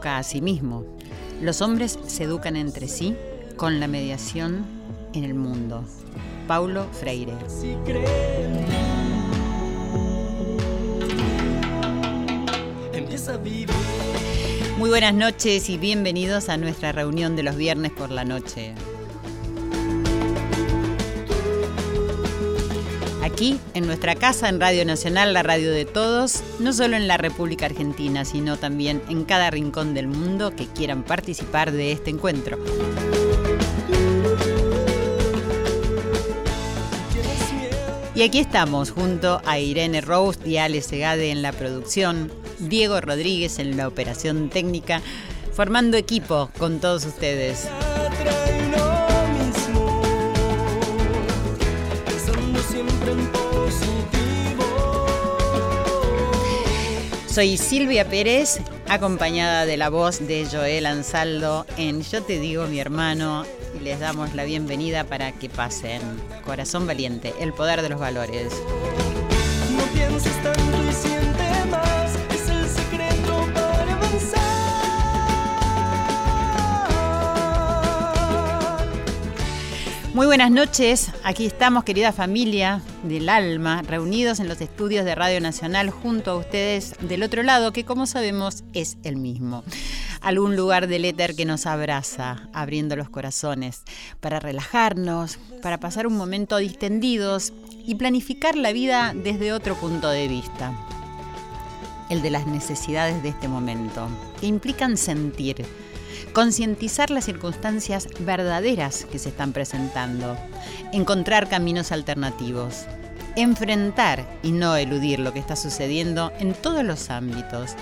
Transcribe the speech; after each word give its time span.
educa 0.00 0.16
a 0.16 0.22
sí 0.22 0.40
mismo. 0.40 0.86
Los 1.42 1.60
hombres 1.60 1.98
se 2.06 2.24
educan 2.24 2.56
entre 2.56 2.88
sí 2.88 3.14
con 3.56 3.80
la 3.80 3.86
mediación 3.86 4.64
en 5.12 5.24
el 5.24 5.34
mundo. 5.34 5.84
Paulo 6.46 6.86
Freire. 6.92 7.34
Muy 14.78 14.88
buenas 14.88 15.12
noches 15.12 15.68
y 15.68 15.76
bienvenidos 15.76 16.48
a 16.48 16.56
nuestra 16.56 16.92
reunión 16.92 17.36
de 17.36 17.42
los 17.42 17.56
viernes 17.56 17.92
por 17.92 18.10
la 18.10 18.24
noche. 18.24 18.74
Aquí, 23.40 23.58
en 23.72 23.86
nuestra 23.86 24.16
casa, 24.16 24.50
en 24.50 24.60
Radio 24.60 24.84
Nacional, 24.84 25.32
la 25.32 25.42
radio 25.42 25.72
de 25.72 25.86
todos, 25.86 26.42
no 26.58 26.74
solo 26.74 26.94
en 26.96 27.08
la 27.08 27.16
República 27.16 27.64
Argentina, 27.64 28.26
sino 28.26 28.58
también 28.58 29.00
en 29.08 29.24
cada 29.24 29.48
rincón 29.48 29.94
del 29.94 30.08
mundo 30.08 30.54
que 30.54 30.66
quieran 30.66 31.04
participar 31.04 31.72
de 31.72 31.92
este 31.92 32.10
encuentro. 32.10 32.58
Y 38.14 38.20
aquí 38.24 38.40
estamos, 38.40 38.90
junto 38.90 39.40
a 39.46 39.58
Irene 39.58 40.02
Roust 40.02 40.46
y 40.46 40.58
Ale 40.58 40.82
Segade 40.82 41.30
en 41.30 41.40
la 41.40 41.52
producción, 41.52 42.30
Diego 42.58 43.00
Rodríguez 43.00 43.58
en 43.58 43.78
la 43.78 43.88
operación 43.88 44.50
técnica, 44.50 45.00
formando 45.54 45.96
equipo 45.96 46.50
con 46.58 46.78
todos 46.78 47.06
ustedes. 47.06 47.70
Soy 57.40 57.56
Silvia 57.56 58.06
Pérez, 58.06 58.60
acompañada 58.86 59.64
de 59.64 59.78
la 59.78 59.88
voz 59.88 60.26
de 60.26 60.46
Joel 60.46 60.84
Ansaldo 60.84 61.64
en 61.78 62.02
Yo 62.02 62.22
te 62.22 62.38
digo 62.38 62.66
mi 62.66 62.80
hermano 62.80 63.46
y 63.74 63.82
les 63.82 63.98
damos 63.98 64.34
la 64.34 64.44
bienvenida 64.44 65.04
para 65.04 65.32
que 65.32 65.48
pasen. 65.48 66.02
Corazón 66.44 66.86
valiente, 66.86 67.32
el 67.40 67.54
poder 67.54 67.80
de 67.80 67.88
los 67.88 67.98
valores. 67.98 68.52
Muy 80.12 80.26
buenas 80.26 80.50
noches, 80.50 81.12
aquí 81.22 81.46
estamos 81.46 81.84
querida 81.84 82.10
familia 82.12 82.82
del 83.04 83.28
alma, 83.28 83.82
reunidos 83.82 84.40
en 84.40 84.48
los 84.48 84.60
estudios 84.60 85.04
de 85.04 85.14
Radio 85.14 85.40
Nacional 85.40 85.90
junto 85.90 86.32
a 86.32 86.36
ustedes 86.36 86.96
del 87.00 87.22
otro 87.22 87.44
lado, 87.44 87.72
que 87.72 87.84
como 87.84 88.06
sabemos 88.06 88.64
es 88.72 88.98
el 89.04 89.14
mismo. 89.14 89.62
Algún 90.20 90.56
lugar 90.56 90.88
del 90.88 91.04
éter 91.04 91.36
que 91.36 91.44
nos 91.44 91.64
abraza, 91.64 92.48
abriendo 92.52 92.96
los 92.96 93.08
corazones, 93.08 93.84
para 94.18 94.40
relajarnos, 94.40 95.38
para 95.62 95.78
pasar 95.78 96.08
un 96.08 96.16
momento 96.16 96.56
distendidos 96.56 97.52
y 97.86 97.94
planificar 97.94 98.56
la 98.56 98.72
vida 98.72 99.12
desde 99.14 99.52
otro 99.52 99.76
punto 99.76 100.10
de 100.10 100.26
vista. 100.26 100.74
El 102.08 102.20
de 102.20 102.30
las 102.30 102.48
necesidades 102.48 103.22
de 103.22 103.28
este 103.28 103.46
momento, 103.46 104.08
que 104.40 104.48
implican 104.48 104.96
sentir, 104.96 105.64
concientizar 106.32 107.10
las 107.10 107.24
circunstancias 107.24 108.08
verdaderas 108.20 109.04
que 109.10 109.18
se 109.18 109.30
están 109.30 109.52
presentando, 109.52 110.36
encontrar 110.92 111.48
caminos 111.48 111.92
alternativos, 111.92 112.84
enfrentar 113.36 114.26
y 114.42 114.52
no 114.52 114.76
eludir 114.76 115.20
lo 115.20 115.32
que 115.32 115.40
está 115.40 115.56
sucediendo 115.56 116.32
en 116.38 116.54
todos 116.54 116.84
los 116.84 117.10
ámbitos, 117.10 117.72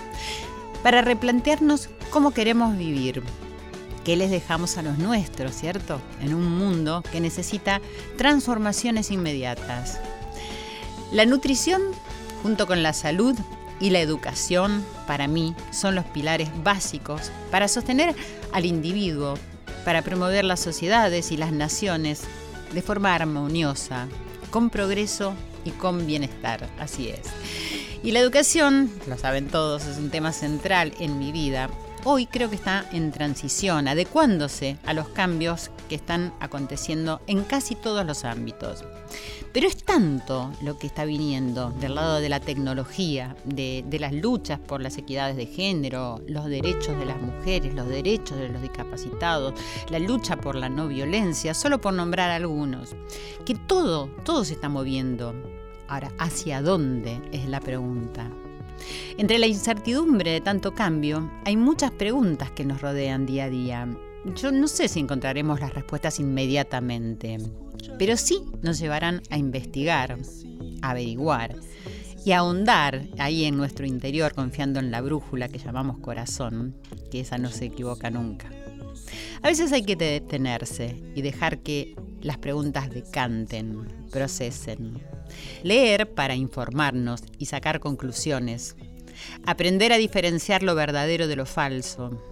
para 0.83 1.03
replantearnos 1.03 1.89
cómo 2.11 2.31
queremos 2.31 2.77
vivir, 2.77 3.23
qué 4.05 4.17
les 4.17 4.31
dejamos 4.31 4.79
a 4.79 4.83
los 4.83 4.99
nuestros, 4.99 5.53
¿cierto? 5.55 6.01
En 6.23 6.35
un 6.35 6.49
mundo 6.59 7.03
que 7.11 7.21
necesita 7.21 7.81
transformaciones 8.17 9.11
inmediatas. 9.11 10.01
La 11.13 11.27
nutrición, 11.27 11.83
junto 12.43 12.67
con 12.67 12.83
la 12.83 12.93
salud, 12.93 13.37
y 13.81 13.91
la 13.91 14.01
educación, 14.01 14.85
para 15.07 15.29
mí, 15.29 15.55
son 15.71 15.95
los 15.95 16.05
pilares 16.07 16.51
básicos 16.63 17.31
para 17.51 17.69
sostener 17.69 18.15
al 18.53 18.65
individuo, 18.65 19.35
para 19.85 20.03
promover 20.03 20.45
las 20.45 20.61
sociedades 20.61 21.31
y 21.33 21.37
las 21.37 21.53
naciones 21.53 22.23
de 22.73 22.83
forma 22.83 23.15
armoniosa, 23.15 24.09
con 24.51 24.71
progreso 24.71 25.35
y 25.65 25.71
con 25.71 26.07
bienestar. 26.07 26.69
Así 26.79 27.09
es. 27.09 27.21
Y 28.03 28.13
la 28.13 28.21
educación, 28.21 28.91
lo 29.07 29.19
saben 29.19 29.49
todos, 29.49 29.87
es 29.87 29.99
un 29.99 30.11
tema 30.11 30.33
central 30.33 30.95
en 31.01 31.19
mi 31.19 31.33
vida. 31.33 31.69
Hoy 32.05 32.27
creo 32.27 32.49
que 32.49 32.55
está 32.55 32.85
en 32.93 33.11
transición, 33.11 33.89
adecuándose 33.89 34.79
a 34.87 34.95
los 34.95 35.09
cambios 35.09 35.71
que 35.89 35.97
están 35.97 36.33
aconteciendo 36.39 37.21
en 37.27 37.43
casi 37.43 37.75
todos 37.75 38.07
los 38.07 38.25
ámbitos. 38.25 38.85
Pero 39.53 39.67
es 39.67 39.83
tanto 39.83 40.53
lo 40.63 40.79
que 40.79 40.87
está 40.87 41.05
viniendo 41.05 41.71
del 41.71 41.97
lado 41.97 42.21
de 42.21 42.29
la 42.29 42.39
tecnología, 42.39 43.35
de, 43.45 43.85
de, 43.87 43.99
las 43.99 44.13
luchas 44.13 44.61
por 44.61 44.81
las 44.81 44.97
equidades 44.97 45.37
de 45.37 45.47
género, 45.47 46.21
los 46.27 46.47
derechos 46.47 46.97
de 46.99 47.07
las 47.07 47.21
mujeres, 47.21 47.75
los 47.75 47.89
derechos 47.89 48.39
de 48.39 48.49
los 48.49 48.63
discapacitados, 48.63 49.55
la 49.91 49.99
lucha 49.99 50.37
por 50.37 50.55
la 50.55 50.69
no 50.69 50.87
violencia, 50.87 51.53
solo 51.53 51.81
por 51.81 51.95
nombrar 51.95 52.31
algunos, 52.31 52.95
que 53.45 53.55
todo, 53.55 54.09
todo 54.25 54.45
se 54.45 54.55
está 54.55 54.69
moviendo. 54.69 55.35
Ahora, 55.89 56.13
¿hacia 56.19 56.63
dónde 56.63 57.21
es 57.33 57.49
la 57.49 57.61
pregunta? 57.61 58.31
Entre 59.17 59.39
la 59.39 59.47
incertidumbre 59.47 60.31
de 60.31 60.41
tanto 60.41 60.75
cambio, 60.75 61.31
hay 61.45 61.57
muchas 61.57 61.91
preguntas 61.91 62.51
que 62.51 62.65
nos 62.65 62.81
rodean 62.81 63.27
día 63.27 63.45
a 63.45 63.51
día. 63.51 63.89
Yo 64.37 64.53
no 64.53 64.69
sé 64.69 64.89
si 64.89 65.01
encontraremos 65.01 65.61
las 65.61 65.75
respuestas 65.75 66.21
inmediatamente, 66.21 67.39
pero 67.99 68.17
sí 68.17 68.43
nos 68.63 68.79
llevarán 68.79 69.23
a 69.31 69.39
investigar, 69.39 70.19
a 70.83 70.91
averiguar 70.91 71.57
y 72.25 72.33
a 72.33 72.39
ahondar 72.39 73.07
ahí 73.19 73.45
en 73.45 73.57
nuestro 73.57 73.87
interior 73.87 74.35
confiando 74.35 74.81
en 74.81 74.91
la 74.91 75.01
brújula 75.01 75.49
que 75.49 75.59
llamamos 75.59 75.99
corazón, 75.99 76.77
que 77.11 77.21
esa 77.21 77.39
no 77.39 77.51
se 77.51 77.67
equivoca 77.67 78.11
nunca. 78.11 78.51
A 79.43 79.49
veces 79.49 79.73
hay 79.73 79.83
que 79.83 79.97
detenerse 79.97 80.97
y 81.15 81.23
dejar 81.23 81.61
que 81.61 81.95
las 82.21 82.39
preguntas 82.39 82.91
decanten, 82.91 83.87
procesen. 84.11 85.01
Leer 85.63 86.13
para 86.15 86.35
informarnos 86.35 87.23
y 87.39 87.47
sacar 87.47 87.81
conclusiones. 87.81 88.77
Aprender 89.45 89.93
a 89.93 89.99
diferenciar 89.99 90.63
lo 90.63 90.75
verdadero 90.75 91.27
de 91.27 91.37
lo 91.37 91.47
falso. 91.47 92.23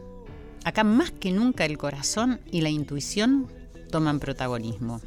Acá 0.64 0.84
más 0.84 1.10
que 1.10 1.32
nunca 1.32 1.64
el 1.64 1.78
corazón 1.78 2.40
y 2.50 2.60
la 2.60 2.70
intuición 2.70 3.52
toman 3.90 4.20
protagonismo. 4.20 5.00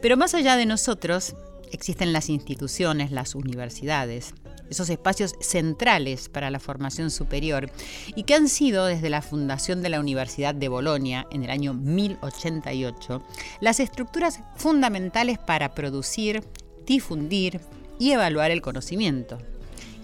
Pero 0.00 0.16
más 0.16 0.34
allá 0.34 0.56
de 0.56 0.66
nosotros, 0.66 1.34
existen 1.70 2.12
las 2.12 2.28
instituciones, 2.28 3.12
las 3.12 3.34
universidades, 3.34 4.34
esos 4.72 4.90
espacios 4.90 5.34
centrales 5.40 6.28
para 6.28 6.50
la 6.50 6.58
formación 6.58 7.10
superior 7.10 7.70
y 8.16 8.24
que 8.24 8.34
han 8.34 8.48
sido 8.48 8.86
desde 8.86 9.10
la 9.10 9.22
fundación 9.22 9.82
de 9.82 9.90
la 9.90 10.00
Universidad 10.00 10.54
de 10.54 10.68
Bolonia 10.68 11.26
en 11.30 11.44
el 11.44 11.50
año 11.50 11.74
1088 11.74 13.22
las 13.60 13.80
estructuras 13.80 14.40
fundamentales 14.56 15.38
para 15.38 15.74
producir, 15.74 16.42
difundir 16.86 17.60
y 17.98 18.12
evaluar 18.12 18.50
el 18.50 18.62
conocimiento. 18.62 19.38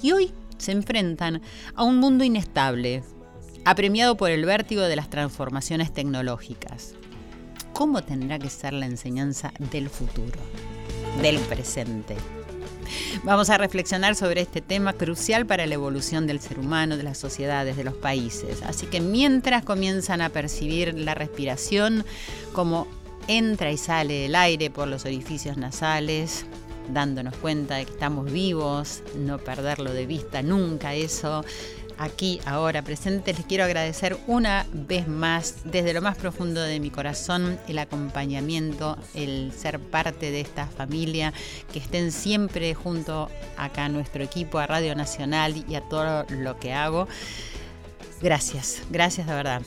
Y 0.02 0.12
hoy 0.12 0.32
se 0.58 0.72
enfrentan 0.72 1.42
a 1.74 1.84
un 1.84 1.96
mundo 1.96 2.24
inestable, 2.24 3.02
apremiado 3.64 4.16
por 4.16 4.30
el 4.30 4.44
vértigo 4.44 4.82
de 4.82 4.96
las 4.96 5.10
transformaciones 5.10 5.92
tecnológicas. 5.92 6.94
¿Cómo 7.72 8.02
tendrá 8.02 8.38
que 8.38 8.50
ser 8.50 8.72
la 8.72 8.86
enseñanza 8.86 9.52
del 9.70 9.88
futuro, 9.88 10.38
del 11.22 11.38
presente? 11.38 12.16
Vamos 13.22 13.50
a 13.50 13.58
reflexionar 13.58 14.14
sobre 14.14 14.40
este 14.40 14.60
tema 14.60 14.94
crucial 14.94 15.46
para 15.46 15.66
la 15.66 15.74
evolución 15.74 16.26
del 16.26 16.40
ser 16.40 16.58
humano, 16.58 16.96
de 16.96 17.02
las 17.02 17.18
sociedades, 17.18 17.76
de 17.76 17.84
los 17.84 17.94
países. 17.94 18.62
Así 18.62 18.86
que 18.86 19.00
mientras 19.00 19.64
comienzan 19.64 20.22
a 20.22 20.30
percibir 20.30 20.94
la 20.94 21.14
respiración 21.14 22.04
como 22.52 22.86
entra 23.26 23.70
y 23.70 23.76
sale 23.76 24.26
el 24.26 24.34
aire 24.34 24.70
por 24.70 24.88
los 24.88 25.04
orificios 25.04 25.56
nasales, 25.56 26.46
dándonos 26.88 27.36
cuenta 27.36 27.76
de 27.76 27.86
que 27.86 27.92
estamos 27.92 28.30
vivos, 28.30 29.02
no 29.16 29.38
perderlo 29.38 29.92
de 29.92 30.06
vista 30.06 30.42
nunca 30.42 30.94
eso, 30.94 31.44
aquí, 31.98 32.40
ahora, 32.46 32.82
presente, 32.82 33.32
les 33.34 33.44
quiero 33.44 33.64
agradecer 33.64 34.16
una 34.26 34.66
vez 34.72 35.08
más, 35.08 35.56
desde 35.64 35.92
lo 35.92 36.00
más 36.00 36.16
profundo 36.16 36.62
de 36.62 36.80
mi 36.80 36.90
corazón, 36.90 37.58
el 37.68 37.78
acompañamiento, 37.78 38.96
el 39.14 39.52
ser 39.52 39.80
parte 39.80 40.30
de 40.30 40.40
esta 40.40 40.66
familia, 40.66 41.32
que 41.72 41.80
estén 41.80 42.12
siempre 42.12 42.74
junto 42.74 43.28
acá 43.56 43.86
a 43.86 43.88
nuestro 43.88 44.22
equipo, 44.22 44.58
a 44.58 44.66
Radio 44.66 44.94
Nacional 44.94 45.64
y 45.68 45.74
a 45.74 45.82
todo 45.82 46.24
lo 46.30 46.58
que 46.58 46.72
hago. 46.72 47.08
Gracias, 48.22 48.82
gracias 48.90 49.26
de 49.26 49.34
verdad. 49.34 49.62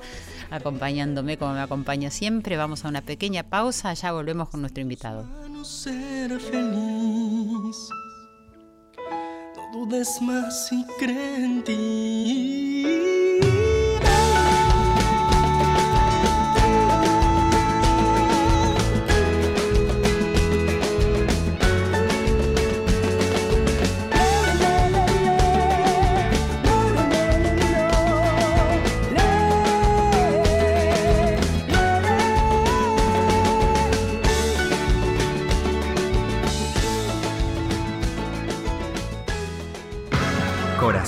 acompañándome 0.50 1.36
como 1.36 1.54
me 1.54 1.60
acompaña 1.60 2.10
siempre. 2.10 2.56
Vamos 2.56 2.75
a 2.84 2.88
una 2.88 3.02
pequeña 3.02 3.44
pausa, 3.44 3.94
ya 3.94 4.12
volvemos 4.12 4.48
con 4.48 4.60
nuestro 4.60 4.82
invitado. 4.82 5.26
Ser 5.64 6.38
feliz, 6.38 7.76
no 9.56 9.72
dudes 9.72 10.20
más 10.20 10.70
y 10.72 10.84
cree 10.98 11.44
en 11.44 11.64
ti. 11.64 13.65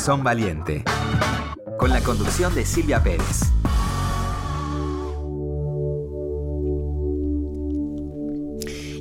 Corazón 0.09 0.25
Valiente, 0.25 0.85
con 1.79 1.91
la 1.91 2.01
conducción 2.01 2.55
de 2.55 2.65
Silvia 2.65 3.03
Pérez. 3.03 3.43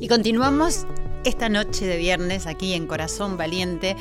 Y 0.01 0.07
continuamos 0.09 0.85
esta 1.23 1.47
noche 1.47 1.85
de 1.85 1.95
viernes 1.95 2.45
aquí 2.45 2.73
en 2.73 2.87
Corazón 2.87 3.37
Valiente 3.37 3.95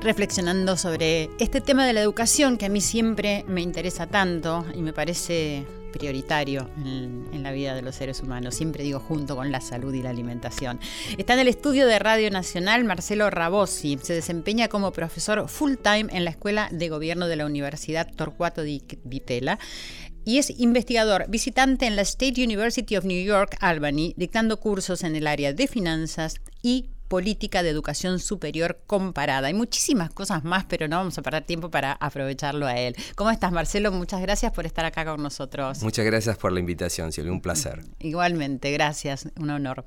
reflexionando 0.00 0.76
sobre 0.76 1.28
este 1.40 1.60
tema 1.60 1.84
de 1.88 1.92
la 1.92 2.02
educación 2.02 2.56
que 2.56 2.66
a 2.66 2.68
mí 2.68 2.80
siempre 2.80 3.44
me 3.48 3.60
interesa 3.60 4.06
tanto 4.06 4.64
y 4.76 4.82
me 4.82 4.92
parece 4.92 5.66
prioritario 5.96 6.68
en, 6.84 7.42
la 7.42 7.52
vida 7.52 7.74
de 7.74 7.82
los 7.82 7.94
seres 7.94 8.20
humanos, 8.20 8.54
siempre 8.54 8.82
digo 8.82 8.98
junto 8.98 9.36
con 9.36 9.52
la 9.52 9.60
salud 9.60 9.92
y 9.92 10.02
la 10.02 10.10
alimentación. 10.10 10.80
Está 11.18 11.34
en 11.34 11.40
el 11.40 11.48
estudio 11.48 11.86
de 11.86 11.98
Radio 11.98 12.30
Nacional 12.30 12.84
Marcelo 12.84 13.28
Rabosi, 13.30 13.98
se 14.02 14.14
desempeña 14.14 14.68
como 14.68 14.92
profesor 14.92 15.46
full 15.48 15.74
time 15.76 16.06
en 16.10 16.24
la 16.24 16.30
Escuela 16.30 16.68
de 16.72 16.88
Gobierno 16.88 17.28
de 17.28 17.36
la 17.36 17.46
Universidad 17.46 18.10
Torcuato 18.14 18.62
di 18.62 18.82
Vitela 19.04 19.58
y 20.24 20.38
es 20.38 20.58
investigador 20.58 21.26
visitante 21.28 21.86
en 21.86 21.96
la 21.96 22.02
State 22.02 22.42
University 22.42 22.96
of 22.96 23.04
New 23.04 23.22
York, 23.22 23.56
Albany, 23.60 24.14
dictando 24.16 24.58
cursos 24.58 25.04
en 25.04 25.16
el 25.16 25.26
área 25.26 25.52
de 25.52 25.68
finanzas 25.68 26.36
y 26.62 26.86
política 27.08 27.62
de 27.62 27.70
educación 27.70 28.18
superior 28.18 28.78
comparada. 28.86 29.48
Hay 29.48 29.54
muchísimas 29.54 30.10
cosas 30.10 30.44
más, 30.44 30.64
pero 30.64 30.88
no 30.88 30.96
vamos 30.96 31.16
a 31.18 31.22
perder 31.22 31.44
tiempo 31.44 31.70
para 31.70 31.92
aprovecharlo 31.92 32.66
a 32.66 32.76
él. 32.78 32.96
¿Cómo 33.14 33.30
estás, 33.30 33.52
Marcelo? 33.52 33.92
Muchas 33.92 34.20
gracias 34.20 34.52
por 34.52 34.66
estar 34.66 34.84
acá 34.84 35.04
con 35.04 35.22
nosotros. 35.22 35.82
Muchas 35.82 36.04
gracias 36.04 36.36
por 36.36 36.52
la 36.52 36.60
invitación, 36.60 37.12
Silvia, 37.12 37.32
un 37.32 37.40
placer. 37.40 37.80
Igualmente, 37.98 38.70
gracias, 38.72 39.28
un 39.36 39.50
honor. 39.50 39.84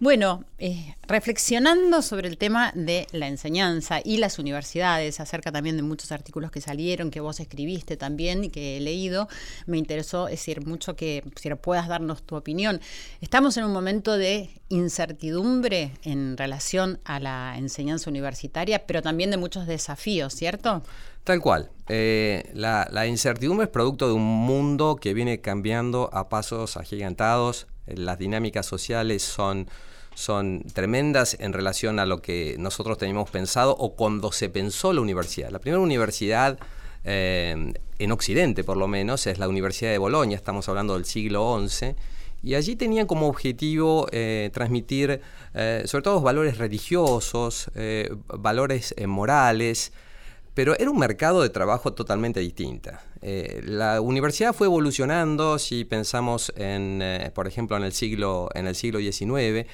Bueno, 0.00 0.44
eh, 0.58 0.94
reflexionando 1.06 2.02
sobre 2.02 2.28
el 2.28 2.38
tema 2.38 2.72
de 2.74 3.06
la 3.12 3.28
enseñanza 3.28 4.00
y 4.04 4.18
las 4.18 4.38
universidades, 4.38 5.20
acerca 5.20 5.52
también 5.52 5.76
de 5.76 5.82
muchos 5.82 6.12
artículos 6.12 6.50
que 6.50 6.60
salieron, 6.60 7.10
que 7.10 7.20
vos 7.20 7.40
escribiste 7.40 7.96
también 7.96 8.44
y 8.44 8.50
que 8.50 8.76
he 8.76 8.80
leído, 8.80 9.28
me 9.66 9.78
interesó 9.78 10.26
decir 10.26 10.66
mucho 10.66 10.96
que 10.96 11.24
si 11.36 11.54
puedas 11.54 11.88
darnos 11.88 12.22
tu 12.22 12.36
opinión. 12.36 12.80
Estamos 13.20 13.56
en 13.56 13.64
un 13.64 13.72
momento 13.72 14.16
de 14.16 14.50
incertidumbre 14.68 15.92
en 16.02 16.36
relación 16.36 16.53
a 17.04 17.20
la 17.20 17.54
enseñanza 17.56 18.10
universitaria, 18.10 18.86
pero 18.86 19.02
también 19.02 19.30
de 19.30 19.36
muchos 19.36 19.66
desafíos, 19.66 20.34
¿cierto? 20.34 20.82
Tal 21.24 21.40
cual. 21.40 21.70
Eh, 21.88 22.50
la, 22.54 23.06
incertidumbre 23.06 23.64
es 23.64 23.70
producto 23.70 24.06
de 24.06 24.14
un 24.14 24.22
mundo 24.22 24.96
que 24.96 25.14
viene 25.14 25.40
cambiando 25.40 26.10
a 26.12 26.28
pasos 26.28 26.76
agigantados. 26.76 27.66
Eh, 27.86 27.96
las 27.96 28.18
dinámicas 28.18 28.66
sociales 28.66 29.22
son, 29.22 29.68
son 30.14 30.62
tremendas 30.72 31.36
en 31.40 31.52
relación 31.52 31.98
a 31.98 32.06
lo 32.06 32.20
que 32.20 32.56
nosotros 32.58 32.98
teníamos 32.98 33.30
pensado 33.30 33.74
o 33.78 33.94
cuando 33.94 34.32
se 34.32 34.48
pensó 34.48 34.92
la 34.92 35.00
universidad. 35.00 35.50
La 35.50 35.60
primera 35.60 35.82
universidad 35.82 36.58
eh, 37.04 37.72
en 37.98 38.12
Occidente, 38.12 38.64
por 38.64 38.76
lo 38.76 38.88
menos, 38.88 39.26
es 39.26 39.38
la 39.38 39.48
Universidad 39.48 39.90
de 39.90 39.98
Bolonia, 39.98 40.36
estamos 40.36 40.68
hablando 40.68 40.94
del 40.94 41.04
siglo 41.04 41.58
XI 41.68 41.94
y 42.44 42.54
allí 42.56 42.76
tenían 42.76 43.06
como 43.06 43.26
objetivo 43.26 44.06
eh, 44.12 44.50
transmitir 44.52 45.22
eh, 45.54 45.82
sobre 45.86 46.02
todo 46.02 46.20
valores 46.20 46.58
religiosos, 46.58 47.70
eh, 47.74 48.14
valores 48.26 48.94
morales, 49.06 49.92
pero 50.52 50.78
era 50.78 50.90
un 50.90 50.98
mercado 50.98 51.42
de 51.42 51.48
trabajo 51.48 51.94
totalmente 51.94 52.40
distinta. 52.40 53.02
la 53.22 54.00
universidad 54.00 54.52
fue 54.52 54.66
evolucionando, 54.66 55.58
si 55.58 55.84
pensamos 55.84 56.52
en, 56.56 57.02
por 57.34 57.48
ejemplo, 57.48 57.76
en 57.76 57.82
el 57.82 57.92
siglo, 57.92 58.50
en 58.54 58.66
el 58.66 58.74
siglo 58.76 59.00
XIX, 59.00 59.66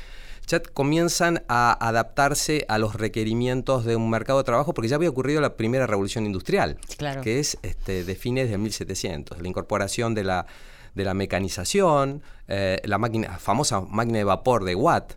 ya 0.46 0.62
comienzan 0.62 1.42
a 1.48 1.76
adaptarse 1.86 2.64
a 2.68 2.78
los 2.78 2.94
requerimientos 2.94 3.84
de 3.84 3.96
un 3.96 4.08
mercado 4.08 4.38
de 4.38 4.44
trabajo 4.44 4.72
porque 4.72 4.88
ya 4.88 4.96
había 4.96 5.10
ocurrido 5.10 5.40
la 5.40 5.56
primera 5.56 5.86
revolución 5.86 6.24
industrial, 6.24 6.78
que 7.22 7.40
es 7.40 7.58
este, 7.62 8.04
de 8.04 8.14
fines 8.14 8.48
de 8.48 8.56
1700, 8.56 9.42
la 9.42 9.48
incorporación 9.48 10.14
de 10.14 10.24
la 10.24 10.46
de 10.94 11.04
la 11.04 11.14
mecanización, 11.14 12.22
eh, 12.48 12.80
la 12.84 12.98
famosa 13.38 13.80
máquina 13.80 14.18
de 14.18 14.24
vapor 14.24 14.64
de 14.64 14.74
Watt, 14.74 15.14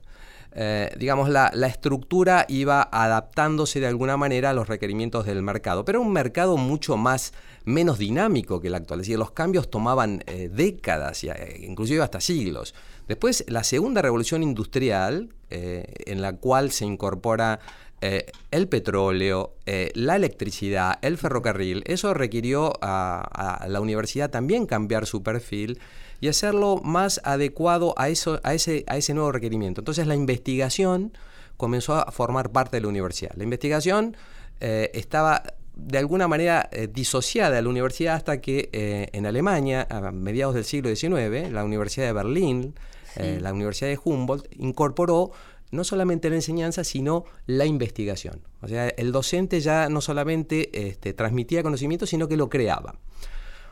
eh, 0.56 0.92
digamos, 1.00 1.30
la, 1.30 1.50
estructura 1.68 2.46
iba 2.48 2.88
adaptándose 2.92 3.80
de 3.80 3.88
alguna 3.88 4.18
manera 4.18 4.52
a 4.52 4.54
los 4.54 4.68
requerimientos 4.68 5.26
del 5.26 5.42
mercado, 5.42 5.84
pero 5.84 6.00
un 6.00 6.14
mercado 6.14 6.58
mucho 6.58 6.96
más, 6.96 7.34
menos 7.66 7.98
dinámico 7.98 8.62
que 8.62 8.68
el 8.68 8.76
actual, 8.76 9.00
es 9.00 9.08
decir, 9.08 9.18
los 9.18 9.32
cambios 9.32 9.72
tomaban 9.72 10.24
eh, 10.28 10.50
décadas, 10.54 11.24
inclusive 11.60 12.04
hasta 12.04 12.22
siglos. 12.22 12.76
Después, 13.08 13.44
la 13.48 13.64
segunda 13.64 14.02
revolución 14.02 14.44
industrial, 14.44 15.30
en 15.50 16.22
la 16.24 16.38
cual 16.38 16.72
se 16.72 16.84
incorpora 16.84 17.60
eh, 18.06 18.26
el 18.52 18.68
petróleo, 18.68 19.56
eh, 19.66 19.90
la 19.96 20.18
electricidad, 20.18 21.00
el 21.02 21.18
ferrocarril, 21.18 21.84
eso 21.86 22.14
requirió 22.14 22.74
a, 22.82 23.66
la 23.70 23.80
universidad 23.80 24.30
también 24.30 24.66
cambiar 24.66 25.06
su 25.06 25.24
perfil 25.24 25.80
y 26.20 26.28
hacerlo 26.28 26.82
más 26.84 27.22
adecuado 27.24 27.94
a, 27.96 28.10
eso, 28.10 28.42
a, 28.44 28.54
ese, 28.56 28.84
a 28.88 28.98
ese 28.98 29.14
nuevo 29.14 29.32
requerimiento. 29.32 29.80
Entonces 29.80 30.06
la 30.06 30.16
investigación 30.16 31.18
comenzó 31.56 31.94
a 31.94 32.12
formar 32.12 32.52
parte 32.52 32.76
de 32.76 32.82
la 32.82 32.90
universidad. 32.90 33.32
La 33.38 33.46
investigación 33.46 34.18
eh, 34.60 34.92
estaba 34.94 35.42
de 35.74 35.98
alguna 35.98 36.28
manera 36.28 36.70
disociada 36.92 37.56
de 37.56 37.62
la 37.62 37.70
universidad 37.70 38.16
hasta 38.16 38.42
que 38.42 38.70
en 39.14 39.26
Alemania, 39.26 39.88
a 39.90 40.12
mediados 40.12 40.56
del 40.56 40.66
siglo 40.66 40.94
XIX, 40.94 41.54
la 41.54 41.64
Universidad 41.64 42.08
de 42.08 42.14
Berlín, 42.14 42.76
la 43.16 43.54
Universidad 43.54 43.90
de 43.90 44.00
Humboldt, 44.04 44.46
incorporó 44.60 45.32
no 45.74 45.84
solamente 45.84 46.30
la 46.30 46.36
enseñanza, 46.36 46.84
sino 46.84 47.26
la 47.48 47.66
investigación. 47.66 48.42
O 48.62 48.68
sea, 48.68 48.88
el 48.90 49.12
docente 49.12 49.60
ya 49.60 49.90
no 49.90 50.02
solamente 50.02 50.88
este, 50.88 51.14
transmitía 51.14 51.64
conocimiento, 51.64 52.06
sino 52.06 52.28
que 52.28 52.38
lo 52.38 52.48
creaba. 52.50 52.96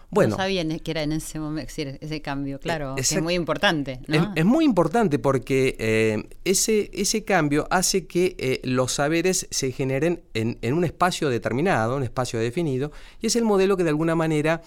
Bueno, 0.09 0.31
no 0.31 0.37
sabía 0.37 0.65
que 0.79 0.91
era 0.91 1.03
en 1.03 1.13
ese 1.13 1.39
momento 1.39 1.71
ese 1.77 2.21
cambio, 2.21 2.59
claro, 2.59 2.95
es, 2.97 3.21
muy 3.21 3.33
importante. 3.33 4.01
Es, 4.35 4.43
muy 4.43 4.65
importante 4.65 5.19
porque 5.19 5.77
eh, 5.79 6.27
ese, 6.43 6.89
ese 6.93 7.23
cambio 7.23 7.65
hace 7.69 8.07
que 8.07 8.35
eh, 8.37 8.59
los 8.65 8.91
saberes 8.91 9.47
se 9.51 9.71
generen 9.71 10.23
en, 10.33 10.73
un 10.73 10.83
espacio 10.83 11.29
determinado, 11.29 11.95
un 11.95 12.03
espacio 12.03 12.39
definido, 12.39 12.91
y 13.21 13.27
es 13.27 13.37
el 13.37 13.45
modelo 13.45 13.77
que 13.77 13.83
de 13.83 13.89
alguna 13.89 14.15
manera 14.15 14.61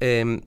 em, 0.00 0.40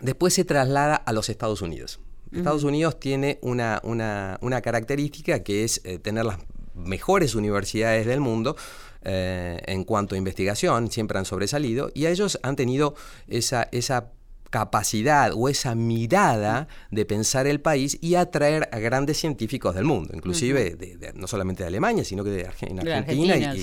después 0.00 0.32
se 0.32 0.46
traslada 0.46 0.94
a 0.94 1.12
los 1.12 1.28
Estados 1.28 1.60
Unidos. 1.60 2.00
Estados 2.32 2.64
Unidos 2.64 2.98
tiene 2.98 3.38
una, 3.42 3.80
una, 3.82 4.60
característica 4.60 5.42
que 5.42 5.64
es 5.64 5.80
eh, 5.84 5.98
tener 5.98 6.24
las 6.24 6.38
mejores 6.74 7.34
universidades 7.34 8.06
del 8.06 8.20
mundo, 8.20 8.56
eh, 9.04 9.60
en 9.66 9.84
cuanto 9.84 10.14
a 10.14 10.18
investigación, 10.18 10.90
siempre 10.90 11.18
han 11.18 11.24
sobresalido, 11.24 11.90
y 11.92 12.06
ellos 12.06 12.38
han 12.42 12.56
tenido 12.56 12.94
esa, 13.26 13.68
esa 13.72 14.12
capacidad 14.50 15.32
o 15.34 15.48
esa 15.48 15.74
mirada 15.74 16.68
de 16.90 17.04
pensar 17.04 17.46
el 17.46 17.60
país 17.60 17.98
y 18.00 18.14
atraer 18.14 18.68
a 18.70 18.78
grandes 18.78 19.18
científicos 19.18 19.74
del 19.74 19.84
mundo, 19.84 20.12
inclusive 20.14 20.76
no 21.14 21.26
solamente 21.26 21.62
de 21.62 21.68
Alemania, 21.68 22.04
sino 22.04 22.22
que 22.22 22.30
de 22.30 22.46
Argentina, 22.46 23.54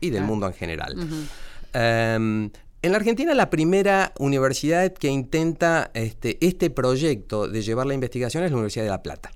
y, 0.00 0.10
del 0.10 0.22
mundo 0.22 0.46
en 0.46 0.52
general. 0.52 0.96
En 2.84 2.92
la 2.92 2.98
Argentina 2.98 3.32
la 3.32 3.48
primera 3.48 4.12
universidad 4.18 4.92
que 4.92 5.08
intenta 5.08 5.90
este, 5.94 6.36
este 6.46 6.68
proyecto 6.68 7.48
de 7.48 7.62
llevar 7.62 7.86
la 7.86 7.94
investigación 7.94 8.44
es 8.44 8.50
la 8.50 8.58
Universidad 8.58 8.84
de 8.84 8.90
La 8.90 9.02
Plata. 9.02 9.32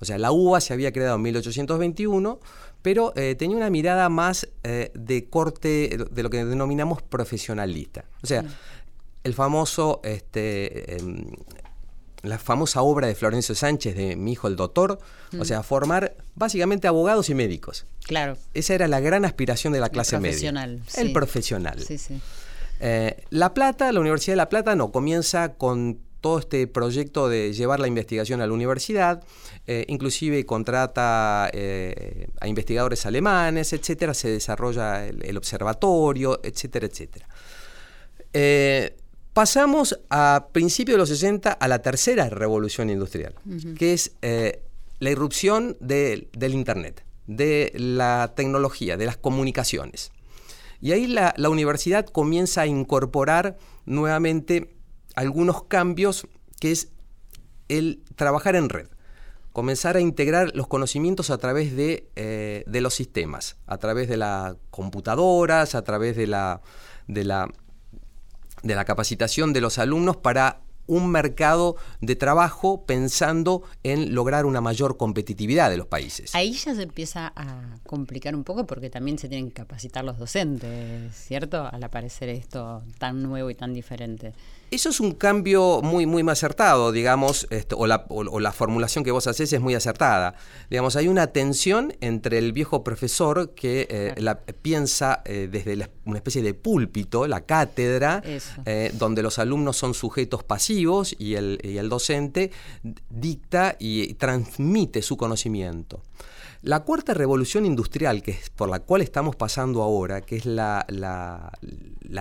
O 0.00 0.04
sea, 0.04 0.18
la 0.18 0.32
UBA 0.32 0.60
se 0.60 0.74
había 0.74 0.92
creado 0.92 1.16
en 1.16 1.22
1821, 1.22 2.40
pero 2.82 3.14
eh, 3.16 3.36
tenía 3.36 3.56
una 3.56 3.70
mirada 3.70 4.10
más 4.10 4.48
eh, 4.64 4.90
de 4.94 5.30
corte, 5.30 5.96
de 6.10 6.22
lo 6.22 6.28
que 6.28 6.44
denominamos 6.44 7.00
profesionalista. 7.02 8.04
O 8.22 8.26
sea, 8.26 8.44
el 9.24 9.32
famoso, 9.32 10.02
este, 10.04 10.96
em, 10.96 11.24
la 12.22 12.38
famosa 12.38 12.82
obra 12.82 13.06
de 13.06 13.14
Florencio 13.14 13.54
Sánchez 13.54 13.96
de 13.96 14.16
Mi 14.16 14.32
hijo 14.32 14.46
el 14.46 14.56
doctor, 14.56 14.98
o 15.38 15.44
sea, 15.46 15.62
formar 15.62 16.16
básicamente 16.34 16.86
abogados 16.86 17.30
y 17.30 17.34
médicos. 17.34 17.86
Claro. 18.02 18.36
Esa 18.52 18.74
era 18.74 18.88
la 18.88 19.00
gran 19.00 19.24
aspiración 19.24 19.72
de 19.72 19.80
la 19.80 19.88
clase 19.88 20.18
media. 20.18 20.32
Profesional. 20.32 20.82
El 20.96 21.12
profesional. 21.12 21.82
Sí, 21.82 21.96
sí. 21.96 22.20
Eh, 22.80 23.24
la 23.30 23.54
Plata, 23.54 23.90
la 23.92 24.00
Universidad 24.00 24.32
de 24.32 24.36
La 24.36 24.48
Plata 24.48 24.74
no, 24.76 24.92
comienza 24.92 25.54
con 25.54 26.00
todo 26.26 26.40
este 26.40 26.66
proyecto 26.66 27.28
de 27.28 27.52
llevar 27.52 27.78
la 27.78 27.86
investigación 27.86 28.40
a 28.40 28.48
la 28.48 28.52
universidad, 28.52 29.22
eh, 29.68 29.84
inclusive 29.86 30.44
contrata 30.44 31.48
eh, 31.52 32.26
a 32.40 32.48
investigadores 32.48 33.06
alemanes, 33.06 33.72
etcétera, 33.72 34.12
se 34.12 34.30
desarrolla 34.30 35.06
el, 35.06 35.36
observatorio, 35.36 36.40
etcétera, 36.42 36.86
etcétera. 36.86 37.28
Eh, 38.32 38.96
pasamos 39.32 40.00
a 40.10 40.48
principios 40.50 40.96
de 40.96 40.98
los 40.98 41.08
60 41.10 41.52
a 41.52 41.68
la 41.68 41.80
tercera 41.80 42.28
revolución 42.28 42.90
industrial, 42.90 43.34
que 43.78 43.92
es 43.92 44.16
la 44.20 45.10
irrupción 45.10 45.76
del 45.78 46.26
Internet, 46.40 47.04
de 47.28 47.72
la 47.76 48.32
tecnología, 48.34 48.96
de 48.96 49.06
las 49.06 49.16
comunicaciones. 49.16 50.10
Y 50.80 50.92
ahí 50.92 51.06
la 51.06 51.48
universidad 51.48 52.06
comienza 52.06 52.62
a 52.62 52.66
incorporar 52.66 53.56
nuevamente 53.84 54.76
algunos 55.14 55.64
cambios 55.64 56.28
que 56.60 56.72
es 56.72 56.90
el 57.68 58.02
trabajar 58.14 58.54
en 58.54 58.68
red, 58.68 58.88
comenzar 59.52 59.96
a 59.96 60.00
integrar 60.00 60.54
los 60.54 60.68
conocimientos 60.68 61.30
a 61.30 61.38
través 61.38 61.74
de, 61.74 62.08
eh, 62.14 62.64
los 62.66 62.94
sistemas, 62.94 63.56
a 63.66 63.78
través 63.78 64.08
de 64.08 64.18
las 64.18 64.56
computadoras, 64.70 65.74
a 65.74 65.82
través 65.82 66.16
de 66.16 66.26
la, 66.26 66.60
de 67.08 67.24
la, 67.24 67.48
de 68.62 68.74
la 68.74 68.84
capacitación 68.84 69.52
de 69.52 69.62
los 69.62 69.78
alumnos 69.78 70.16
para 70.16 70.60
un 70.86 71.10
mercado 71.10 71.76
de 72.00 72.16
trabajo 72.16 72.84
pensando 72.84 73.62
en 73.82 74.14
lograr 74.14 74.46
una 74.46 74.60
mayor 74.60 74.96
competitividad 74.96 75.70
de 75.70 75.76
los 75.76 75.86
países. 75.86 76.34
Ahí 76.34 76.52
ya 76.52 76.74
se 76.74 76.82
empieza 76.82 77.32
a 77.34 77.78
complicar 77.84 78.34
un 78.34 78.44
poco 78.44 78.66
porque 78.66 78.90
también 78.90 79.18
se 79.18 79.28
tienen 79.28 79.48
que 79.48 79.54
capacitar 79.54 80.04
los 80.04 80.18
docentes, 80.18 81.14
¿cierto? 81.14 81.68
Al 81.70 81.82
aparecer 81.82 82.28
esto 82.28 82.82
tan 82.98 83.22
nuevo 83.22 83.50
y 83.50 83.54
tan 83.54 83.74
diferente. 83.74 84.32
Eso 84.70 84.88
es 84.88 84.98
un 84.98 85.12
cambio 85.12 85.80
muy, 85.80 86.06
muy 86.06 86.28
acertado, 86.28 86.90
digamos, 86.90 87.46
o, 87.76 87.86
la, 87.86 88.52
formulación 88.52 89.04
que 89.04 89.12
vos 89.12 89.28
haces 89.28 89.52
es 89.52 89.60
muy 89.60 89.74
acertada. 89.76 90.34
Digamos, 90.70 90.96
hay 90.96 91.06
una 91.06 91.28
tensión 91.28 91.94
entre 92.00 92.38
el 92.38 92.52
viejo 92.52 92.82
profesor 92.82 93.54
que 93.54 93.86
eh, 93.88 94.14
la, 94.16 94.40
piensa 94.40 95.22
eh, 95.24 95.48
desde 95.50 95.88
una 96.04 96.18
especie 96.18 96.42
de 96.42 96.52
púlpito, 96.52 97.28
la 97.28 97.42
cátedra, 97.42 98.22
eh, 98.64 98.90
donde 98.94 99.22
los 99.22 99.38
alumnos 99.38 99.76
son 99.76 99.94
sujetos 99.94 100.42
pasivos 100.42 101.14
y 101.16 101.36
el, 101.36 101.60
y 101.62 101.78
el 101.78 101.88
docente 101.88 102.50
dicta 103.08 103.76
y 103.78 104.14
transmite 104.14 105.00
su 105.00 105.16
conocimiento. 105.16 106.02
La 106.66 106.80
cuarta 106.80 107.14
revolución 107.14 107.64
industrial, 107.64 108.24
que 108.24 108.32
es 108.32 108.50
por 108.50 108.68
la 108.68 108.80
cual 108.80 109.00
estamos 109.00 109.36
pasando 109.36 109.82
ahora, 109.82 110.22
que 110.22 110.34
es 110.34 110.46
la, 110.46 110.84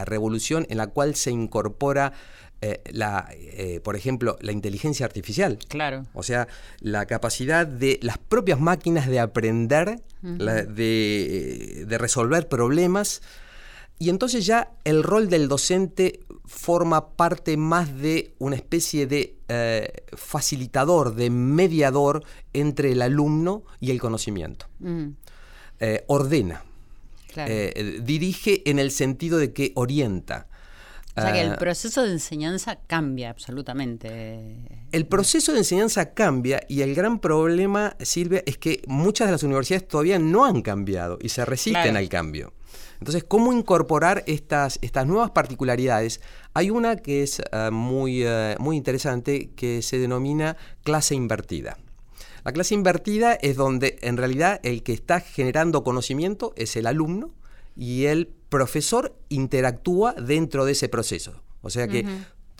revolución 0.05 0.67
en 0.69 0.77
la 0.77 0.85
cual 0.85 1.15
se 1.15 1.31
incorpora 1.31 2.13
eh, 2.61 2.79
la, 2.91 3.27
eh, 3.33 3.79
por 3.83 3.95
ejemplo, 3.95 4.37
la 4.41 4.51
inteligencia 4.51 5.03
artificial. 5.03 5.57
Claro. 5.67 6.05
O 6.13 6.21
sea, 6.21 6.47
la 6.79 7.07
capacidad 7.07 7.65
de 7.65 7.97
las 8.03 8.19
propias 8.19 8.59
máquinas 8.59 9.07
de 9.07 9.19
aprender, 9.19 10.03
de, 10.21 11.85
de, 11.87 11.97
resolver 11.97 12.47
problemas. 12.47 13.23
Y 13.97 14.11
entonces 14.11 14.45
ya 14.45 14.73
el 14.83 15.01
rol 15.01 15.27
del 15.27 15.47
docente 15.47 16.19
forma 16.47 17.09
parte 17.09 17.57
más 17.57 17.97
de 17.97 18.33
una 18.39 18.55
especie 18.55 19.07
de 19.07 19.35
eh, 19.47 19.91
facilitador, 20.15 21.15
de 21.15 21.29
mediador 21.29 22.23
entre 22.53 22.91
el 22.91 23.01
alumno 23.01 23.63
y 23.79 23.91
el 23.91 23.99
conocimiento. 23.99 24.67
Mm. 24.79 25.07
Eh, 25.79 26.03
ordena, 26.07 26.63
eh, 27.35 27.99
dirige 28.03 28.69
en 28.69 28.79
el 28.79 28.91
sentido 28.91 29.37
de 29.37 29.53
que 29.53 29.71
orienta. 29.75 30.47
O 31.17 31.21
sea 31.21 31.31
que 31.31 31.41
el 31.41 31.55
proceso 31.55 32.03
de 32.03 32.11
enseñanza 32.11 32.77
cambia 32.87 33.29
absolutamente. 33.29 34.57
El 34.91 35.05
proceso 35.05 35.53
de 35.53 35.59
enseñanza 35.59 36.13
cambia 36.13 36.61
y 36.67 36.81
el 36.81 36.93
gran 36.93 37.19
problema, 37.19 37.95
Silvia, 38.01 38.43
es 38.45 38.57
que 38.57 38.81
muchas 38.87 39.27
de 39.27 39.31
las 39.31 39.43
universidades 39.43 39.87
todavía 39.87 40.19
no 40.19 40.43
han 40.43 40.61
cambiado 40.61 41.17
y 41.21 41.29
se 41.29 41.45
resisten 41.45 41.95
al 41.95 42.09
cambio. 42.09 42.53
Entonces, 42.99 43.23
¿cómo 43.23 43.53
incorporar 43.53 44.23
estas, 44.27 44.79
estas 44.81 45.05
nuevas 45.05 45.31
particularidades? 45.31 46.21
Hay 46.53 46.69
una 46.69 46.95
que 46.95 47.23
es 47.23 47.41
eh, 47.51 47.69
muy, 47.71 48.23
eh, 48.23 48.55
muy 48.59 48.77
interesante 48.77 49.51
que 49.55 49.81
se 49.81 49.99
denomina 49.99 50.57
clase 50.83 51.15
invertida. 51.15 51.77
La 52.43 52.51
clase 52.51 52.75
invertida 52.75 53.33
es 53.33 53.55
donde 53.55 53.97
en 54.01 54.17
realidad 54.17 54.59
el 54.63 54.83
que 54.83 54.93
está 54.93 55.19
generando 55.19 55.83
conocimiento 55.83 56.53
es 56.55 56.75
el 56.75 56.85
alumno 56.85 57.31
y 57.75 58.05
el 58.05 58.27
profesor 58.49 59.15
interactúa 59.29 60.13
dentro 60.13 60.63
de 60.63 60.73
ese 60.73 60.87
proceso. 60.87 61.41
O 61.61 61.71
sea 61.71 61.87
que 61.87 62.05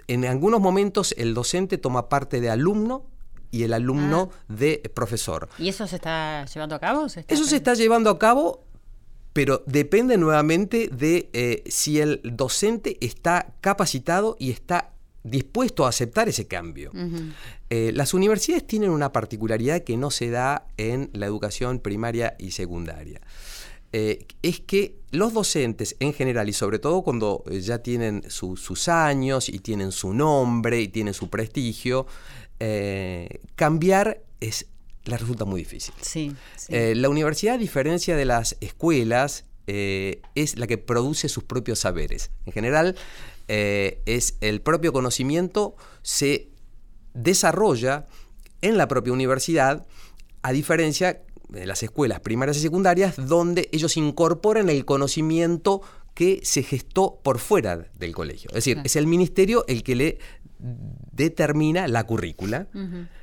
en 0.08 0.26
algunos 0.26 0.60
momentos 0.60 1.14
el 1.18 1.36
docente 1.36 1.78
toma 1.78 2.10
parte 2.10 2.42
de 2.42 2.50
alumno 2.50 3.06
y 3.52 3.64
el 3.64 3.74
alumno 3.74 4.32
ah. 4.32 4.44
de 4.48 4.92
profesor. 4.94 5.50
¿Y 5.58 5.70
eso 5.70 5.88
se 5.88 5.98
está 5.98 6.46
llevando 6.46 6.76
a 6.76 6.80
cabo? 6.80 7.06
eso 7.06 7.46
se 7.46 7.56
está 7.56 7.74
llevando 7.76 8.10
a 8.10 8.20
cabo 8.20 8.66
pero 9.36 9.64
depende 9.66 10.18
nuevamente 10.18 10.88
de 10.88 11.30
eh, 11.34 11.62
si 11.68 12.00
el 12.00 12.22
docente 12.24 12.96
está 13.02 13.54
capacitado 13.60 14.38
y 14.40 14.50
está 14.50 14.94
dispuesto 15.26 15.86
a 15.86 15.90
aceptar 15.90 16.30
ese 16.30 16.48
cambio. 16.48 16.94
Eh, 17.70 17.92
las 17.94 18.14
universidades 18.14 18.66
tienen 18.66 18.92
una 18.92 19.12
particularidad 19.12 19.84
que 19.84 19.98
no 19.98 20.10
se 20.10 20.30
da 20.30 20.68
en 20.78 21.10
la 21.12 21.26
educación 21.26 21.80
primaria 21.80 22.38
y 22.40 22.52
secundaria. 22.52 23.20
Eh, 23.92 24.26
es 24.42 24.62
que 24.62 25.00
los 25.12 25.34
docentes 25.34 25.98
en 26.00 26.14
general, 26.14 26.48
y 26.48 26.54
sobre 26.54 26.80
todo 26.80 27.02
cuando 27.02 27.44
ya 27.52 27.80
tienen 27.80 28.24
sus 28.30 28.88
años 28.88 29.50
y 29.50 29.60
tienen 29.60 29.92
su 29.92 30.14
nombre 30.14 30.80
y 30.80 30.88
tienen 30.88 31.14
su 31.14 31.30
prestigio, 31.30 32.08
cambiar 33.58 34.22
es 34.40 34.68
les 35.06 35.20
resulta 35.20 35.46
muy 35.46 35.62
difícil. 35.62 35.94
Sí, 36.02 36.36
eh, 36.70 36.94
la 36.96 37.10
universidad, 37.10 37.56
a 37.56 37.58
diferencia 37.58 38.16
de 38.16 38.26
las 38.26 38.58
escuelas, 38.60 39.46
eh, 39.68 40.22
es 40.36 40.58
la 40.58 40.68
que 40.68 40.78
produce 40.78 41.30
sus 41.30 41.44
propios 41.44 41.80
saberes. 41.80 42.32
En 42.46 42.54
general, 42.54 42.96
eh, 43.48 44.02
es 44.06 44.36
el 44.42 44.62
propio 44.62 44.92
conocimiento 44.94 45.76
se 46.02 46.50
desarrolla 47.14 48.08
en 48.62 48.78
la 48.78 48.88
propia 48.88 49.14
universidad, 49.14 49.86
a 50.42 50.52
diferencia 50.52 51.22
de 51.50 51.66
las 51.66 51.84
escuelas 51.84 52.20
primarias 52.20 52.58
y 52.58 52.62
secundarias, 52.62 53.16
donde 53.18 53.70
ellos 53.72 53.98
incorporan 53.98 54.70
el 54.70 54.86
conocimiento 54.86 55.82
que 56.14 56.40
se 56.44 56.64
gestó 56.64 57.20
por 57.24 57.40
fuera 57.40 57.88
del 57.98 58.14
colegio. 58.14 58.50
Es 58.50 58.56
decir, 58.56 58.82
es 58.84 58.96
el 58.96 59.06
ministerio 59.06 59.66
el 59.68 59.84
que 59.84 59.96
le 59.96 60.20
determina 60.60 61.88
la 61.88 62.06
currícula 62.06 62.68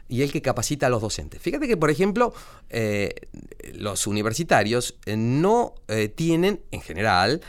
y 0.08 0.22
el 0.22 0.30
que 0.30 0.42
capacita 0.42 0.86
a 0.86 0.90
los 0.90 1.00
docentes. 1.00 1.40
Fíjate 1.40 1.66
que, 1.66 1.76
por 1.76 1.90
ejemplo, 1.90 2.34
eh, 2.68 3.14
los 3.74 4.06
universitarios 4.06 4.98
eh, 5.06 5.16
no 5.16 5.74
eh, 5.88 6.08
tienen, 6.08 6.60
en 6.70 6.82
general, 6.82 7.40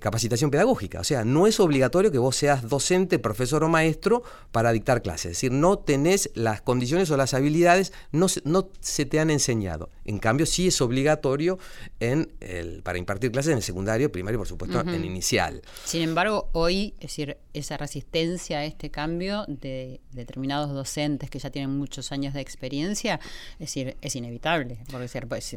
capacitación 0.00 0.50
pedagógica. 0.50 1.00
O 1.00 1.04
sea, 1.04 1.24
no 1.24 1.46
es 1.46 1.60
obligatorio 1.60 2.10
que 2.10 2.18
vos 2.18 2.36
seas 2.36 2.68
docente, 2.68 3.18
profesor 3.18 3.62
o 3.64 3.68
maestro 3.68 4.22
para 4.50 4.72
dictar 4.72 5.02
clases. 5.02 5.32
Es 5.32 5.36
decir, 5.38 5.52
no 5.52 5.78
tenés 5.78 6.30
las 6.34 6.62
condiciones 6.62 7.10
o 7.10 7.16
las 7.16 7.34
habilidades, 7.34 7.92
no, 8.10 8.26
no 8.44 8.70
se 8.80 9.06
te 9.06 9.20
han 9.20 9.30
enseñado. 9.30 9.90
En 10.04 10.18
cambio, 10.18 10.46
sí 10.46 10.68
es 10.68 10.80
obligatorio 10.80 11.58
en 12.00 12.32
el, 12.40 12.82
para 12.82 12.98
impartir 12.98 13.30
clases 13.30 13.52
en 13.52 13.58
el 13.58 13.62
secundario, 13.62 14.10
primario 14.10 14.36
y, 14.36 14.38
por 14.38 14.48
supuesto, 14.48 14.80
en 14.80 15.04
inicial. 15.04 15.62
Sin 15.84 16.02
embargo, 16.02 16.48
hoy, 16.52 16.94
es 16.96 17.08
decir, 17.08 17.36
esa 17.54 17.76
resistencia 17.76 18.58
a 18.58 18.64
este 18.64 18.90
cambio 18.90 19.44
de 19.46 20.00
determinados 20.12 20.70
docentes 20.72 21.30
que 21.30 21.38
ya 21.38 21.50
tienen 21.50 21.70
muchos 21.70 22.12
años 22.12 22.34
de 22.34 22.40
experiencia, 22.40 23.20
es 23.54 23.58
decir, 23.58 23.96
es 24.00 24.16
inevitable, 24.16 24.78
porque 24.90 25.08
pues, 25.26 25.56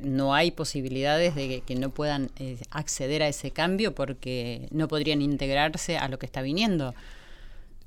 no 0.00 0.34
hay 0.34 0.50
posibilidades 0.50 1.34
de 1.34 1.62
que, 1.64 1.74
no 1.76 1.90
puedan 1.90 2.30
eh, 2.38 2.58
acceder 2.70 3.22
a 3.22 3.28
ese 3.28 3.50
cambio 3.50 3.94
porque 3.94 4.68
no 4.70 4.88
podrían 4.88 5.22
integrarse 5.22 5.98
a 5.98 6.08
lo 6.08 6.18
que 6.18 6.26
está 6.26 6.42
viniendo. 6.42 6.94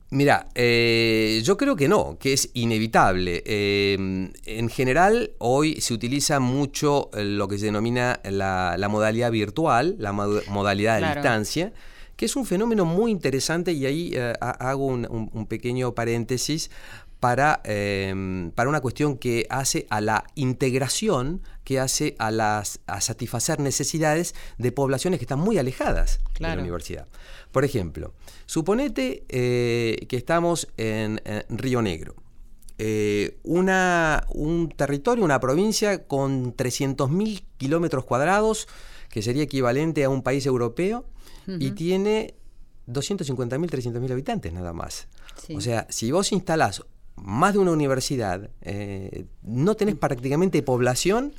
Mira, 0.10 0.48
eh, 0.54 1.42
yo 1.44 1.58
creo 1.58 1.75
que 1.75 1.88
no, 1.88 2.18
que 2.20 2.34
es 2.34 2.52
inevitable. 2.54 3.42
Eh, 3.46 4.30
en 4.46 4.70
general, 4.70 5.32
hoy 5.40 5.82
se 5.82 5.94
utiliza 5.94 6.40
mucho 6.40 7.10
lo 7.13 7.48
que 7.48 7.58
se 7.58 7.66
denomina 7.66 8.20
la, 8.24 8.88
modalidad 8.90 9.32
virtual, 9.32 9.96
la 9.98 10.13
modalidad 10.13 11.02
de 11.02 11.16
distancia, 11.16 11.74
que 12.16 12.25
es 12.25 12.36
un 12.36 12.46
fenómeno 12.46 12.86
muy 12.86 13.12
interesante 13.12 13.72
y 13.72 13.88
ahí 13.88 14.13
hago 14.40 14.86
un, 14.86 15.48
pequeño 15.48 15.96
paréntesis 15.96 16.70
para, 17.20 17.63
para 17.63 18.70
una 18.70 18.82
cuestión 18.82 19.18
que 19.18 19.48
hace 19.50 19.88
a 19.90 20.00
la 20.00 20.25
integración, 20.36 21.42
que 21.63 21.79
hace 21.79 22.15
a, 22.20 22.32
las, 22.32 22.79
a 22.88 23.01
satisfacer 23.01 23.60
necesidades 23.60 24.36
de 24.58 24.72
poblaciones 24.72 25.20
que 25.20 25.25
están 25.25 25.39
muy 25.39 25.58
alejadas 25.58 26.20
de 26.39 26.48
la 26.48 26.62
universidad. 26.62 27.08
Por 27.51 27.65
ejemplo, 27.65 28.13
suponete 28.46 29.25
eh, 29.29 30.05
que 30.08 30.17
estamos 30.17 30.67
en, 30.77 31.22
Río 31.50 31.82
Negro. 31.82 32.15
Eh, 32.79 33.38
una, 33.43 34.25
un 34.29 34.70
territorio, 34.70 35.24
una 35.24 35.39
provincia 35.39 36.05
con 36.05 36.55
300.000 36.55 37.43
kilómetros 37.58 38.03
cuadrados, 38.05 38.67
que 39.10 39.22
sería 39.22 39.43
equivalente 39.43 40.03
a 40.03 40.10
un 40.10 40.24
país 40.24 40.46
europeo, 40.46 41.05
y 41.46 41.72
tiene 41.72 42.36
250.000, 42.88 43.70
300.000 43.70 44.12
habitantes 44.12 44.53
nada 44.53 44.74
más. 44.74 45.08
O 45.55 45.62
sea, 45.62 45.86
si 45.89 46.12
vos 46.12 46.32
instalás 46.32 46.84
más 47.15 47.53
de 47.53 47.60
una 47.60 47.72
universidad, 47.72 48.50
eh, 48.62 49.25
no 49.41 49.75
tenés 49.75 49.96
prácticamente 49.96 50.62
población 50.63 51.34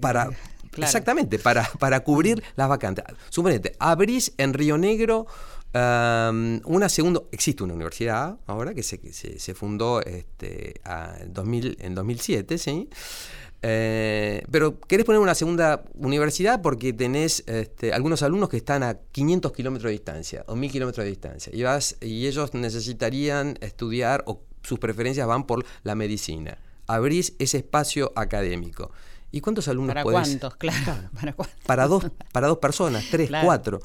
para, 0.00 0.24
eh, 0.24 0.36
exactamente, 0.76 1.38
para, 1.38 1.68
para 1.78 2.00
cubrir 2.00 2.42
las 2.56 2.68
vacantes. 2.68 3.04
Suponete, 3.30 3.74
abrís 3.78 4.32
en 4.36 4.54
Río 4.54 4.78
Negro 4.78 5.26
um, 5.74 6.60
una 6.64 6.88
segunda, 6.88 7.22
existe 7.32 7.62
una 7.62 7.74
universidad 7.74 8.36
ahora 8.46 8.74
que 8.74 8.82
se, 8.82 8.98
se, 9.12 9.54
fundó 9.54 10.00
este, 10.00 10.80
en 10.84 11.94
2007, 11.94 12.58
¿sí? 12.58 12.88
Eh, 13.60 14.42
pero 14.52 14.78
querés 14.78 15.04
poner 15.04 15.20
una 15.20 15.34
segunda 15.34 15.82
universidad 15.94 16.62
porque 16.62 16.92
tenés 16.92 17.42
este, 17.48 17.92
algunos 17.92 18.22
alumnos 18.22 18.48
que 18.48 18.56
están 18.56 18.84
a 18.84 18.98
500 19.10 19.52
kilómetros 19.52 19.88
de 19.88 19.92
distancia 19.92 20.44
o 20.46 20.54
1000 20.54 20.70
kilómetros 20.70 21.04
de 21.04 21.10
distancia 21.10 21.52
y, 21.52 21.64
vas, 21.64 21.96
y 22.00 22.28
ellos 22.28 22.54
necesitarían 22.54 23.58
estudiar 23.60 24.22
o 24.26 24.42
sus 24.62 24.78
preferencias 24.78 25.26
van 25.26 25.44
por 25.44 25.64
la 25.82 25.96
medicina. 25.96 26.58
Abrís 26.86 27.34
ese 27.38 27.58
espacio 27.58 28.12
académico. 28.14 28.92
¿Y 29.30 29.40
cuántos 29.40 29.68
alumnos 29.68 29.94
¿Para 29.94 30.02
cuántos? 30.04 30.56
Claro. 30.56 31.10
¿Para, 31.20 31.36
para, 31.66 31.86
dos, 31.86 32.06
para 32.32 32.46
dos 32.46 32.58
personas, 32.58 33.04
tres, 33.10 33.30
cuatro. 33.42 33.80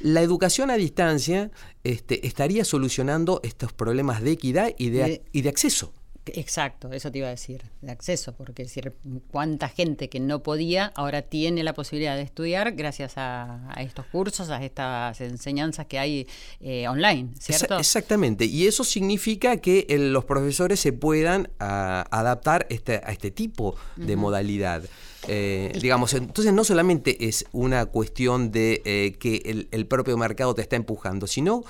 La 0.00 0.22
educación 0.22 0.70
a 0.70 0.74
distancia 0.74 1.50
este, 1.84 2.26
estaría 2.26 2.64
solucionando 2.64 3.40
estos 3.44 3.72
problemas 3.72 4.22
de 4.22 4.32
equidad 4.32 4.70
y 4.76 4.90
de, 4.90 5.22
y 5.32 5.42
de 5.42 5.48
acceso. 5.48 5.92
Exacto, 6.34 6.92
eso 6.92 7.10
te 7.10 7.18
iba 7.18 7.28
a 7.28 7.30
decir, 7.30 7.62
de 7.80 7.90
acceso, 7.90 8.34
porque 8.34 8.64
decir, 8.64 8.94
cuánta 9.30 9.68
gente 9.68 10.08
que 10.08 10.20
no 10.20 10.42
podía 10.42 10.92
ahora 10.94 11.22
tiene 11.22 11.62
la 11.62 11.74
posibilidad 11.74 12.16
de 12.16 12.22
estudiar 12.22 12.72
gracias 12.72 13.14
a, 13.16 13.74
estos 13.78 14.06
cursos, 14.06 14.50
a 14.50 14.64
estas 14.64 15.20
enseñanzas 15.20 15.86
que 15.86 15.98
hay 15.98 16.26
eh, 16.60 16.88
online, 16.88 17.30
¿cierto? 17.38 17.78
exactamente, 17.78 18.44
y 18.44 18.66
eso 18.66 18.84
significa 18.84 19.58
que 19.58 19.86
los 19.98 20.24
profesores 20.24 20.80
se 20.80 20.92
puedan 20.92 21.50
adaptar 21.58 22.66
este, 22.70 23.00
a 23.04 23.12
este 23.12 23.30
tipo 23.30 23.76
de 23.96 24.16
modalidad. 24.16 24.82
Eh, 25.26 25.76
digamos, 25.80 26.14
entonces 26.14 26.54
no 26.54 26.62
solamente 26.62 27.28
es 27.28 27.44
una 27.52 27.86
cuestión 27.86 28.52
de 28.52 28.82
eh, 28.84 29.16
que 29.18 29.66
el, 29.70 29.86
propio 29.86 30.16
mercado 30.16 30.54
te 30.54 30.62
está 30.62 30.76
empujando, 30.76 31.26
sino 31.26 31.64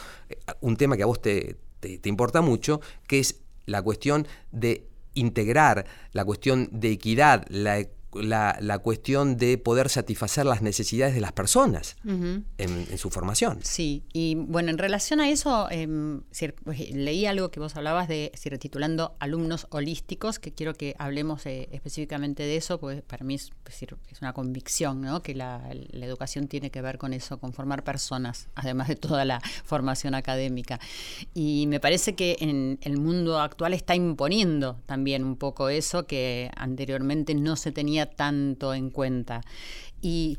un 0.60 0.76
tema 0.76 0.96
que 0.96 1.02
a 1.02 1.06
vos 1.06 1.20
te, 1.20 1.56
te 1.80 2.08
importa 2.08 2.42
mucho, 2.42 2.80
que 3.06 3.20
es 3.20 3.36
la 3.68 3.82
cuestión 3.82 4.26
de 4.50 4.88
integrar, 5.14 5.86
la 6.12 6.24
cuestión 6.24 6.68
de 6.72 6.90
equidad, 6.90 7.44
la 7.48 7.78
la, 8.22 8.78
cuestión 8.82 9.36
de 9.36 9.58
poder 9.58 9.88
satisfacer 9.88 10.46
las 10.46 10.62
necesidades 10.62 11.14
de 11.14 11.20
las 11.20 11.32
personas 11.32 11.96
en, 12.04 12.98
su 12.98 13.10
formación. 13.10 13.58
Sí, 13.62 14.04
y 14.12 14.34
bueno, 14.34 14.70
en 14.70 14.78
relación 14.78 15.20
a 15.20 15.28
eso, 15.28 15.68
em, 15.70 16.22
pues, 16.64 16.90
leí 16.90 17.26
algo 17.26 17.50
que 17.50 17.60
vos 17.60 17.76
hablabas 17.76 18.08
de, 18.08 18.32
si 18.34 18.48
retitulando 18.48 19.16
alumnos 19.18 19.66
holísticos, 19.70 20.38
que 20.38 20.52
quiero 20.52 20.74
que 20.74 20.94
hablemos 20.98 21.44
eh, 21.46 21.68
específicamente 21.72 22.42
de 22.42 22.56
eso, 22.56 22.78
pues 22.78 23.02
para 23.02 23.24
mí 23.24 23.34
es, 23.34 23.50
es 23.66 24.22
una 24.22 24.32
convicción, 24.32 25.00
¿no? 25.00 25.22
que 25.22 25.34
la, 25.34 25.62
educación 26.08 26.48
tiene 26.48 26.70
que 26.70 26.80
ver 26.80 26.96
con 26.96 27.12
eso, 27.12 27.38
con 27.38 27.52
formar 27.52 27.84
personas, 27.84 28.48
además 28.54 28.88
de 28.88 28.96
toda 28.96 29.24
la 29.24 29.40
formación 29.64 30.14
académica. 30.14 30.80
Y 31.34 31.66
me 31.66 31.80
parece 31.80 32.14
que 32.14 32.36
en 32.40 32.78
el 32.82 32.98
mundo 32.98 33.40
actual 33.40 33.74
está 33.74 33.94
imponiendo 33.94 34.80
también 34.86 35.24
un 35.24 35.36
poco 35.36 35.68
eso 35.68 36.06
que 36.06 36.50
anteriormente 36.56 37.34
no 37.34 37.56
se 37.56 37.72
tenía 37.72 38.07
tanto 38.08 38.74
en 38.74 38.90
cuenta. 38.90 39.42
¿Y 40.00 40.38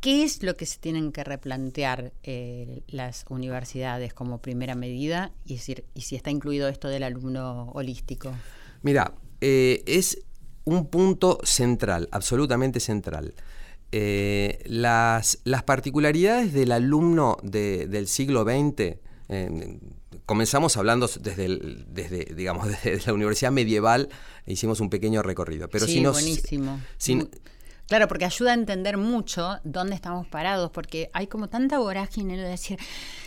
qué 0.00 0.24
es 0.24 0.42
lo 0.42 0.56
que 0.56 0.66
se 0.66 0.78
tienen 0.78 1.12
que 1.12 1.24
replantear 1.24 2.12
eh, 2.22 2.82
las 2.88 3.24
universidades 3.28 4.14
como 4.14 4.38
primera 4.38 4.74
medida? 4.74 5.32
Y, 5.44 5.58
si 5.58 6.16
está 6.16 6.30
incluido 6.30 6.68
esto 6.68 6.88
del 6.88 7.02
alumno 7.02 7.70
holístico. 7.74 8.32
Mira, 8.82 9.14
eh, 9.40 9.82
es 9.86 10.22
un 10.64 10.86
punto 10.86 11.38
central, 11.44 12.08
absolutamente 12.10 12.80
central. 12.80 13.34
Eh, 13.92 14.62
las, 14.66 15.38
las, 15.44 15.62
particularidades 15.62 16.52
del 16.52 16.72
alumno 16.72 17.36
del 17.42 18.08
siglo 18.08 18.44
XX, 18.44 18.98
comenzamos 20.26 20.76
hablando 20.76 21.08
desde, 21.20 21.58
desde, 21.88 22.34
digamos, 22.34 22.68
desde 22.84 23.06
la 23.06 23.14
universidad 23.14 23.52
medieval, 23.52 24.08
hicimos 24.46 24.80
un 24.80 24.90
pequeño 24.90 25.22
recorrido. 25.22 25.68
Pero 25.68 25.86
sí, 25.86 26.04
buenísimo. 26.04 26.80
Claro, 27.88 28.08
porque 28.08 28.24
ayuda 28.24 28.50
a 28.50 28.54
entender 28.54 28.96
mucho 28.96 29.60
dónde 29.62 29.94
estamos 29.94 30.26
parados, 30.26 30.72
porque 30.72 31.08
hay 31.12 31.28
como 31.28 31.48
tanta 31.48 31.78
vorágine 31.78 32.36
de 32.36 32.42
decir, 32.42 32.80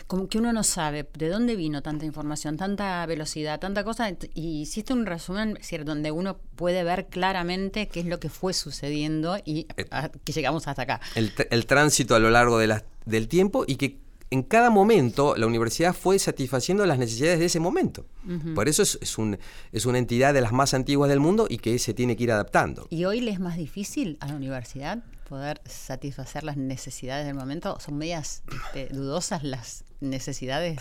como 0.05 0.27
que 0.27 0.37
uno 0.37 0.51
no 0.51 0.63
sabe 0.63 1.09
de 1.13 1.29
dónde 1.29 1.55
vino 1.55 1.81
tanta 1.81 2.03
información, 2.05 2.57
tanta 2.57 3.05
velocidad, 3.05 3.61
tanta 3.61 3.85
cosa, 3.85 4.09
y 4.33 4.61
hiciste 4.61 4.91
un 4.91 5.05
resumen 5.05 5.57
donde 5.85 6.11
uno 6.11 6.39
puede 6.57 6.83
ver 6.83 7.07
claramente 7.07 7.87
qué 7.87 8.01
es 8.01 8.05
lo 8.05 8.19
que 8.19 8.27
fue 8.27 8.51
sucediendo 8.53 9.37
y 9.45 9.67
eh, 9.77 9.85
que 10.25 10.33
llegamos 10.33 10.67
hasta 10.67 10.81
acá. 10.81 10.99
El, 11.15 11.31
el 11.51 11.65
tránsito 11.65 12.15
a 12.15 12.19
lo 12.19 12.29
largo 12.29 12.57
de 12.57 12.67
la, 12.67 12.83
del 13.05 13.29
tiempo 13.29 13.63
y 13.65 13.77
que 13.77 14.08
en 14.31 14.43
cada 14.43 14.69
momento 14.69 15.35
la 15.35 15.47
universidad 15.47 15.93
fue 15.93 16.19
satisfaciendo 16.19 16.85
las 16.85 16.99
necesidades 16.99 17.39
de 17.39 17.45
ese 17.45 17.59
momento. 17.59 18.05
Por 18.53 18.69
eso 18.69 18.83
es, 18.83 18.99
es, 19.01 19.85
una 19.85 19.97
entidad 19.97 20.33
de 20.33 20.41
las 20.41 20.51
más 20.51 20.73
antiguas 20.73 21.09
del 21.09 21.19
mundo 21.19 21.47
y 21.49 21.57
que 21.57 21.79
se 21.79 21.93
tiene 21.95 22.15
que 22.15 22.23
ir 22.23 22.31
adaptando. 22.31 22.87
¿Y 22.91 23.05
hoy 23.05 23.21
le 23.21 23.31
es 23.31 23.39
más 23.39 23.57
difícil 23.57 24.17
a 24.19 24.27
la 24.27 24.35
universidad 24.35 24.99
poder 25.27 25.61
satisfacer 25.65 26.43
las 26.43 26.57
necesidades 26.57 27.25
del 27.25 27.35
momento? 27.35 27.79
¿Son 27.79 27.97
medias 27.97 28.43
este, 28.51 28.93
dudosas 28.93 29.43
las 29.43 29.83
necesidades? 29.99 30.79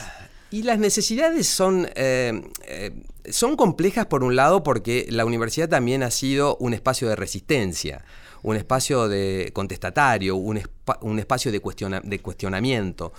Y 0.50 0.62
las 0.62 0.78
necesidades 0.78 1.46
son, 1.46 1.88
eh, 1.94 2.42
eh, 2.66 3.02
son 3.30 3.56
complejas 3.56 4.06
por 4.06 4.24
un 4.24 4.37
lado 4.37 4.62
porque 4.62 5.06
la 5.11 5.24
universidad 5.24 5.68
también 5.68 6.02
ha 6.02 6.11
sido 6.11 6.56
un 6.56 6.74
espacio 6.74 7.08
de 7.08 7.16
resistencia 7.16 8.04
un 8.42 8.57
espacio 8.57 9.09
de 9.09 9.51
contestatario, 9.53 10.37
un, 10.37 10.61
un 11.03 11.18
espacio 11.18 11.53
de, 11.53 11.61
de 12.05 12.18
cuestionamiento. 12.20 13.12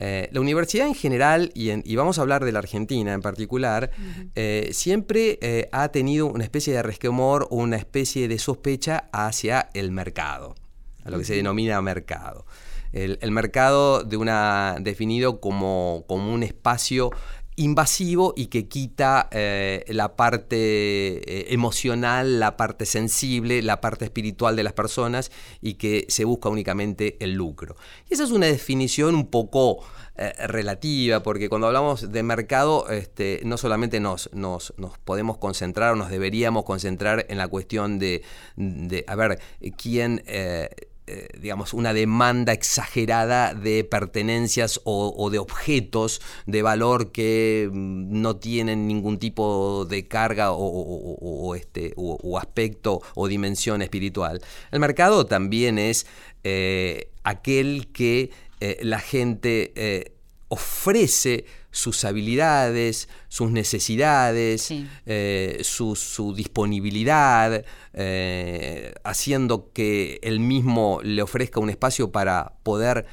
Eh, 0.00 0.28
la 0.32 0.40
universidad 0.40 0.86
en 0.86 0.94
general, 0.94 1.50
y, 1.54 1.96
vamos 1.96 2.18
a 2.18 2.22
hablar 2.22 2.44
de 2.44 2.52
la 2.52 2.58
Argentina 2.58 3.12
en 3.12 3.22
particular, 3.22 3.90
eh, 4.34 4.70
siempre 4.72 5.38
eh, 5.40 5.68
ha 5.72 5.88
tenido 5.88 6.26
una 6.26 6.44
especie 6.44 6.74
de 6.74 6.82
resquemor 6.82 7.46
o 7.50 7.56
una 7.56 7.76
especie 7.76 8.28
de 8.28 8.38
sospecha 8.38 9.08
hacia 9.12 9.70
el 9.74 9.92
mercado, 9.92 10.54
a 11.04 11.10
lo 11.10 11.18
que 11.18 11.24
se 11.24 11.34
denomina 11.34 11.80
mercado. 11.80 12.44
El, 12.92 13.32
mercado 13.32 14.04
de 14.04 14.16
una, 14.16 14.76
definido 14.80 15.40
como, 15.40 16.04
como 16.06 16.32
un 16.32 16.44
espacio 16.44 17.10
invasivo 17.56 18.34
y 18.36 18.46
que 18.46 18.68
quita 18.68 19.28
eh, 19.30 19.84
la 19.88 20.16
parte 20.16 20.56
eh, 20.58 21.52
emocional, 21.54 22.40
la 22.40 22.56
parte 22.56 22.86
sensible, 22.86 23.62
la 23.62 23.80
parte 23.80 24.04
espiritual 24.04 24.56
de 24.56 24.64
las 24.64 24.72
personas 24.72 25.30
y 25.60 25.74
que 25.74 26.06
se 26.08 26.24
busca 26.24 26.48
únicamente 26.48 27.16
el 27.20 27.34
lucro. 27.34 27.76
Y 28.10 28.14
esa 28.14 28.24
es 28.24 28.30
una 28.30 28.46
definición 28.46 29.14
un 29.14 29.28
poco 29.28 29.84
eh, 30.16 30.32
relativa, 30.46 31.22
porque 31.22 31.48
cuando 31.48 31.68
hablamos 31.68 32.10
de 32.10 32.22
mercado, 32.22 32.88
este, 32.88 33.40
no 33.44 33.56
solamente 33.56 34.00
nos, 34.00 34.30
podemos 35.04 35.38
concentrar 35.38 35.92
o 35.92 35.96
nos 35.96 36.10
deberíamos 36.10 36.64
concentrar 36.64 37.26
en 37.28 37.38
la 37.38 37.48
cuestión 37.48 37.98
de, 37.98 38.22
de 38.56 39.04
a 39.06 39.14
ver, 39.14 39.40
quién 39.76 40.22
eh, 41.06 41.28
digamos, 41.38 41.74
una 41.74 41.92
demanda 41.92 42.54
exagerada 42.54 43.52
de 43.52 43.84
pertenencias 43.84 44.80
o, 44.84 45.28
de 45.30 45.38
objetos 45.38 46.22
de 46.46 46.62
valor 46.62 47.12
que 47.12 47.68
mm, 47.70 48.22
no 48.22 48.36
tienen 48.36 48.86
ningún 48.86 49.18
tipo 49.18 49.84
de 49.84 50.08
carga 50.08 50.52
o, 50.52 51.54
este, 51.54 51.92
o 51.96 52.38
aspecto 52.38 53.02
o 53.14 53.28
dimensión 53.28 53.82
espiritual. 53.82 54.40
El 54.70 54.80
mercado 54.80 55.26
también 55.26 55.78
es 55.78 56.06
eh, 56.42 57.10
aquel 57.22 57.88
que 57.92 58.30
eh, 58.60 58.78
la 58.80 58.98
gente 58.98 60.14
ofrece 60.48 61.44
sus 61.74 62.04
habilidades, 62.04 63.08
sus 63.28 63.50
necesidades, 63.50 64.72
eh, 65.06 65.60
su, 65.64 66.32
disponibilidad, 66.36 67.64
eh, 67.92 68.94
haciendo 69.02 69.72
que 69.72 70.20
él 70.22 70.38
mismo 70.38 71.00
le 71.02 71.20
ofrezca 71.20 71.58
un 71.58 71.70
espacio 71.70 72.12
para 72.12 72.52
poder 72.62 73.06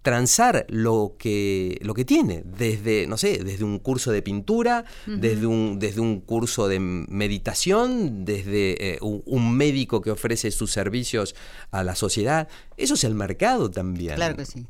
transar 0.00 0.64
lo 0.70 1.16
que, 1.18 1.78
lo 1.82 1.92
que 1.92 2.06
tiene, 2.06 2.42
desde, 2.46 3.06
no 3.06 3.18
sé, 3.18 3.44
desde 3.44 3.64
un 3.64 3.78
curso 3.78 4.12
de 4.12 4.22
pintura, 4.22 4.86
desde, 5.06 5.46
un, 5.46 5.78
desde 5.78 6.00
un 6.00 6.20
curso 6.20 6.68
de 6.68 6.80
meditación, 6.80 8.24
desde 8.24 8.94
eh, 8.94 8.98
un, 9.02 9.54
médico 9.54 10.00
que 10.00 10.10
ofrece 10.10 10.50
sus 10.52 10.72
servicios 10.72 11.34
a 11.70 11.84
la 11.84 11.94
sociedad. 11.94 12.48
Eso 12.78 12.94
es 12.94 13.04
el 13.04 13.14
mercado 13.14 13.70
también. 13.70 14.14
Claro 14.14 14.36
que 14.36 14.46
sí. 14.46 14.66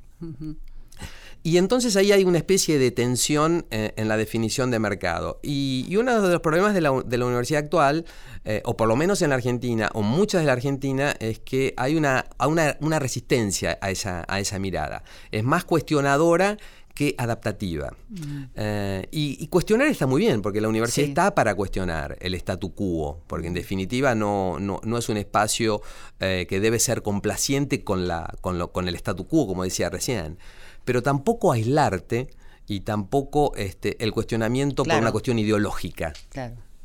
Y 1.42 1.56
entonces 1.56 1.96
ahí 1.96 2.12
hay 2.12 2.24
una 2.24 2.38
especie 2.38 2.78
de 2.78 2.90
tensión 2.90 3.66
eh, 3.70 3.92
en 3.96 4.08
la 4.08 4.16
definición 4.16 4.70
de 4.70 4.78
mercado. 4.78 5.40
Y, 5.42 5.96
uno 5.96 6.20
de 6.20 6.32
los 6.32 6.40
problemas 6.40 6.74
de 6.74 6.80
la, 6.80 6.92
universidad 6.92 7.64
actual, 7.64 8.04
eh, 8.44 8.62
o 8.64 8.76
por 8.76 8.88
lo 8.88 8.96
menos 8.96 9.22
en 9.22 9.30
la 9.30 9.36
Argentina, 9.36 9.90
o 9.94 10.02
muchas 10.02 10.42
de 10.42 10.46
la 10.46 10.52
Argentina, 10.52 11.14
es 11.18 11.38
que 11.38 11.72
hay 11.76 11.96
una, 11.96 12.26
una, 12.38 12.98
resistencia 12.98 13.78
a 13.80 13.90
esa, 13.90 14.24
a 14.28 14.40
esa 14.40 14.58
mirada. 14.58 15.02
Es 15.30 15.42
más 15.42 15.64
cuestionadora 15.64 16.58
que 16.94 17.14
adaptativa. 17.16 17.94
Mm. 18.10 18.42
Eh, 18.56 19.08
y, 19.10 19.46
cuestionar 19.46 19.86
está 19.88 20.06
muy 20.06 20.20
bien, 20.20 20.42
porque 20.42 20.60
la 20.60 20.68
universidad 20.68 21.08
está 21.08 21.34
para 21.34 21.54
cuestionar 21.54 22.18
el 22.20 22.34
statu 22.34 22.74
quo, 22.74 23.22
porque 23.26 23.46
en 23.46 23.54
definitiva 23.54 24.14
no, 24.14 24.58
no, 24.60 24.98
es 24.98 25.08
un 25.08 25.16
espacio 25.16 25.80
que 26.18 26.60
debe 26.60 26.78
ser 26.78 27.00
complaciente 27.00 27.82
con, 27.82 28.06
la, 28.06 28.34
con, 28.42 28.58
lo, 28.58 28.72
con 28.72 28.88
el 28.88 28.94
statu 28.96 29.26
quo, 29.26 29.46
como 29.46 29.64
decía 29.64 29.88
recién 29.88 30.36
pero 30.84 31.02
tampoco 31.02 31.52
aislarte 31.52 32.28
y 32.66 32.80
tampoco 32.80 33.52
este, 33.56 34.02
el 34.02 34.12
cuestionamiento 34.12 34.84
por 34.84 34.94
una 34.94 35.12
cuestión 35.12 35.38
ideológica, 35.38 36.12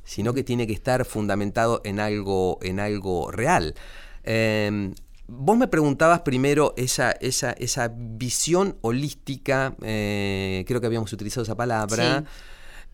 sino 0.03 0.34
que 0.34 0.43
tiene 0.43 0.67
que 0.67 0.73
estar 0.73 1.05
fundamentado 1.05 1.81
en 1.84 1.99
algo, 1.99 2.60
en 2.62 2.79
algo 2.79 3.31
real. 3.31 3.75
Em, 4.23 4.93
vos 5.27 5.58
me 5.58 5.67
preguntabas 5.67 6.21
primero 6.21 6.73
esa, 6.77 7.12
esa, 7.12 7.51
esa 7.51 7.91
visión 7.95 8.77
holística, 8.81 9.75
eh, 9.81 10.63
creo 10.67 10.81
que 10.81 10.88
habíamos 10.88 11.12
utilizado 11.13 11.43
esa 11.43 11.55
palabra. 11.55 12.23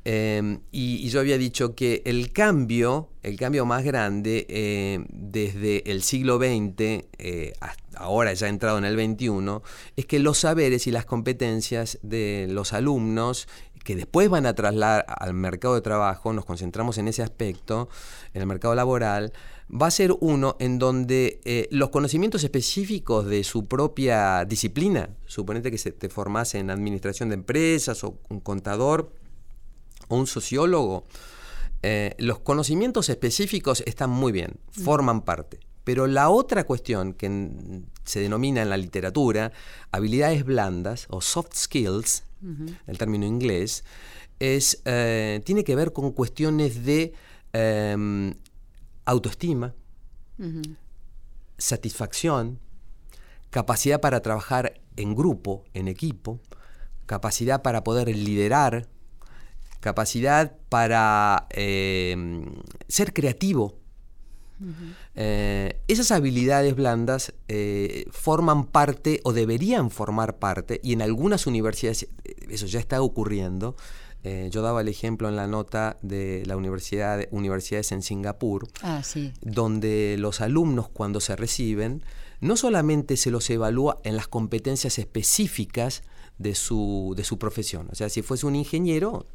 Em, 0.04 0.62
y, 0.72 1.08
yo 1.10 1.20
había 1.20 1.38
dicho 1.38 1.76
que 1.76 2.02
el 2.06 2.32
cambio, 2.32 3.10
el 3.22 3.38
cambio 3.38 3.66
más 3.66 3.84
grande 3.84 4.48
eh, 4.50 5.06
desde 5.10 5.90
el 5.92 6.02
siglo 6.02 6.38
XX, 6.38 7.06
eh, 7.20 7.54
ahora 7.96 8.34
ya 8.34 8.48
entrado 8.48 8.80
en 8.80 8.86
el 8.86 8.96
XXI, 8.96 9.62
es 9.96 10.06
que 10.08 10.18
los 10.20 10.40
saberes 10.40 10.88
y 10.88 10.92
las 10.92 11.06
competencias 11.06 12.00
de 12.02 12.48
los 12.50 12.74
alumnos 12.74 13.48
que 13.84 13.96
después 13.96 14.30
van 14.30 14.46
a 14.46 14.54
trasladar 14.54 15.06
al 15.08 15.34
mercado 15.34 15.76
de 15.76 15.82
trabajo, 15.82 16.34
nos 16.34 16.46
concentramos 16.46 16.98
en 16.98 17.08
ese 17.08 17.24
aspecto, 17.24 17.90
en 18.34 18.42
el 18.42 18.48
mercado 18.48 18.76
laboral, 18.76 19.34
va 19.72 19.88
a 19.88 19.92
ser 19.92 20.14
uno 20.20 20.56
en 20.60 20.80
donde 20.80 21.42
eh, 21.46 21.68
los 21.72 21.90
conocimientos 21.90 22.44
específicos 22.44 23.26
de 23.26 23.44
su 23.44 23.66
propia 23.66 24.46
disciplina, 24.46 25.10
suponete 25.26 25.72
que 25.72 25.78
se 25.78 25.92
te 25.92 26.10
formase 26.10 26.60
en 26.60 26.70
administración 26.70 27.30
de 27.30 27.36
empresas 27.36 28.04
o 28.04 28.18
un 28.30 28.40
contador, 28.40 29.12
o 30.12 30.18
un 30.18 30.28
sociólogo, 30.28 31.06
eh, 31.84 32.16
los 32.20 32.40
conocimientos 32.40 33.10
específicos 33.10 33.84
están 33.86 34.10
muy 34.10 34.32
bien, 34.32 34.60
forman 34.72 35.22
parte. 35.22 35.60
Pero 35.84 36.06
la 36.06 36.30
otra 36.30 36.66
cuestión 36.66 37.14
que 37.14 37.82
se 38.06 38.20
denomina 38.20 38.62
en 38.62 38.70
la 38.70 38.78
literatura 38.78 39.52
habilidades 39.92 40.46
blandas 40.46 41.08
o 41.10 41.22
soft 41.22 41.56
skills, 41.56 42.24
el 42.88 42.98
término 42.98 43.26
inglés, 43.26 43.84
es, 44.40 44.82
eh, 44.86 45.42
tiene 45.44 45.64
que 45.64 45.76
ver 45.76 45.94
con 45.94 46.12
cuestiones 46.12 46.86
de 46.86 47.14
em, 47.54 48.34
autoestima, 49.06 49.74
satisfacción, 51.58 52.60
capacidad 53.50 54.02
para 54.02 54.22
trabajar 54.22 54.82
en 54.96 55.16
grupo, 55.16 55.64
en 55.74 55.88
equipo, 55.88 56.40
capacidad 57.06 57.62
para 57.62 57.84
poder 57.84 58.08
liderar, 58.16 58.88
capacidad 59.82 60.56
para 60.70 61.48
eh, 61.50 62.16
ser 62.88 63.14
creativo. 63.14 63.76
Eh, 65.16 65.82
esas 65.88 66.12
habilidades 66.12 66.76
blandas 66.76 67.34
eh, 67.48 68.06
forman 68.12 68.66
parte 68.66 69.20
o 69.24 69.34
deberían 69.34 69.90
formar 69.90 70.38
parte, 70.38 70.80
y 70.84 70.94
en 70.94 71.02
algunas 71.02 71.48
universidades 71.48 72.08
eso 72.48 72.68
ya 72.68 72.80
está 72.80 73.02
ocurriendo. 73.02 73.76
yo 74.24 74.62
daba 74.62 74.82
el 74.82 74.88
ejemplo 74.88 75.28
en 75.30 75.36
la 75.36 75.48
nota 75.48 75.98
de 76.04 76.44
la 76.46 76.56
universidad, 76.56 77.28
universidades 77.32 77.92
en 77.92 78.04
Singapur, 78.04 78.68
ah, 78.84 79.02
donde 79.42 80.16
los 80.20 80.42
alumnos 80.42 80.90
cuando 80.90 81.20
se 81.20 81.36
reciben, 81.36 82.04
no 82.40 82.56
solamente 82.56 83.18
se 83.18 83.32
los 83.32 83.50
evalúa 83.50 83.98
en 84.04 84.16
las 84.16 84.28
competencias 84.28 85.00
específicas 85.00 86.04
de 86.38 86.54
su, 86.54 87.14
de 87.18 87.24
su 87.24 87.40
profesión. 87.40 87.88
O 87.92 87.96
sea, 87.96 88.10
si 88.10 88.22
fuese 88.22 88.46
un 88.46 88.56
ingeniero, 88.56 89.26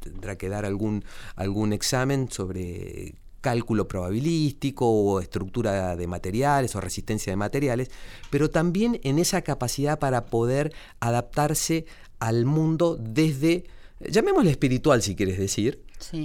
tendrá 0.00 0.36
que 0.36 0.48
dar 0.48 0.64
algún, 0.64 1.04
algún 1.36 1.72
examen 1.72 2.30
sobre 2.30 3.14
cálculo 3.40 3.88
probabilístico 3.88 4.86
o 4.88 5.20
estructura 5.20 5.96
de 5.96 6.06
materiales 6.06 6.74
o 6.76 6.80
resistencia 6.80 7.32
de 7.32 7.36
materiales, 7.36 7.90
pero 8.30 8.50
también 8.50 9.00
en 9.02 9.18
esa 9.18 9.42
capacidad 9.42 9.98
para 9.98 10.26
poder 10.26 10.72
adaptarse 11.00 11.86
al 12.18 12.44
mundo 12.44 12.98
desde, 13.00 13.64
llamémosle 14.00 14.50
espiritual 14.50 15.02
si 15.02 15.16
quieres 15.16 15.38
decir, 15.38 15.82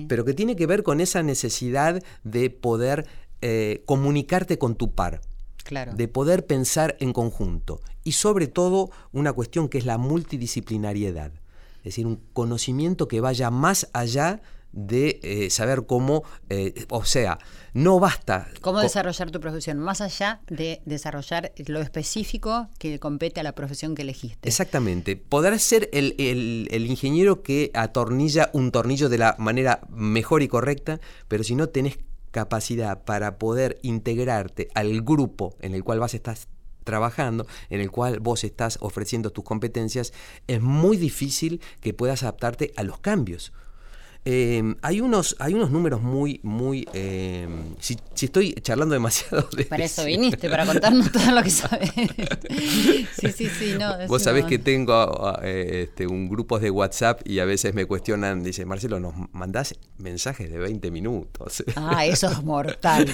pero 0.07 0.25
que 0.25 0.33
tiene 0.33 0.55
que 0.55 0.67
ver 0.67 0.83
con 0.83 1.01
esa 1.01 1.21
necesidad 1.23 2.01
de 2.23 2.49
poder 2.49 3.07
eh, 3.41 3.83
comunicarte 3.85 4.57
con 4.57 4.75
tu 4.75 4.93
par. 4.93 5.21
de 5.95 6.07
poder 6.07 6.45
pensar 6.45 6.95
en 6.99 7.11
conjunto 7.11 7.81
y 8.03 8.11
sobre 8.11 8.45
todo 8.45 8.91
una 9.11 9.33
cuestión 9.33 9.67
que 9.67 9.79
es 9.79 9.85
la 9.85 9.97
multidisciplinariedad 9.97 11.31
es 11.85 11.91
decir, 11.91 12.07
un 12.07 12.19
conocimiento 12.33 13.07
que 13.07 13.21
vaya 13.21 13.51
más 13.51 13.89
allá 13.93 14.41
de 14.71 15.19
eh, 15.21 15.51
saber 15.51 15.85
cómo, 15.85 16.23
eh, 16.49 16.85
o 16.89 17.05
sea, 17.05 17.37
no 17.75 17.99
basta. 17.99 18.49
¿Cómo 18.59 18.79
desarrollar 18.79 19.29
tu 19.29 19.39
profesión? 19.39 19.77
Más 19.77 20.01
allá 20.01 20.41
de 20.47 20.81
desarrollar 20.85 21.53
lo 21.67 21.79
específico 21.81 22.69
que 22.79 22.99
compete 22.99 23.39
a 23.39 23.43
la 23.43 23.53
profesión 23.53 23.93
que 23.93 24.01
elegiste. 24.01 24.49
Exactamente. 24.49 25.15
Podrás 25.15 25.61
ser 25.61 25.91
el, 25.93 26.15
el, 26.17 26.85
ingeniero 26.87 27.43
que 27.43 27.69
atornilla 27.75 28.49
un 28.51 28.71
tornillo 28.71 29.07
de 29.07 29.19
la 29.19 29.35
manera 29.37 29.81
mejor 29.89 30.41
y 30.41 30.47
correcta, 30.47 30.99
pero 31.27 31.43
si 31.43 31.53
no 31.53 31.69
tenés 31.69 31.99
capacidad 32.31 33.03
para 33.03 33.37
poder 33.37 33.77
integrarte 33.83 34.69
al 34.73 35.03
grupo 35.03 35.55
en 35.61 35.75
el 35.75 35.83
cual 35.83 35.99
vas 35.99 36.15
a 36.15 36.17
estar 36.17 36.35
trabajando, 36.85 37.45
en 37.69 37.81
el 37.81 37.91
cual 37.91 38.21
vos 38.21 38.45
estás 38.45 38.77
ofreciendo 38.79 39.31
tus 39.31 39.43
competencias, 39.43 40.13
es 40.47 40.61
muy 40.61 40.95
difícil 40.95 41.59
que 41.81 41.93
puedas 41.93 42.23
adaptarte 42.23 42.71
a 42.77 42.83
los 42.83 42.99
cambios. 42.99 43.51
Eh, 44.27 44.73
hay, 44.81 45.01
unos, 45.01 45.35
hay 45.39 45.53
unos 45.53 45.69
números 45.69 46.01
muy, 46.01 46.39
muy... 46.41 46.87
eh, 46.93 47.47
si, 47.79 47.95
si 48.15 48.25
estoy 48.25 48.53
charlando 48.55 48.93
demasiado 48.93 49.47
de... 49.55 49.65
Para 49.65 49.85
eso 49.85 50.03
viniste, 50.03 50.49
para 50.49 50.65
contarnos 50.65 51.11
todo 51.11 51.31
lo 51.31 51.43
que 51.43 51.51
sabes. 51.51 51.91
sí, 53.19 53.31
sí, 53.31 53.47
sí, 53.49 53.73
no. 53.79 53.95
Vos 54.07 54.23
sabés 54.23 54.45
que 54.45 54.57
tengo 54.59 54.93
ah, 54.93 55.39
eh, 55.43 55.85
este, 55.87 56.07
un 56.07 56.27
grupo 56.27 56.59
de 56.59 56.69
WhatsApp 56.71 57.21
y 57.27 57.39
a 57.39 57.45
veces 57.45 57.73
me 57.73 57.85
cuestionan, 57.85 58.43
dice, 58.43 58.65
Marcelo, 58.65 58.99
nos 58.99 59.13
mandás 59.31 59.75
mensajes 59.97 60.51
de 60.51 60.57
20 60.57 60.91
minutos. 60.91 61.63
Ah, 61.77 62.05
eso 62.05 62.29
es 62.31 62.41
mortal. 62.43 63.05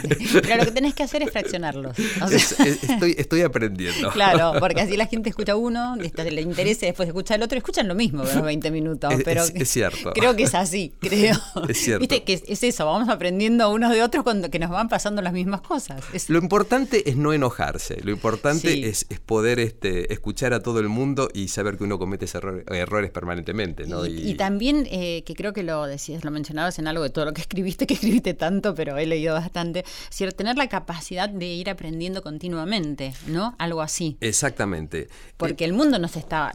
Pero 0.41 0.56
lo 0.58 0.65
que 0.65 0.71
tenés 0.71 0.93
que 0.93 1.04
hacer 1.04 1.24
es 1.24 1.32
fraccionarlos. 1.32 1.97
O 2.21 2.28
sea, 2.28 2.38
Es- 2.38 2.58
es- 2.60 2.84
estoy, 2.84 3.15
estoy 3.17 3.41
aprendiendo. 3.41 4.12
Claro, 4.21 4.54
porque 4.60 4.82
así 4.82 4.95
la 4.95 5.08
gente 5.08 5.30
escucha 5.30 5.56
uno, 5.56 5.95
este, 6.02 6.30
le 6.32 6.41
interesa 6.41 6.86
después 6.86 7.08
escucha 7.08 7.36
el 7.36 7.43
otro, 7.43 7.58
escuchan 7.58 7.88
lo 7.88 7.95
mismo 7.95 8.24
de 8.24 8.34
los 8.36 8.43
20 8.43 8.71
minutos. 8.71 9.13
Pero 9.26 9.43
es- 9.43 9.54
es 9.56 9.69
cierto. 9.69 10.13
Creo 10.13 10.36
que 10.36 10.43
es 10.43 10.56
así, 10.56 10.93
creo. 11.02 11.36
Es 11.68 11.78
cierto. 11.80 12.00
Viste 12.00 12.24
que 12.24 12.34
es, 12.34 12.44
es 12.48 12.64
eso, 12.64 12.86
vamos 12.86 13.10
aprendiendo 13.10 13.70
unos 13.72 13.92
de 13.92 14.02
otros 14.04 14.24
cuando 14.24 14.50
que 14.50 14.60
nos 14.60 14.70
van 14.70 14.88
pasando 14.88 15.22
las 15.22 15.34
mismas 15.34 15.62
cosas. 15.62 16.02
Es- 16.14 16.30
Lo 16.30 16.38
importante 16.40 17.10
es 17.10 17.18
no 17.18 17.34
enojarse, 17.34 18.00
lo 18.04 18.12
importante 18.12 18.72
Sí. 18.72 18.84
es, 18.86 19.06
es 19.10 19.20
poder 19.20 19.60
este, 19.60 20.14
escuchar 20.14 20.54
a 20.54 20.62
todo 20.62 20.80
el 20.80 20.88
mundo 20.88 21.28
y 21.34 21.50
saber 21.50 21.78
que 21.78 21.84
uno 21.84 21.98
comete 22.00 22.26
error- 22.26 22.64
errores 22.74 23.12
permanentemente. 23.12 23.86
¿no? 23.88 24.06
Y, 24.06 24.30
y 24.32 24.36
también, 24.36 24.88
eh, 24.92 25.24
que 25.26 25.34
creo 25.36 25.52
que 25.54 25.64
lo 25.64 25.86
decías, 25.88 26.24
lo 26.24 26.32
mencionabas 26.32 26.78
en 26.80 26.88
algo 26.88 27.04
de 27.04 27.10
todo 27.10 27.26
lo 27.26 27.34
que 27.34 27.42
escribiste, 27.48 27.88
que 27.88 27.96
escribiste 27.96 28.34
tanto, 28.34 28.76
pero 28.76 28.98
he 28.98 29.06
leído 29.06 29.34
bastante, 29.34 29.84
decir, 30.10 30.32
tener 30.34 30.56
la 30.58 30.70
capacidad 30.70 31.28
de 31.30 31.46
ir 31.48 31.70
aprendiendo 31.70 32.22
continuamente, 32.22 33.14
¿no? 33.28 33.56
Algo 33.58 33.82
así. 33.82 34.18
Exactamente. 34.22 35.08
Porque 35.38 35.66
el 35.66 35.74
mundo 35.74 35.98
nos 36.00 36.16
está 36.16 36.54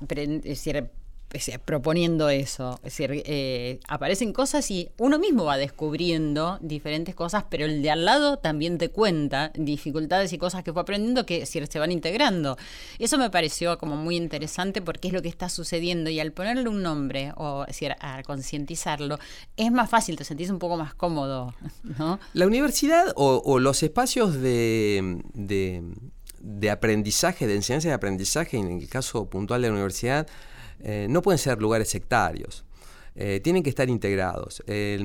decir, 1.45 1.61
proponiendo 1.61 2.29
eso. 2.29 2.75
Es 2.85 2.97
decir, 2.97 3.23
eh, 3.27 3.81
aparecen 3.89 4.33
cosas 4.33 4.71
y 4.71 4.89
uno 4.99 5.19
mismo 5.19 5.45
va 5.45 5.57
descubriendo 5.57 6.59
diferentes 6.61 7.15
cosas, 7.15 7.45
pero 7.51 7.65
el 7.65 7.83
de 7.83 7.91
al 7.91 8.05
lado 8.05 8.39
también 8.39 8.79
te 8.79 8.89
cuenta 8.89 9.51
dificultades 9.55 10.33
y 10.33 10.39
cosas 10.39 10.63
que 10.65 10.73
fue 10.73 10.83
aprendiendo 10.83 11.27
que 11.27 11.41
decir, 11.41 11.67
se 11.67 11.79
van 11.79 11.93
integrando. 11.93 12.57
Eso 12.99 13.19
me 13.19 13.31
pareció 13.31 13.79
como 13.79 13.97
muy 13.97 14.17
interesante 14.17 14.83
porque 14.83 15.09
es 15.09 15.15
lo 15.15 15.23
que 15.23 15.29
está 15.29 15.49
sucediendo 15.49 16.11
y 16.11 16.21
al 16.21 16.33
ponerle 16.33 16.69
un 16.69 16.83
nombre 16.83 17.33
o 17.37 17.63
es 17.63 17.69
decir, 17.69 17.93
a 18.01 18.23
concientizarlo, 18.23 19.19
es 19.57 19.71
más 19.73 19.89
fácil, 19.91 20.17
te 20.17 20.25
sentís 20.25 20.51
un 20.51 20.59
poco 20.59 20.77
más 20.77 20.95
cómodo, 20.95 21.55
¿no? 21.99 22.19
La 22.33 22.47
universidad 22.47 23.13
o, 23.17 23.43
o 23.45 23.59
los 23.59 23.83
espacios 23.83 24.35
de, 24.41 25.21
de- 25.35 25.83
de 26.39 26.71
aprendizaje, 26.71 27.47
de 27.49 27.57
enseñanza 27.57 27.89
y 27.89 27.91
de 27.91 27.95
aprendizaje, 27.95 28.57
en 28.57 28.71
el 28.71 28.89
caso 28.89 29.29
puntual 29.29 29.63
de 29.63 29.69
la 29.69 29.75
universidad, 29.75 30.29
eh, 30.81 31.07
no 31.09 31.23
pueden 31.23 31.39
ser 31.39 31.61
lugares 31.61 31.89
sectarios. 31.89 32.65
Eh, 33.15 33.41
tienen 33.43 33.63
que 33.63 33.71
estar 33.71 33.89
integrados. 33.89 34.63
Eh, 34.67 34.99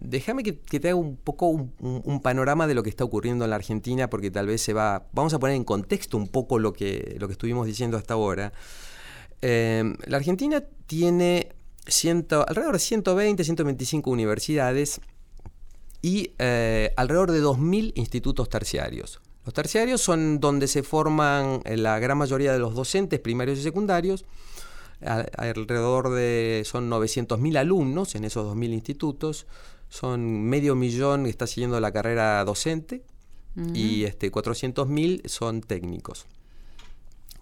déjame 0.00 0.42
que, 0.42 0.52
te 0.52 0.88
haga 0.88 0.94
un 0.94 1.16
poco 1.16 1.48
un, 1.48 2.20
panorama 2.22 2.66
de 2.66 2.74
lo 2.74 2.82
que 2.82 2.88
está 2.88 3.04
ocurriendo 3.04 3.44
en 3.44 3.50
la 3.50 3.56
Argentina, 3.56 4.08
porque 4.08 4.30
tal 4.30 4.46
vez 4.46 4.62
se 4.62 4.72
va. 4.72 5.06
Vamos 5.12 5.34
a 5.34 5.38
poner 5.38 5.56
en 5.56 5.64
contexto 5.64 6.16
un 6.16 6.28
poco 6.28 6.58
lo 6.58 6.72
que, 6.72 7.16
lo 7.18 7.28
que 7.28 7.32
estuvimos 7.32 7.66
diciendo 7.66 7.98
hasta 7.98 8.14
ahora. 8.14 8.52
La 9.40 10.16
Argentina 10.16 10.64
tiene 10.86 11.50
alrededor 12.30 12.72
de 12.72 12.78
120, 12.78 13.44
125 13.44 14.10
universidades 14.10 15.00
y 16.00 16.32
alrededor 16.96 17.32
de 17.32 17.42
2.000 17.42 17.92
institutos 17.96 18.48
terciarios. 18.48 19.20
Los 19.44 19.54
terciarios 19.54 20.00
son 20.00 20.40
donde 20.40 20.68
se 20.68 20.82
forman 20.82 21.62
la 21.64 21.98
gran 21.98 22.18
mayoría 22.18 22.52
de 22.52 22.58
los 22.58 22.74
docentes 22.74 23.20
primarios 23.20 23.58
y 23.58 23.62
secundarios. 23.62 24.24
A- 25.04 25.26
alrededor 25.36 26.10
de, 26.10 26.62
son 26.64 26.90
900.000 26.90 27.56
alumnos 27.58 28.14
en 28.14 28.24
esos 28.24 28.46
2.000 28.54 28.72
institutos. 28.72 29.46
Son 29.88 30.42
medio 30.42 30.74
millón 30.74 31.24
que 31.24 31.30
está 31.30 31.46
siguiendo 31.46 31.80
la 31.80 31.92
carrera 31.92 32.44
docente 32.44 33.02
y 33.74 34.04
este, 34.04 34.30
400.000 34.30 35.26
son 35.26 35.62
técnicos. 35.62 36.26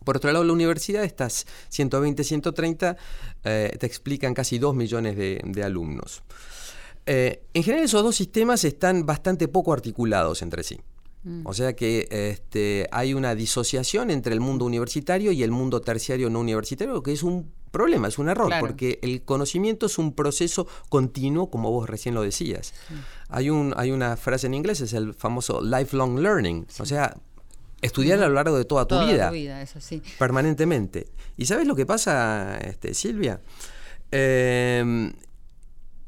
Por 0.05 0.16
otro 0.19 0.31
lado, 0.33 0.45
la 0.45 0.53
universidad, 0.53 1.03
estas 1.05 1.47
120, 1.69 2.23
130, 2.23 2.97
eh, 3.45 3.77
te 3.79 3.87
explican 3.87 4.33
casi 4.33 4.59
2 4.59 4.75
millones 4.75 5.16
de, 5.16 5.40
de 5.45 5.62
alumnos. 5.64 6.23
Eh, 7.07 7.42
en 7.55 7.62
general, 7.64 7.85
esos 7.85 8.03
dos 8.05 8.14
sistemas 8.16 8.64
están 8.64 9.05
bastante 9.05 9.49
poco 9.49 9.73
articulados 9.73 10.42
entre 10.42 10.62
sí. 10.62 10.79
O 11.44 11.52
sea 11.54 11.74
que 11.74 12.06
este, 12.10 12.86
hay 12.92 13.12
una 13.14 13.34
disociación 13.34 14.10
entre 14.10 14.32
el 14.32 14.40
mundo 14.40 14.64
universitario 14.64 15.32
y 15.32 15.42
el 15.42 15.50
mundo 15.50 15.80
terciario 15.80 16.30
no 16.30 16.38
universitario, 16.40 17.02
que 17.02 17.12
es 17.12 17.22
un 17.24 17.50
problema, 17.72 18.06
es 18.08 18.18
un 18.18 18.28
error, 18.28 18.46
Claro. 18.46 18.64
porque 18.64 19.00
el 19.02 19.22
conocimiento 19.22 19.86
es 19.86 19.98
un 19.98 20.12
proceso 20.14 20.68
continuo, 20.88 21.50
como 21.50 21.70
vos 21.72 21.90
recién 21.90 22.14
lo 22.14 22.22
decías. 22.22 22.74
Hay, 23.28 23.50
un, 23.50 23.74
hay 23.76 23.90
una 23.90 24.16
frase 24.16 24.46
en 24.46 24.54
inglés, 24.54 24.80
es 24.80 24.92
el 24.92 25.14
famoso 25.14 25.60
lifelong 25.60 26.20
learning, 26.20 26.66
o 26.78 26.86
sea, 26.86 27.16
estudiar 27.82 28.22
a 28.22 28.28
lo 28.28 28.34
largo 28.34 28.56
de 28.56 28.64
toda 28.64 28.84
tu 28.86 28.94
Toda 28.94 29.06
vida 29.12 29.28
tu 29.28 29.34
vida, 29.34 29.60
eso 29.62 29.80
sí. 29.80 30.00
permanentemente. 30.18 31.08
¿Y 31.36 31.46
sabes 31.46 31.66
lo 31.66 31.74
que 31.74 31.86
pasa, 31.86 32.56
este, 32.58 32.94
Silvia? 32.94 33.40
Eh, 34.12 35.12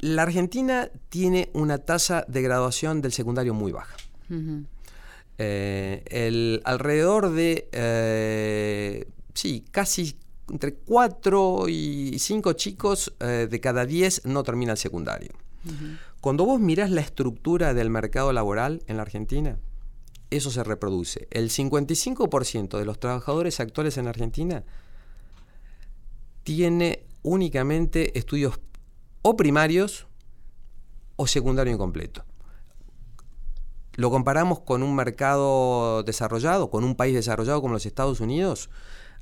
la 0.00 0.22
Argentina 0.22 0.88
tiene 1.08 1.50
una 1.54 1.78
tasa 1.78 2.24
de 2.28 2.40
graduación 2.40 3.00
del 3.02 3.12
secundario 3.12 3.52
muy 3.52 3.72
baja. 3.72 3.96
Ujú. 4.30 4.64
Eh, 5.38 6.02
el, 6.10 6.60
alrededor 6.64 7.30
de, 7.30 7.68
eh, 7.70 9.08
sí, 9.34 9.64
casi 9.70 10.16
entre 10.50 10.74
4 10.74 11.68
y 11.68 12.18
5 12.18 12.52
chicos 12.54 13.14
eh, 13.20 13.46
de 13.48 13.60
cada 13.60 13.86
10 13.86 14.26
no 14.26 14.42
termina 14.42 14.72
el 14.72 14.78
secundario. 14.78 15.30
Cuando 16.20 16.46
vos 16.46 16.60
mirás 16.60 16.90
la 16.90 17.02
estructura 17.02 17.74
del 17.74 17.90
mercado 17.90 18.32
laboral 18.32 18.82
en 18.86 18.96
la 18.96 19.02
Argentina, 19.02 19.58
eso 20.30 20.50
se 20.50 20.64
reproduce. 20.64 21.28
El 21.30 21.50
55% 21.50 22.78
de 22.78 22.84
los 22.84 22.98
trabajadores 22.98 23.60
actuales 23.60 23.98
en 23.98 24.04
la 24.04 24.10
Argentina 24.10 24.64
tiene 26.42 27.04
únicamente 27.22 28.18
estudios 28.18 28.60
o 29.22 29.36
primarios 29.36 30.06
o 31.16 31.26
secundario 31.26 31.72
incompleto. 31.72 32.24
Lo 33.98 34.10
comparamos 34.12 34.60
con 34.60 34.84
un 34.84 34.94
mercado 34.94 36.04
desarrollado, 36.04 36.70
con 36.70 36.84
un 36.84 36.94
país 36.94 37.16
desarrollado 37.16 37.60
como 37.60 37.74
los 37.74 37.84
Estados 37.84 38.20
Unidos, 38.20 38.70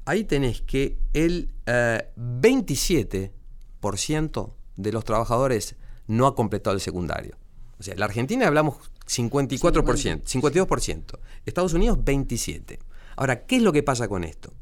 ahí 0.04 0.24
tenés 0.24 0.60
que 0.60 0.98
el 1.14 1.48
eh, 1.64 2.12
27% 2.18 4.52
de 4.76 4.92
los 4.92 5.02
trabajadores 5.02 5.76
no 6.08 6.26
ha 6.26 6.34
completado 6.34 6.74
el 6.74 6.82
secundario. 6.82 7.38
O 7.80 7.82
sea, 7.82 7.94
en 7.94 8.00
la 8.00 8.04
Argentina 8.04 8.46
hablamos 8.46 8.76
54%, 9.06 10.24
52%. 10.24 11.18
Estados 11.46 11.72
Unidos 11.72 11.96
27%. 11.96 12.78
Ahora, 13.16 13.46
¿qué 13.46 13.56
es 13.56 13.62
lo 13.62 13.72
que 13.72 13.82
pasa 13.82 14.08
con 14.08 14.24
esto? 14.24 14.52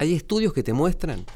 Hay 0.00 0.14
estudios 0.14 0.52
que 0.52 0.64
te 0.64 0.72
muestran 0.72 1.26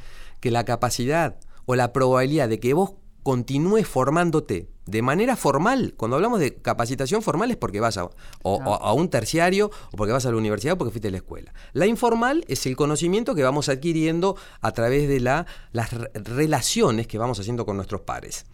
que 0.40 0.50
la 0.50 0.64
capacidad 0.64 1.38
o 1.66 1.76
la 1.76 1.92
probabilidad 1.92 2.48
de 2.48 2.58
que 2.58 2.74
vos 2.74 2.94
continúes 3.22 3.86
formándote 3.86 4.73
de 4.86 5.00
manera 5.02 5.34
formal, 5.36 5.94
cuando 5.96 6.16
hablamos 6.16 6.40
de 6.40 6.54
capacitación 6.56 7.22
formal 7.22 7.50
es 7.50 7.56
porque 7.56 7.80
vas 7.80 7.96
a, 7.96 8.04
o- 8.04 8.10
o 8.42 8.74
a 8.74 8.92
un 8.92 9.08
terciario 9.08 9.70
o 9.92 9.96
porque 9.96 10.12
vas 10.12 10.26
a 10.26 10.30
la 10.30 10.36
universidad 10.36 10.74
o 10.74 10.78
porque 10.78 10.92
fuiste 10.92 11.08
a 11.08 11.10
la 11.10 11.16
escuela. 11.16 11.54
La 11.72 11.86
informal 11.86 12.44
es 12.48 12.66
el 12.66 12.76
conocimiento 12.76 13.34
que 13.34 13.42
vamos 13.42 13.68
adquiriendo 13.68 14.36
a 14.60 14.72
través 14.72 15.08
de 15.08 15.20
la- 15.20 15.46
las 15.72 15.92
re- 15.92 16.10
relaciones 16.14 17.06
que 17.06 17.16
vamos 17.18 17.38
haciendo 17.40 17.64
con 17.64 17.76
nuestros 17.76 18.02
pares. 18.02 18.44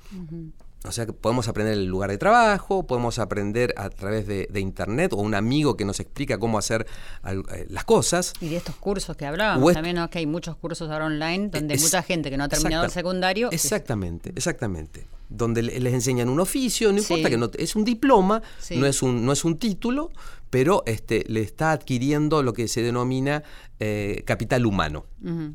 O 0.87 0.93
sea 0.93 1.05
que 1.05 1.13
podemos 1.13 1.47
aprender 1.47 1.75
en 1.75 1.81
el 1.81 1.87
lugar 1.87 2.09
de 2.11 2.17
trabajo, 2.17 2.87
podemos 2.87 3.19
aprender 3.19 3.75
a 3.77 3.91
través 3.91 4.27
de, 4.27 4.49
de 4.51 4.61
internet 4.61 5.13
o 5.13 5.17
un 5.17 5.35
amigo 5.35 5.77
que 5.77 5.85
nos 5.85 6.01
explica 6.01 6.39
cómo 6.39 6.57
hacer 6.59 6.87
al- 7.23 7.45
eh, 7.53 7.67
las 7.69 7.85
cosas. 7.85 8.33
Y 8.41 8.49
de 8.49 8.57
estos 8.57 8.77
cursos 8.77 9.15
que 9.15 9.27
hablábamos, 9.27 9.69
es- 9.71 9.75
también 9.75 9.97
¿no? 9.97 10.09
que 10.09 10.21
hay 10.21 10.27
muchos 10.27 10.57
cursos 10.57 10.91
ahora 10.91 11.05
online 11.05 11.49
donde 11.51 11.75
Es- 11.75 11.83
mucha 11.83 12.03
gente 12.03 12.31
que 12.31 12.39
no 12.39 12.45
ha 12.45 12.49
terminado 12.49 12.87
el 12.87 12.91
secundario. 12.91 13.51
Exactamente, 13.53 14.33
exactamente. 14.35 15.07
Donde 15.29 15.63
le- 15.63 15.79
les 15.81 15.93
enseñan 15.93 16.31
un 16.31 16.41
oficio, 16.41 16.91
no 16.93 16.99
Sí. 16.99 17.13
importa 17.13 17.29
que 17.29 17.37
no, 17.37 17.51
es 17.59 17.77
un 17.77 17.85
diploma, 17.85 18.41
Sí. 18.59 18.77
no, 18.79 18.87
es 18.87 19.03
un, 19.03 19.27
no 19.27 19.33
es 19.33 19.45
un 19.45 19.59
título, 19.59 20.11
pero 20.49 20.83
este, 20.87 21.25
le 21.29 21.43
está 21.43 21.73
adquiriendo 21.73 22.43
lo 22.43 22.55
que 22.55 22.69
se 22.69 22.83
denomina 22.83 23.43
eh, 23.81 24.23
capital 24.27 24.65
humano. 24.65 25.05
Ujú. 25.23 25.55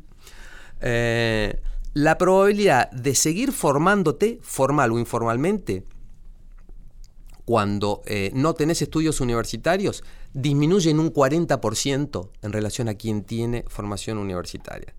Eh, 0.80 1.58
la 1.96 2.18
probabilidad 2.18 2.90
de 2.90 3.14
seguir 3.14 3.52
formándote, 3.52 4.38
formal 4.42 4.92
o 4.92 4.98
informalmente, 4.98 5.82
cuando 7.46 8.02
eh, 8.04 8.30
no 8.34 8.52
tenés 8.52 8.82
estudios 8.82 9.22
universitarios, 9.22 10.04
disminuye 10.34 10.90
en 10.90 11.00
un 11.00 11.10
40% 11.10 12.28
en 12.42 12.52
relación 12.52 12.90
a 12.90 12.96
quien 12.96 13.22
tiene 13.24 13.64
formación 13.68 14.18
universitaria. 14.18 14.94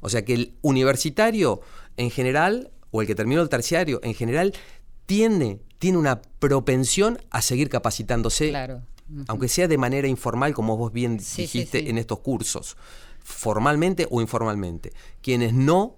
O 0.00 0.08
sea 0.08 0.24
que 0.24 0.32
el 0.32 0.54
universitario 0.62 1.60
en 1.98 2.10
general, 2.10 2.70
o 2.92 3.02
el 3.02 3.06
que 3.06 3.14
terminó 3.14 3.42
el 3.42 3.50
terciario 3.50 4.00
en 4.02 4.14
general, 4.14 4.54
tiene, 5.04 5.60
tiene 5.76 5.98
una 5.98 6.22
propensión 6.22 7.18
a 7.28 7.42
seguir 7.42 7.68
capacitándose, 7.68 8.48
Claro. 8.48 8.80
Aunque 9.26 9.48
sea 9.48 9.68
de 9.68 9.76
manera 9.76 10.08
informal, 10.08 10.54
como 10.54 10.78
vos 10.78 10.94
bien 10.94 11.20
Sí, 11.20 11.26
sí, 11.26 11.42
dijiste 11.42 11.80
sí. 11.80 11.88
en 11.90 11.98
estos 11.98 12.20
cursos, 12.20 12.78
formalmente 13.22 14.06
o 14.10 14.22
informalmente. 14.22 14.94
Quienes 15.20 15.52
no 15.52 15.96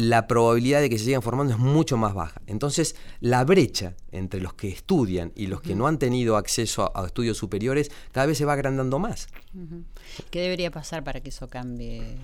la 0.00 0.26
probabilidad 0.26 0.80
de 0.80 0.90
que 0.90 0.98
se 0.98 1.04
sigan 1.04 1.22
formando 1.22 1.52
es 1.52 1.58
mucho 1.58 1.96
más 1.96 2.14
baja. 2.14 2.40
Entonces, 2.46 2.96
la 3.20 3.44
brecha 3.44 3.94
entre 4.10 4.40
los 4.40 4.54
que 4.54 4.68
estudian 4.68 5.32
y 5.36 5.46
los 5.46 5.60
que 5.60 5.74
no 5.74 5.86
han 5.86 5.98
tenido 5.98 6.36
acceso 6.36 6.90
a, 6.94 7.02
a 7.02 7.06
estudios 7.06 7.36
superiores 7.36 7.90
cada 8.12 8.26
vez 8.26 8.38
se 8.38 8.44
va 8.44 8.54
agrandando 8.54 8.98
más. 8.98 9.28
¿Qué 10.30 10.40
debería 10.40 10.70
pasar 10.70 11.04
para 11.04 11.20
que 11.20 11.28
eso 11.28 11.48
cambie? 11.48 12.16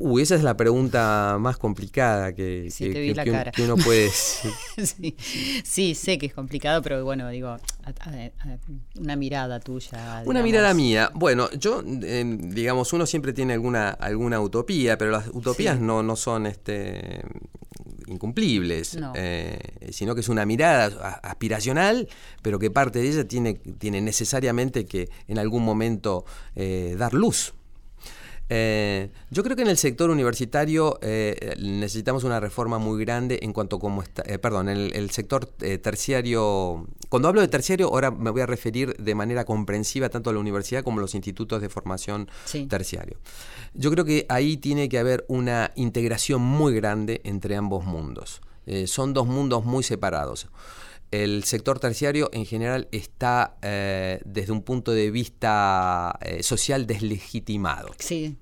Uy, 0.00 0.22
esa 0.22 0.36
es 0.36 0.44
la 0.44 0.56
pregunta 0.56 1.38
más 1.40 1.56
complicada 1.58 2.32
que, 2.32 2.70
Sí, 2.70 2.92
uno 3.60 3.76
puede... 3.76 4.08
sí, 4.78 5.16
sí, 5.64 5.94
sé 5.96 6.18
que 6.18 6.26
es 6.26 6.34
complicado, 6.34 6.82
pero 6.82 7.04
bueno, 7.04 7.28
digo, 7.30 7.48
a- 7.48 7.58
a- 7.84 8.10
a- 8.10 8.58
una 9.00 9.16
mirada 9.16 9.58
tuya. 9.58 10.22
Una 10.24 10.40
mirada 10.42 10.72
mía. 10.72 11.10
Bueno, 11.14 11.50
yo, 11.50 11.82
eh, 11.84 12.24
digamos, 12.38 12.92
uno 12.92 13.06
siempre 13.06 13.32
tiene 13.32 13.54
alguna, 13.54 13.90
alguna 13.90 14.40
utopía, 14.40 14.96
pero 14.96 15.10
las 15.10 15.26
utopías 15.32 15.78
Sí. 15.78 15.82
no, 15.82 16.04
no 16.04 16.14
son 16.14 16.46
este, 16.46 17.22
incumplibles, 18.06 18.94
No. 18.96 19.12
eh, 19.16 19.58
sino 19.90 20.14
que 20.14 20.20
es 20.20 20.28
una 20.28 20.46
mirada 20.46 20.86
aspiracional, 21.22 22.08
pero 22.42 22.60
que 22.60 22.70
parte 22.70 23.00
de 23.00 23.08
ella 23.08 23.26
tiene, 23.26 23.54
tiene 23.54 24.00
necesariamente 24.00 24.86
que 24.86 25.08
en 25.26 25.38
algún 25.38 25.64
momento 25.64 26.24
eh, 26.54 26.94
dar 26.98 27.14
luz. 27.14 27.54
Eh, 28.50 29.10
yo 29.30 29.42
creo 29.42 29.56
que 29.56 29.62
en 29.62 29.68
el 29.68 29.76
sector 29.76 30.08
universitario 30.10 30.98
eh, 31.02 31.54
necesitamos 31.60 32.24
una 32.24 32.40
reforma 32.40 32.78
muy 32.78 33.04
grande 33.04 33.40
en 33.42 33.52
cuanto 33.52 33.78
como 33.78 34.02
está, 34.02 34.22
eh, 34.26 34.38
perdón, 34.38 34.68
en 34.68 34.76
el, 34.78 34.96
el 34.96 35.10
sector 35.10 35.46
terciario. 35.46 36.86
Cuando 37.08 37.28
hablo 37.28 37.40
de 37.40 37.48
terciario, 37.48 37.88
ahora 37.88 38.10
me 38.10 38.30
voy 38.30 38.40
a 38.40 38.46
referir 38.46 38.96
de 38.96 39.14
manera 39.14 39.44
comprensiva 39.44 40.08
tanto 40.08 40.30
a 40.30 40.32
la 40.32 40.38
universidad 40.38 40.82
como 40.82 40.98
a 40.98 41.02
los 41.02 41.14
institutos 41.14 41.60
de 41.60 41.68
formación 41.68 42.28
Sí. 42.44 42.66
terciario. 42.66 43.18
Yo 43.74 43.90
creo 43.90 44.04
que 44.04 44.26
ahí 44.28 44.56
tiene 44.56 44.88
que 44.88 44.98
haber 44.98 45.24
una 45.28 45.70
integración 45.74 46.40
muy 46.40 46.74
grande 46.74 47.20
entre 47.24 47.56
ambos 47.56 47.84
mundos. 47.84 48.40
Son 48.86 49.14
dos 49.14 49.26
mundos 49.26 49.64
muy 49.64 49.82
separados. 49.82 50.46
El 51.10 51.44
sector 51.44 51.78
terciario 51.80 52.28
en 52.32 52.44
general 52.44 52.86
está 52.92 53.56
eh, 53.62 54.20
desde 54.26 54.52
un 54.52 54.62
punto 54.62 54.92
de 54.92 55.10
vista 55.10 56.18
eh, 56.20 56.42
social 56.42 56.86
deslegitimado. 56.86 57.88
Sí. 57.98 58.36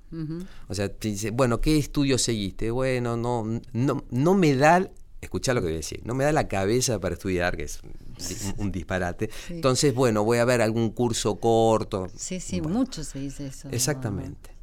O 0.69 0.75
sea, 0.75 0.89
te 0.89 1.09
dice, 1.09 1.31
bueno, 1.31 1.61
¿qué 1.61 1.79
estudio 1.79 2.19
seguiste? 2.19 2.71
Bueno, 2.71 3.17
no, 3.17 3.61
no, 3.73 4.05
no 4.11 4.35
me 4.35 4.57
da, 4.57 4.91
escuchá 5.21 5.55
lo 5.55 5.61
que 5.61 5.67
voy 5.67 5.75
a 5.75 5.77
decir, 5.77 6.01
no 6.05 6.15
me 6.15 6.25
da 6.25 6.33
la 6.33 6.49
cabeza 6.49 6.99
para 6.99 7.15
estudiar, 7.15 7.57
que 7.57 7.65
es 7.65 7.81
un, 7.85 8.55
un 8.57 8.73
disparate. 8.73 9.31
Sí. 9.47 9.55
Entonces, 9.55 9.95
bueno, 9.95 10.25
voy 10.25 10.39
a 10.39 10.45
ver 10.45 10.61
algún 10.61 10.91
curso 10.91 11.37
corto. 11.37 12.09
Sí, 12.17 12.41
sí, 12.41 12.61
Bueno, 12.61 12.79
mucho 12.79 13.05
se 13.05 13.21
dice 13.21 13.47
eso. 13.47 13.69
Exactamente. 13.71 14.57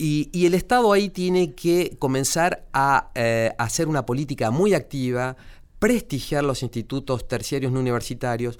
Y, 0.00 0.30
y 0.32 0.46
el 0.46 0.54
Estado 0.54 0.92
ahí 0.92 1.08
tiene 1.08 1.54
que 1.54 1.96
comenzar 1.98 2.68
a 2.72 3.10
eh, 3.16 3.52
hacer 3.58 3.88
una 3.88 4.06
política 4.06 4.52
muy 4.52 4.72
activa, 4.74 5.36
prestigiar 5.78 6.44
los 6.44 6.62
institutos 6.62 7.26
terciarios 7.28 7.72
no 7.72 7.80
universitarios, 7.80 8.58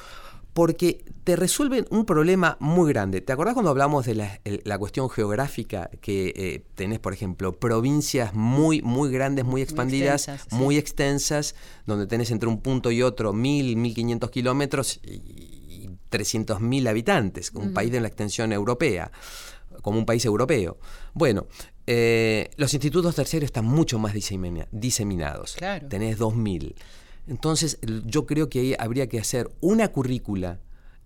porque 0.54 1.04
te 1.22 1.36
resuelven 1.36 1.86
un 1.90 2.04
problema 2.04 2.56
muy 2.58 2.92
grande. 2.92 3.20
¿Te 3.20 3.32
acordás 3.32 3.54
cuando 3.54 3.70
hablamos 3.70 4.06
de 4.06 4.16
la, 4.16 4.40
la 4.64 4.78
cuestión 4.78 5.08
geográfica? 5.08 5.88
Que 6.00 6.32
eh, 6.34 6.64
tenés, 6.74 6.98
por 6.98 7.12
ejemplo, 7.12 7.52
provincias 7.52 8.34
muy, 8.34 8.82
muy 8.82 9.10
grandes, 9.12 9.44
muy 9.44 9.62
expandidas, 9.62 10.22
extensas, 10.26 10.46
sí. 10.50 10.56
muy 10.56 10.76
extensas, 10.76 11.54
donde 11.86 12.06
tenés 12.08 12.30
entre 12.32 12.48
un 12.48 12.60
punto 12.60 12.90
y 12.90 13.02
otro 13.02 13.32
mil, 13.32 13.76
mil 13.76 13.94
quinientos 13.94 14.30
kilómetros 14.30 14.98
y, 15.04 15.12
y 15.84 15.90
300.000 16.10 16.88
habitantes, 16.88 17.52
un 17.54 17.72
país 17.72 17.92
de 17.92 18.00
la 18.00 18.08
extensión 18.08 18.52
europea, 18.52 19.12
como 19.82 19.98
un 19.98 20.06
país 20.06 20.24
europeo. 20.24 20.78
Bueno, 21.14 21.46
eh, 21.86 22.50
los 22.56 22.74
institutos 22.74 23.14
terciarios 23.14 23.48
están 23.48 23.64
mucho 23.66 23.98
más 24.00 24.12
disemina- 24.12 24.66
diseminados. 24.72 25.54
Claro. 25.56 25.86
Tenés 25.88 26.18
2.000. 26.18 26.74
Entonces, 27.28 27.78
yo 28.06 28.26
creo 28.26 28.48
que 28.48 28.60
ahí 28.60 28.74
habría 28.78 29.08
que 29.08 29.20
hacer 29.20 29.50
una 29.60 29.88
currícula 29.88 30.60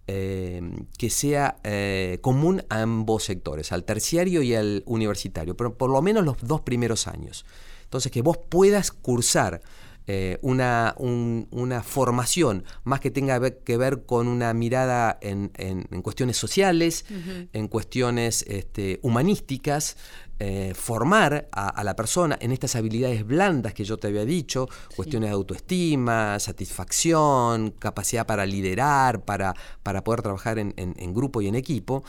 eh, 0.07 0.63
que 0.99 1.11
sea 1.11 1.57
eh, 1.65 2.19
común 2.23 2.65
a 2.69 2.83
ambos 2.83 3.25
sectores, 3.25 3.73
al 3.73 3.85
terciario 3.85 4.43
y 4.43 4.55
al 4.55 4.83
universitario, 4.87 5.57
pero 5.57 5.77
por 5.77 5.91
lo 5.91 6.01
menos 6.01 6.25
los 6.25 6.37
dos 6.41 6.61
primeros 6.61 7.07
años. 7.07 7.45
Entonces, 7.85 8.11
que 8.13 8.23
vos 8.23 8.39
puedas 8.39 8.93
cursar 8.93 9.63
eh, 10.07 10.39
una, 10.43 10.95
un- 10.99 11.47
una 11.53 11.83
formación 11.83 12.65
más 12.85 13.01
que 13.01 13.11
tenga 13.11 13.41
que 13.51 13.77
ver 13.77 14.05
con 14.05 14.27
una 14.29 14.53
mirada 14.53 15.19
en, 15.21 15.53
en- 15.57 15.87
en 15.91 16.03
cuestiones 16.03 16.37
sociales, 16.37 17.05
en 17.53 17.69
cuestiones 17.69 18.45
este, 18.49 18.99
humanísticas, 19.03 19.97
eh, 20.41 20.73
formar 20.75 21.49
a, 21.53 21.69
a 21.69 21.85
la 21.85 21.95
persona 21.95 22.37
en 22.41 22.51
estas 22.51 22.75
habilidades 22.75 23.25
blandas 23.25 23.75
que 23.75 23.85
yo 23.85 23.97
te 23.97 24.09
había 24.09 24.25
dicho, 24.25 24.69
cuestiones 24.97 25.31
de 25.31 25.35
autoestima, 25.35 26.39
satisfacción, 26.41 27.71
capacidad 27.79 28.27
para 28.27 28.45
liderar, 28.45 29.25
para, 29.25 29.55
para 29.85 30.03
poder 30.03 30.23
trabajar 30.23 30.59
en, 30.59 30.75
en- 30.77 30.95
en 30.99 31.15
grupo 31.15 31.41
y 31.43 31.49
en 31.49 31.55
equipo. 31.55 32.03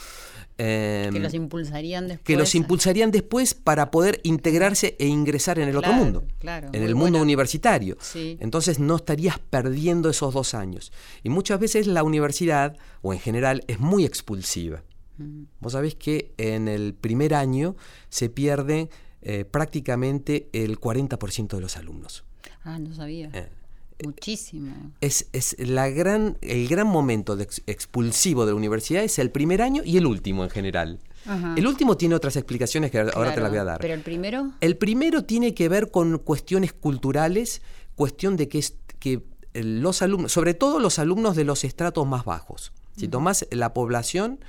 Que 0.58 1.08
em, 1.08 1.22
los 1.22 1.34
impulsarían 1.34 2.08
después. 2.08 2.26
que 2.26 2.36
los 2.36 2.54
impulsarían 2.56 3.12
después 3.12 3.54
para 3.54 3.90
poder 3.90 4.20
integrarse 4.24 4.96
e 5.00 5.08
ingresar 5.08 5.60
en 5.60 5.68
el 5.68 5.76
otro 5.76 5.94
mundo, 5.94 6.26
claro, 6.40 6.70
en 6.72 6.84
el 6.84 6.94
mundo 6.96 7.12
buena. 7.12 7.24
universitario. 7.24 7.98
Sí. 8.00 8.38
Entonces 8.40 8.80
no 8.80 8.98
estarías 8.98 9.40
perdiendo 9.40 10.10
esos 10.10 10.34
dos 10.34 10.54
años. 10.54 10.92
Y 11.24 11.30
muchas 11.30 11.60
veces 11.60 11.88
la 11.88 12.04
universidad, 12.04 12.78
o 13.02 13.14
en 13.14 13.20
general, 13.20 13.64
es 13.68 13.80
muy 13.80 14.06
expulsiva. 14.06 14.84
Mm. 15.18 15.44
Vos 15.60 15.74
sabés 15.74 15.96
que 15.96 16.34
en 16.38 16.68
el 16.68 16.94
primer 16.94 17.34
año 17.34 17.76
se 18.10 18.30
pierde 18.30 18.90
eh, 19.22 19.46
prácticamente 19.46 20.50
el 20.54 20.80
40% 20.80 21.56
de 21.56 21.62
los 21.62 21.78
alumnos. 21.78 22.26
Ah, 22.64 22.80
no 22.80 22.94
sabía. 22.94 23.30
Eh, 23.34 23.50
Muchísimo. 24.04 24.74
es, 25.02 25.28
es 25.34 25.56
la 25.60 25.90
gran, 25.90 26.38
el 26.42 26.68
gran 26.68 26.88
momento 26.88 27.36
de 27.36 27.44
ex- 27.44 27.62
expulsivo 27.68 28.46
de 28.46 28.52
la 28.52 28.56
universidad 28.58 29.04
es 29.04 29.20
el 29.20 29.30
primer 29.32 29.62
año 29.62 29.82
y 29.86 29.98
el 29.98 30.06
último 30.06 30.44
en 30.44 30.50
general. 30.50 31.00
Ajá. 31.26 31.54
El 31.58 31.68
último 31.68 31.96
tiene 31.98 32.16
otras 32.16 32.36
explicaciones 32.36 32.92
que 32.92 33.00
ahora 33.00 33.34
te 33.34 33.40
las 33.42 33.50
voy 33.50 33.60
a 33.60 33.64
dar. 33.64 33.80
Pero 33.80 33.94
el 33.94 34.02
primero. 34.02 34.52
El 34.60 34.78
primero 34.78 35.24
tiene 35.24 35.54
que 35.54 35.70
ver 35.70 35.90
con 35.92 36.18
cuestiones 36.20 36.74
culturales, 36.74 37.62
cuestión 37.96 38.36
de 38.38 38.48
que, 38.50 38.60
es- 38.60 38.76
que 39.00 39.22
eh, 39.54 39.64
los 39.64 40.02
alumnos, 40.02 40.32
sobre 40.32 40.54
todo 40.54 40.80
los 40.80 41.00
alumnos 41.00 41.36
de 41.36 41.44
los 41.46 41.64
estratos 41.64 42.06
más 42.08 42.26
bajos. 42.26 42.72
Si 42.98 43.08
tomás 43.08 43.48
la 43.52 43.74
población, 43.74 44.40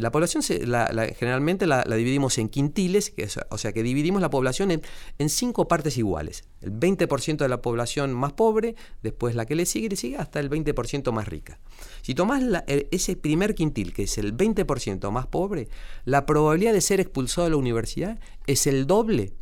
la 0.00 0.10
población 0.10 0.42
se- 0.42 0.66
la- 0.66 0.90
la- 0.92 1.06
generalmente 1.08 1.66
la, 1.66 1.84
la 1.86 1.96
dividimos 1.96 2.38
en 2.38 2.48
quintiles, 2.48 3.10
que 3.10 3.22
es- 3.24 3.38
o 3.50 3.58
sea 3.58 3.72
que 3.72 3.82
dividimos 3.82 4.20
la 4.20 4.30
población 4.30 4.70
en, 4.70 4.82
en 5.18 5.28
cinco 5.28 5.68
partes 5.68 5.96
iguales. 5.98 6.44
El 6.60 6.72
20% 6.72 7.36
de 7.44 7.48
la 7.48 7.62
población 7.62 8.12
más 8.12 8.32
pobre, 8.32 8.74
después 9.02 9.34
la 9.34 9.46
que 9.46 9.54
le 9.54 9.66
sigue, 9.66 9.88
le 9.88 9.96
sigue 9.96 10.16
hasta 10.16 10.40
el 10.40 10.48
20% 10.50 11.12
más 11.12 11.28
rica. 11.28 11.60
Si 12.02 12.14
tomás 12.14 12.42
el- 12.66 12.88
ese 12.90 13.16
primer 13.16 13.54
quintil, 13.54 13.92
que 13.92 14.04
es 14.04 14.18
el 14.18 14.32
20% 14.36 15.10
más 15.10 15.26
pobre, 15.26 15.68
la 16.04 16.26
probabilidad 16.26 16.72
de 16.72 16.80
ser 16.80 17.00
expulsado 17.00 17.44
de 17.44 17.50
la 17.50 17.56
universidad 17.56 18.18
es 18.46 18.66
el 18.66 18.86
doble 18.86 19.34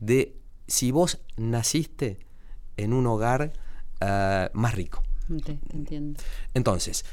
de 0.00 0.36
si 0.66 0.90
vos 0.90 1.20
naciste 1.36 2.18
en 2.76 2.92
un 2.92 3.06
hogar 3.06 3.52
ah, 4.00 4.50
más 4.54 4.74
rico. 4.74 5.02
Entiendo. 5.72 6.20
Entonces, 6.54 7.04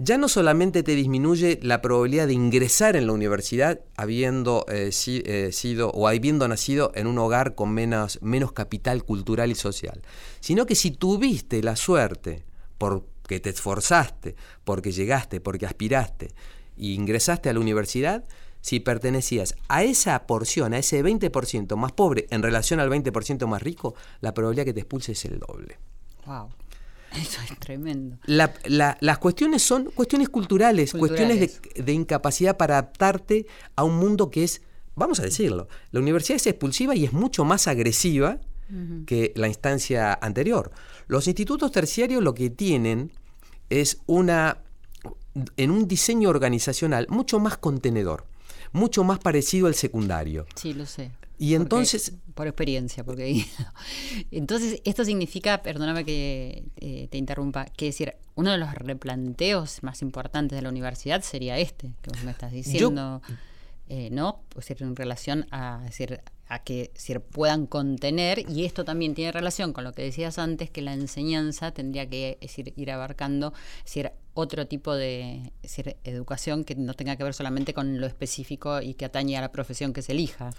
ya 0.00 0.16
no 0.16 0.28
solamente 0.28 0.82
te 0.84 0.94
disminuye 0.94 1.58
la 1.62 1.82
probabilidad 1.82 2.28
de 2.28 2.32
ingresar 2.32 2.94
en 2.96 3.06
la 3.08 3.12
universidad 3.12 3.80
habiendo 3.96 4.64
eh, 4.68 4.92
si- 4.92 5.22
eh, 5.26 5.50
sido 5.52 5.90
o 5.90 6.06
habiendo 6.06 6.46
nacido 6.46 6.92
en 6.94 7.06
un 7.08 7.18
hogar 7.18 7.54
con 7.56 7.70
menos, 7.74 8.18
menos 8.22 8.52
capital 8.52 9.04
cultural 9.04 9.50
y 9.50 9.56
social, 9.56 10.00
sino 10.40 10.66
que 10.66 10.76
si 10.76 10.92
tuviste 10.92 11.62
la 11.62 11.74
suerte, 11.74 12.44
porque 12.78 13.40
te 13.40 13.50
esforzaste, 13.50 14.36
porque 14.64 14.92
llegaste, 14.92 15.40
porque 15.40 15.66
aspiraste 15.66 16.26
e 16.76 16.86
ingresaste 16.92 17.48
a 17.48 17.52
la 17.52 17.60
universidad, 17.60 18.24
si 18.60 18.80
pertenecías 18.80 19.54
a 19.68 19.82
esa 19.82 20.26
porción, 20.26 20.74
a 20.74 20.78
ese 20.78 21.02
20% 21.02 21.76
más 21.76 21.92
pobre 21.92 22.26
en 22.30 22.42
relación 22.42 22.78
al 22.80 22.88
20% 22.90 23.46
más 23.48 23.62
rico, 23.62 23.94
la 24.20 24.32
probabilidad 24.34 24.64
que 24.64 24.74
te 24.74 24.80
expulse 24.80 25.12
es 25.12 25.24
el 25.24 25.38
doble. 25.40 25.76
Wow. 26.26 26.48
Eso 27.16 27.40
es 27.50 27.58
tremendo. 27.58 28.18
La- 28.26 28.52
la- 28.66 28.96
las 29.00 29.18
cuestiones 29.18 29.62
son 29.62 29.84
cuestiones 29.94 30.28
culturales, 30.28 30.92
Culturales. 30.92 31.38
cuestiones 31.58 31.74
de, 31.76 31.82
de 31.82 31.92
incapacidad 31.92 32.56
para 32.56 32.78
adaptarte 32.78 33.46
a 33.76 33.84
un 33.84 33.96
mundo 33.96 34.30
que 34.30 34.44
es, 34.44 34.62
vamos 34.94 35.18
a 35.20 35.22
decirlo, 35.22 35.68
la 35.90 36.00
universidad 36.00 36.36
es 36.36 36.46
expulsiva 36.46 36.94
y 36.94 37.04
es 37.04 37.12
mucho 37.12 37.44
más 37.44 37.66
agresiva 37.68 38.38
que 39.06 39.32
la 39.34 39.48
instancia 39.48 40.12
anterior. 40.20 40.70
Los 41.06 41.26
institutos 41.26 41.72
terciarios 41.72 42.22
lo 42.22 42.34
que 42.34 42.50
tienen 42.50 43.10
es 43.70 44.02
una, 44.04 44.58
en 45.56 45.70
un 45.70 45.88
diseño 45.88 46.28
organizacional 46.28 47.06
mucho 47.08 47.40
más 47.40 47.56
contenedor, 47.56 48.26
mucho 48.72 49.04
más 49.04 49.20
parecido 49.20 49.68
al 49.68 49.74
secundario. 49.74 50.46
Sí, 50.54 50.74
lo 50.74 50.84
sé. 50.84 51.12
Y 51.38 51.50
Porque- 51.52 51.62
entonces- 51.62 52.12
por 52.34 52.46
experiencia, 52.46 53.04
porque. 53.04 53.44
Entonces, 54.30 54.80
esto 54.84 55.04
significa, 55.04 55.62
perdóname 55.62 56.04
que 56.04 56.64
eh, 56.76 57.08
te 57.10 57.18
interrumpa, 57.18 57.64
que 57.66 57.86
decir, 57.86 58.14
uno 58.34 58.50
de 58.52 58.58
los 58.58 58.72
replanteos 58.74 59.82
más 59.82 60.02
importantes 60.02 60.56
de 60.56 60.62
la 60.62 60.68
universidad 60.68 61.22
sería 61.22 61.58
este, 61.58 61.92
que 62.02 62.10
vos 62.10 62.22
me 62.24 62.30
estás 62.30 62.52
diciendo. 62.52 63.22
eh, 63.88 64.10
¿no? 64.10 64.42
Pues 64.50 64.70
en 64.70 64.94
relación 64.94 65.46
a, 65.50 65.80
decir, 65.84 66.20
a 66.48 66.58
que 66.62 66.92
puedan 67.32 67.66
contener, 67.66 68.44
y 68.50 68.66
esto 68.66 68.84
también 68.84 69.14
tiene 69.14 69.32
relación 69.32 69.72
con 69.72 69.82
lo 69.84 69.92
que 69.92 70.02
decías 70.02 70.38
antes, 70.38 70.68
que 70.70 70.82
la 70.82 70.92
enseñanza 70.92 71.72
tendría 71.72 72.06
que 72.06 72.36
decir, 72.40 72.74
ir 72.76 72.90
abarcando 72.90 73.54
decir, 73.84 74.12
otro 74.40 74.68
tipo 74.68 74.94
de 74.94 75.52
educación 76.04 76.62
que 76.62 76.76
no 76.76 76.94
tenga 76.94 77.16
que 77.16 77.24
ver 77.24 77.34
solamente 77.34 77.74
con 77.74 78.00
lo 78.00 78.06
específico 78.06 78.80
y 78.80 78.94
que 78.94 79.04
atañe 79.04 79.36
a 79.36 79.40
la 79.40 79.50
profesión 79.50 79.92
que 79.92 80.00
se 80.00 80.12
elija. 80.12 80.50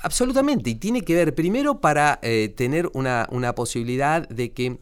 Absolutamente, 0.00 0.70
y 0.70 0.76
tiene 0.76 1.02
que 1.02 1.14
ver 1.14 1.34
primero 1.34 1.78
para 1.78 2.20
eh, 2.22 2.48
tener 2.56 2.88
una, 2.94 3.54
posibilidad 3.54 4.26
de 4.28 4.52
que 4.52 4.78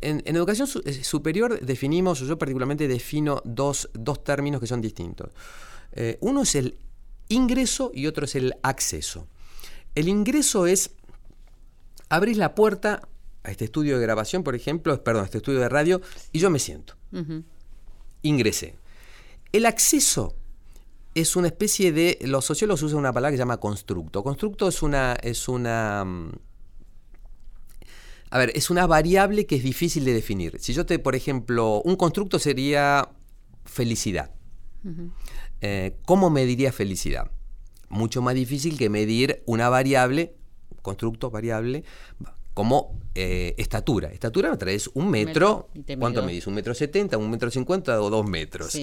en, 0.00 0.22
educación 0.24 0.68
eh, 0.86 1.04
superior 1.04 1.60
definimos, 1.60 2.20
yo 2.20 2.38
particularmente 2.38 2.88
defino 2.88 3.42
dos, 3.44 3.90
términos 4.24 4.60
que 4.62 4.66
son 4.66 4.80
distintos. 4.80 5.28
Eh, 5.92 6.16
uno 6.20 6.42
es 6.42 6.54
el 6.54 6.78
ingreso 7.28 7.90
y 7.92 8.06
otro 8.06 8.24
es 8.24 8.36
el 8.36 8.54
acceso. 8.62 9.26
El 9.94 10.08
ingreso 10.08 10.66
es 10.66 10.92
abrir 12.08 12.38
la 12.38 12.54
puerta 12.54 13.02
a 13.44 13.50
este 13.50 13.66
estudio 13.66 13.98
de 13.98 14.02
grabación, 14.02 14.42
por 14.42 14.54
ejemplo, 14.54 15.02
perdón, 15.04 15.24
a 15.24 15.26
este 15.26 15.38
estudio 15.38 15.60
de 15.60 15.68
radio, 15.68 16.00
y 16.32 16.38
yo 16.38 16.48
me 16.48 16.58
siento. 16.58 16.94
Ingresé. 18.26 18.74
El 19.52 19.66
acceso 19.66 20.34
es 21.14 21.36
una 21.36 21.48
especie 21.48 21.92
de. 21.92 22.18
Los 22.22 22.44
sociólogos 22.44 22.82
usan 22.82 22.98
una 22.98 23.12
palabra 23.12 23.32
que 23.32 23.36
se 23.36 23.42
llama 23.42 23.58
constructo. 23.58 24.22
Constructo 24.22 24.68
es 24.68 24.82
una. 24.82 25.14
es 25.22 25.48
una. 25.48 26.04
Mm, 26.04 26.32
a 28.30 28.38
ver, 28.38 28.52
es 28.54 28.70
una 28.70 28.86
variable 28.86 29.46
que 29.46 29.56
es 29.56 29.62
difícil 29.62 30.04
de 30.04 30.12
definir. 30.12 30.58
Si 30.60 30.72
yo 30.72 30.84
te, 30.84 30.98
por 30.98 31.14
ejemplo, 31.14 31.80
un 31.84 31.96
constructo 31.96 32.38
sería 32.38 33.08
felicidad. 33.64 34.32
Eh, 35.60 35.96
¿Cómo 36.04 36.30
mediría 36.30 36.72
felicidad? 36.72 37.30
mucho 37.88 38.22
más 38.22 38.34
difícil 38.34 38.78
que 38.78 38.90
medir 38.90 39.42
una 39.46 39.68
variable, 39.68 40.34
constructo 40.82 41.30
variable, 41.30 41.84
como 42.56 42.98
eh, 43.14 43.54
estatura. 43.58 44.10
Estatura 44.10 44.50
me 44.50 44.56
traes 44.56 44.88
un 44.94 45.10
metro, 45.10 45.68
¿cuánto 45.98 46.22
medís? 46.22 46.46
¿Un 46.46 46.54
metro 46.54 46.72
setenta, 46.72 47.18
un 47.18 47.30
metro 47.30 47.50
cincuenta 47.50 48.00
o 48.00 48.08
dos 48.08 48.26
metros? 48.26 48.74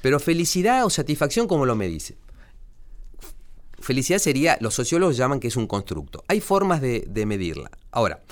Pero 0.00 0.18
felicidad 0.18 0.86
o 0.86 0.88
satisfacción, 0.88 1.46
¿cómo 1.46 1.66
lo 1.66 1.76
medís? 1.76 2.14
Felicidad 3.80 4.18
sería, 4.18 4.56
los 4.62 4.72
sociólogos 4.72 5.18
llaman 5.18 5.40
que 5.40 5.48
es 5.48 5.56
un 5.56 5.66
constructo. 5.66 6.24
Hay 6.26 6.40
formas 6.40 6.80
de, 6.80 7.24
medirla. 7.26 7.70
Ahora, 7.90 8.22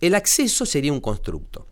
el 0.00 0.14
acceso 0.14 0.64
sería 0.64 0.92
un 0.92 1.00
constructo. 1.00 1.66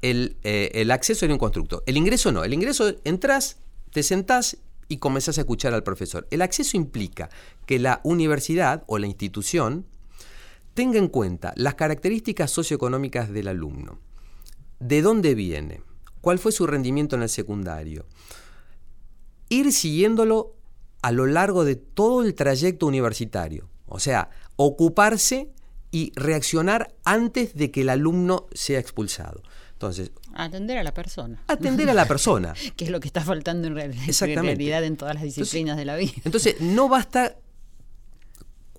El, 0.00 0.38
eh, 0.42 0.70
el, 0.72 0.92
acceso 0.92 1.20
sería 1.20 1.34
un 1.34 1.38
constructo. 1.38 1.82
El 1.84 1.98
ingreso 1.98 2.32
no. 2.32 2.44
El 2.44 2.54
ingreso 2.54 2.94
entras, 3.04 3.58
te 3.92 4.02
sentás 4.02 4.56
y 4.88 4.96
comenzás 4.96 5.36
a 5.36 5.42
escuchar 5.42 5.74
al 5.74 5.82
profesor. 5.82 6.26
El 6.30 6.40
acceso 6.40 6.78
implica 6.78 7.28
que 7.66 7.78
la 7.78 8.00
universidad 8.04 8.84
o 8.86 8.96
la 8.96 9.06
institución 9.06 9.84
tenga 10.80 10.96
en 10.96 11.08
cuenta 11.08 11.52
las 11.56 11.74
características 11.74 12.50
socioeconómicas 12.50 13.30
del 13.30 13.48
alumno. 13.48 13.98
¿De 14.78 15.02
dónde 15.02 15.34
viene? 15.34 15.82
¿Cuál 16.22 16.38
fue 16.38 16.52
su 16.52 16.66
rendimiento 16.66 17.16
en 17.16 17.22
el 17.22 17.28
secundario? 17.28 18.06
Ir 19.50 19.74
siguiéndolo 19.74 20.56
a 21.02 21.12
lo 21.12 21.26
largo 21.26 21.66
de 21.66 21.76
todo 21.76 22.22
el 22.22 22.34
trayecto 22.34 22.86
universitario. 22.86 23.68
O 23.84 23.98
sea, 23.98 24.30
ocuparse 24.56 25.50
y 25.90 26.12
reaccionar 26.16 26.94
antes 27.04 27.54
de 27.54 27.70
que 27.70 27.82
el 27.82 27.90
alumno 27.90 28.46
sea 28.54 28.78
expulsado. 28.78 29.42
Entonces, 29.72 30.12
atender 30.32 30.78
a 30.78 30.82
la 30.82 30.94
persona. 30.94 31.42
Atender 31.46 31.90
a 31.90 31.94
la 31.94 32.08
persona. 32.08 32.54
que 32.76 32.86
es 32.86 32.90
lo 32.90 33.00
que 33.00 33.08
está 33.08 33.20
faltando 33.20 33.68
en, 33.68 33.74
realidad 33.74 34.82
en 34.82 34.96
todas 34.96 35.14
las 35.14 35.24
disciplinas 35.24 35.76
de 35.76 35.84
la 35.84 35.96
vida. 35.96 36.12
Entonces, 36.24 36.58
no 36.62 36.88
basta 36.88 37.36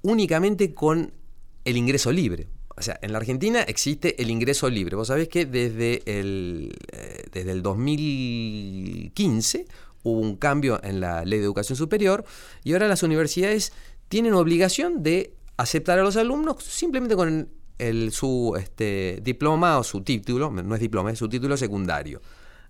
únicamente 0.01 0.73
con 0.73 1.20
el 1.65 1.77
ingreso 1.77 2.11
libre. 2.11 2.47
O 2.77 2.81
sea, 2.81 2.97
en 3.01 3.11
la 3.11 3.19
Argentina 3.19 3.61
existe 3.61 4.21
el 4.21 4.29
ingreso 4.29 4.69
libre. 4.69 4.95
Vos 4.95 5.09
sabés 5.09 5.27
que 5.27 5.45
desde 5.45 6.01
el, 6.05 6.73
eh, 6.91 7.25
desde 7.31 7.51
el 7.51 7.61
2015 7.61 9.65
hubo 10.03 10.19
un 10.19 10.37
cambio 10.37 10.79
en 10.83 10.99
la 10.99 11.23
ley 11.25 11.39
de 11.39 11.45
educación 11.45 11.77
superior 11.77 12.25
y 12.63 12.73
ahora 12.73 12.87
las 12.87 13.03
universidades 13.03 13.73
tienen 14.07 14.33
obligación 14.33 15.03
de 15.03 15.35
aceptar 15.57 15.99
a 15.99 16.03
los 16.03 16.17
alumnos 16.17 16.63
simplemente 16.63 17.15
con 17.15 17.49
el, 17.77 18.11
su 18.11 18.55
este, 18.57 19.19
diploma 19.21 19.77
o 19.77 19.83
su 19.83 20.01
título, 20.01 20.49
no 20.51 20.75
es 20.75 20.81
diploma, 20.81 21.11
es 21.11 21.19
su 21.19 21.29
título 21.29 21.55
secundario. 21.57 22.21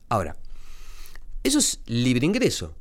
Ahora, 0.09 0.35
eso 1.43 1.59
es 1.59 1.79
libre 1.85 2.25
ingreso. 2.25 2.75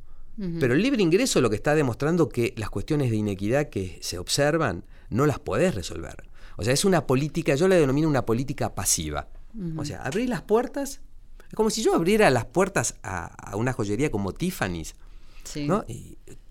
Pero 0.59 0.73
el 0.73 0.81
libre 0.81 1.03
ingreso 1.03 1.43
lo 1.43 1.51
que 1.51 1.57
está 1.57 1.75
demostrando 1.75 2.31
que 2.31 2.55
las 2.57 2.71
cuestiones 2.71 3.11
de 3.11 3.17
inequidad 3.17 3.69
que 3.69 3.99
se 4.01 4.19
observan 4.19 4.85
no 5.11 5.27
las 5.27 5.39
podés 5.39 5.75
resolver. 5.75 6.29
O 6.57 6.65
sea, 6.65 6.73
es 6.73 6.85
una 6.85 7.07
política, 7.07 7.55
yo 7.55 7.69
la 7.69 7.77
denomino 7.77 8.09
una 8.09 8.27
política 8.27 8.75
pasiva. 8.75 9.29
O 9.77 9.85
sea, 9.85 10.03
abrir 10.03 10.29
las 10.29 10.43
puertas, 10.43 11.01
es 11.49 11.55
como 11.55 11.71
si 11.71 11.83
yo 11.83 11.95
abriera 11.95 12.31
las 12.31 12.45
puertas 12.45 12.95
a, 13.03 13.57
una 13.57 13.73
joyería 13.73 14.11
como 14.11 14.33
Tiffany's. 14.33 14.95
¿no? 15.67 15.85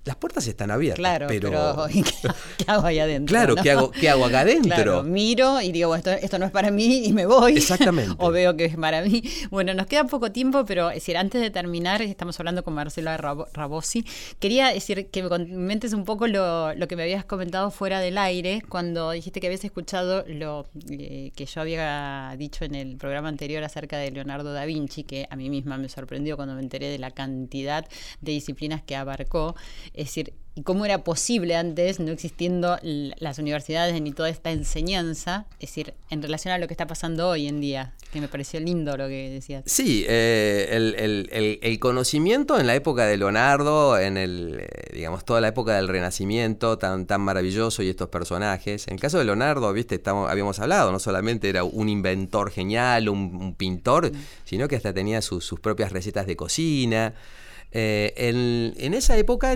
Las 0.10 0.16
puertas 0.16 0.48
están 0.48 0.72
abiertas. 0.72 0.98
Claro, 0.98 1.28
pero, 1.28 1.52
¿qué, 2.58 2.66
hago 2.66 2.88
ahí 2.88 2.98
adentro? 2.98 3.32
Claro, 3.32 3.56
¿qué, 3.56 3.70
hago, 3.70 3.92
¿qué 3.92 4.10
hago 4.10 4.26
acá 4.26 4.40
adentro? 4.40 5.04
miro 5.04 5.62
y 5.62 5.72
digo, 5.72 5.94
esto, 5.94 6.10
esto 6.10 6.40
no 6.40 6.48
es 6.48 6.52
para 6.52 6.72
mí 6.72 7.04
y 7.06 7.14
me 7.14 7.28
voy. 7.28 7.58
Exactamente. 7.58 8.16
o 8.18 8.32
veo 8.32 8.58
que 8.58 8.66
es 8.66 8.76
para 8.76 9.04
mí. 9.04 9.22
Bueno, 9.52 9.76
nos 9.76 9.86
queda 9.86 10.06
poco 10.06 10.32
tiempo, 10.32 10.66
pero 10.66 10.90
es 10.90 10.96
decir, 10.96 11.16
antes 11.16 11.40
de 11.42 11.52
terminar, 11.52 12.02
estamos 12.02 12.40
hablando 12.40 12.64
con 12.64 12.74
Marcelo 12.74 13.16
Rabosi. 13.18 14.04
Quería 14.40 14.70
decir 14.70 15.12
que 15.12 15.22
me 15.22 15.30
comentes 15.30 15.94
un 15.94 16.06
poco 16.06 16.26
lo, 16.26 16.74
que 16.88 16.96
me 16.96 17.04
habías 17.04 17.24
comentado 17.24 17.70
fuera 17.70 18.00
del 18.00 18.18
aire, 18.18 18.64
cuando 18.68 19.12
dijiste 19.12 19.40
que 19.40 19.46
habías 19.46 19.64
escuchado 19.64 20.26
lo 20.28 20.66
eh, 20.90 21.32
que 21.36 21.46
yo 21.46 21.62
había 21.62 22.34
dicho 22.36 22.66
en 22.66 22.74
el 22.74 22.98
programa 22.98 23.30
anterior 23.30 23.64
acerca 23.64 23.98
de 23.98 24.10
Leonardo 24.10 24.54
da 24.54 24.66
Vinci, 24.66 25.04
que 25.04 25.28
a 25.30 25.36
mí 25.36 25.52
misma 25.52 25.78
me 25.78 25.88
sorprendió 25.88 26.36
cuando 26.36 26.56
me 26.56 26.62
enteré 26.62 26.88
de 26.90 26.98
la 26.98 27.12
cantidad 27.12 27.88
de 28.22 28.32
disciplinas 28.32 28.82
que 28.82 28.96
abarcó. 28.96 29.56
Es 30.00 30.06
decir, 30.06 30.32
y 30.56 30.64
cómo 30.64 30.86
era 30.86 31.04
posible 31.04 31.58
antes, 31.58 32.00
no 32.00 32.14
existiendo 32.14 32.78
las 32.82 33.38
universidades 33.38 34.02
ni 34.02 34.14
toda 34.14 34.30
esta 34.30 34.50
enseñanza, 34.50 35.46
es 35.60 35.72
decir, 35.72 35.94
en 36.10 36.22
relación 36.22 36.54
a 36.54 36.58
lo 36.58 36.68
que 36.68 36.74
está 36.74 36.88
pasando 36.88 37.28
hoy 37.28 37.50
en 37.50 37.60
día, 37.60 37.94
que 38.14 38.22
me 38.22 38.30
pareció 38.30 38.62
lindo 38.62 38.96
lo 38.96 39.10
que 39.10 39.30
decías. 39.30 39.64
Sí, 39.66 40.06
eh, 40.08 41.60
el, 41.62 41.80
conocimiento 41.80 42.58
en 42.58 42.68
la 42.68 42.76
época 42.76 43.08
de 43.08 43.18
Leonardo, 43.18 44.00
en 44.00 44.16
el, 44.16 44.62
eh, 44.62 44.92
digamos, 44.94 45.26
toda 45.26 45.42
la 45.42 45.50
época 45.50 45.76
del 45.76 45.90
Renacimiento, 45.90 46.78
tan, 46.78 47.06
tan 47.06 47.20
maravilloso 47.20 47.84
y 47.84 47.90
estos 47.90 48.08
personajes. 48.08 48.88
En 48.88 48.94
el 48.94 49.02
caso 49.02 49.18
de 49.18 49.26
Leonardo, 49.26 49.74
viste, 49.74 49.96
estamos, 49.96 50.32
habíamos 50.32 50.62
hablado, 50.62 50.94
no 50.94 51.00
solamente 51.00 51.50
era 51.50 51.66
un 51.66 51.90
inventor 51.90 52.52
genial, 52.52 53.10
un, 53.10 53.54
pintor, 53.54 54.14
mm. 54.14 54.16
sino 54.46 54.70
que 54.70 54.78
hasta 54.78 54.94
tenía 54.94 55.22
sus 55.22 55.60
propias 55.60 55.92
recetas 55.92 56.26
de 56.26 56.38
cocina. 56.38 57.16
Eh, 57.72 58.14
en, 58.18 58.94
esa 58.94 59.18
época, 59.18 59.54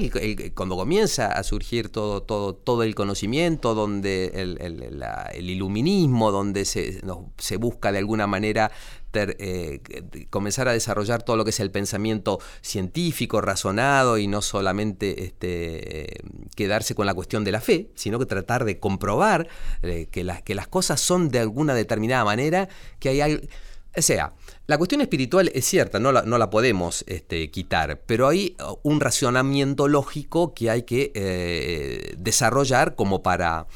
cuando 0.53 0.75
comienza 0.75 1.31
a 1.31 1.43
surgir 1.43 1.89
todo, 1.89 2.21
todo, 2.21 2.53
todo 2.53 2.83
el 2.83 2.93
conocimiento, 2.93 3.73
donde 3.73 4.31
el, 4.35 5.49
iluminismo, 5.49 6.31
donde 6.31 6.65
se, 6.65 7.01
se, 7.37 7.57
busca 7.57 7.91
de 7.91 7.97
alguna 7.97 8.27
manera 8.27 8.71
eh, 9.15 9.81
comenzar 10.29 10.67
a 10.67 10.73
desarrollar 10.73 11.21
todo 11.23 11.37
lo 11.37 11.43
que 11.43 11.51
es 11.51 11.59
el 11.59 11.69
pensamiento 11.71 12.39
científico, 12.61 13.41
razonado 13.41 14.17
y 14.17 14.27
no 14.27 14.41
solamente 14.41 15.23
este, 15.23 16.21
quedarse 16.55 16.95
con 16.95 17.05
la 17.05 17.13
cuestión 17.13 17.43
de 17.43 17.51
la 17.51 17.61
fe, 17.61 17.91
sino 17.95 18.17
que 18.17 18.25
tratar 18.25 18.65
de 18.65 18.79
comprobar 18.79 19.47
eh, 19.83 20.07
que, 20.11 20.23
las, 20.23 20.41
que 20.41 20.55
las 20.55 20.67
cosas 20.67 20.99
son 20.99 21.29
de 21.29 21.39
alguna 21.39 21.75
determinada 21.75 22.25
manera, 22.25 22.69
que 22.99 23.09
hay 23.09 23.21
algo... 23.21 23.47
O 23.95 24.01
sea, 24.01 24.33
la 24.65 24.77
cuestión 24.77 25.01
espiritual 25.01 25.51
es 25.53 25.65
cierta, 25.65 25.99
no 25.99 26.11
la, 26.11 26.23
no 26.23 26.37
la 26.37 26.49
podemos 26.49 27.03
este, 27.07 27.51
quitar, 27.51 28.01
pero 28.05 28.27
hay 28.27 28.55
uh, 28.59 28.75
un 28.83 28.99
racionamiento 28.99 29.87
lógico 29.87 30.53
que 30.53 30.69
hay 30.69 30.83
que 30.83 31.11
eh, 31.13 32.15
desarrollar 32.17 32.95
como 32.95 33.21
para, 33.21 33.67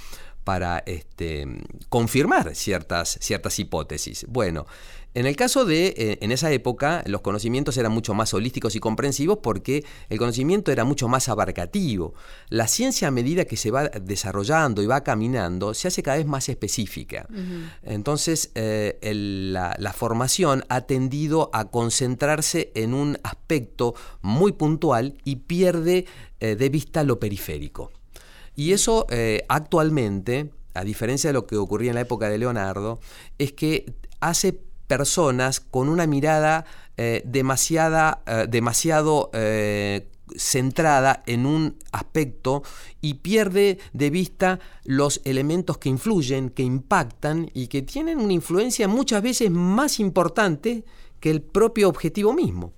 para 0.48 0.82
este, 0.86 1.46
confirmar 1.90 2.56
ciertas, 2.56 3.18
ciertas 3.20 3.60
hipótesis. 3.60 4.26
Bueno, 4.30 4.66
en 5.14 5.26
el 5.26 5.36
caso 5.36 5.66
de, 5.66 5.88
eh, 5.88 6.20
en 6.22 6.32
esa 6.32 6.50
época, 6.54 7.04
los 7.06 7.20
conocimientos 7.20 7.76
eran 7.76 7.92
mucho 7.92 8.14
más 8.14 8.34
holísticos 8.34 8.74
y 8.78 8.80
comprensivos 8.80 9.40
porque 9.44 9.84
el 10.08 10.18
conocimiento 10.18 10.72
era 10.72 10.86
mucho 10.86 11.10
más 11.10 11.28
abarcativo. 11.28 12.14
La 12.48 12.70
ciencia 12.70 13.10
a 13.10 13.12
medida 13.12 13.44
que 13.44 13.58
se 13.58 13.72
va 13.72 13.90
desarrollando 13.90 14.82
y 14.82 14.86
va 14.86 15.04
caminando, 15.04 15.74
se 15.74 15.90
hace 15.90 16.02
cada 16.02 16.16
vez 16.16 16.28
más 16.28 16.48
específica. 16.48 17.28
Entonces, 17.84 18.52
eh, 18.56 18.98
la, 19.02 19.92
formación 19.92 20.64
ha 20.70 20.82
tendido 20.82 21.50
a 21.52 21.72
concentrarse 21.72 22.72
en 22.74 22.94
un 22.94 23.18
aspecto 23.24 23.96
muy 24.22 24.54
puntual 24.54 25.18
y 25.26 25.36
pierde 25.38 26.06
eh, 26.40 26.56
de 26.56 26.70
vista 26.70 27.04
lo 27.04 27.20
periférico. 27.20 27.92
Y 28.58 28.74
eso 28.74 29.08
actualmente, 29.48 30.52
a 30.74 30.84
diferencia 30.84 31.30
de 31.30 31.34
lo 31.36 31.48
que 31.48 31.56
ocurría 31.56 31.92
en 31.92 31.96
la 31.96 32.02
época 32.02 32.28
de 32.28 32.38
Leonardo, 32.38 33.00
es 33.38 33.54
que 33.54 33.94
hace 34.20 34.60
personas 34.88 35.60
con 35.60 35.90
una 35.90 36.08
mirada 36.08 36.66
eh, 37.00 37.22
demasiada, 37.26 38.24
eh, 38.26 38.48
demasiado 38.50 39.30
eh, 39.34 40.10
centrada 40.36 41.24
en 41.28 41.46
un 41.46 41.78
aspecto 41.92 42.64
y 43.02 43.16
pierde 43.16 43.78
de 43.94 44.10
vista 44.10 44.60
los 44.84 45.22
elementos 45.24 45.78
que 45.78 45.90
influyen, 45.90 46.50
que 46.50 46.64
impactan 46.64 47.50
y 47.54 47.68
que 47.68 47.82
tienen 47.82 48.20
una 48.20 48.34
influencia 48.34 48.88
muchas 48.88 49.22
veces 49.22 49.52
más 49.52 50.00
importante 50.00 50.86
que 51.20 51.30
el 51.30 51.42
propio 51.42 51.88
objetivo 51.88 52.34
mismo. 52.34 52.74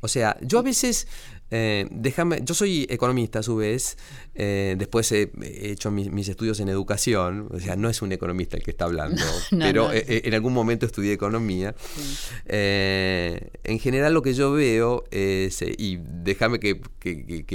O 0.00 0.08
sea, 0.08 0.36
yo 0.42 0.58
a 0.58 0.62
veces 0.62 1.08
eh, 1.54 1.86
déjame, 1.90 2.40
yo 2.42 2.54
soy 2.54 2.86
economista 2.88 3.40
a 3.40 3.42
su 3.42 3.56
vez, 3.56 3.98
eh, 4.34 4.74
después 4.78 5.12
he, 5.12 5.30
hecho 5.42 5.90
mis, 5.90 6.26
estudios 6.26 6.58
en 6.60 6.70
educación, 6.70 7.48
o 7.52 7.60
sea, 7.60 7.76
no 7.76 7.90
es 7.90 8.00
un 8.00 8.10
economista 8.10 8.56
el 8.56 8.62
que 8.62 8.70
está 8.70 8.86
hablando, 8.86 9.22
pero 9.50 9.92
eh, 9.92 10.22
en 10.24 10.32
algún 10.32 10.54
momento 10.54 10.86
estudié 10.86 11.12
economía. 11.12 11.74
en 12.48 13.78
general 13.80 14.14
lo 14.14 14.22
que 14.22 14.32
yo 14.32 14.52
veo 14.52 15.04
es, 15.10 15.60
y 15.60 15.98
déjame 16.00 16.58
que, 16.58 16.80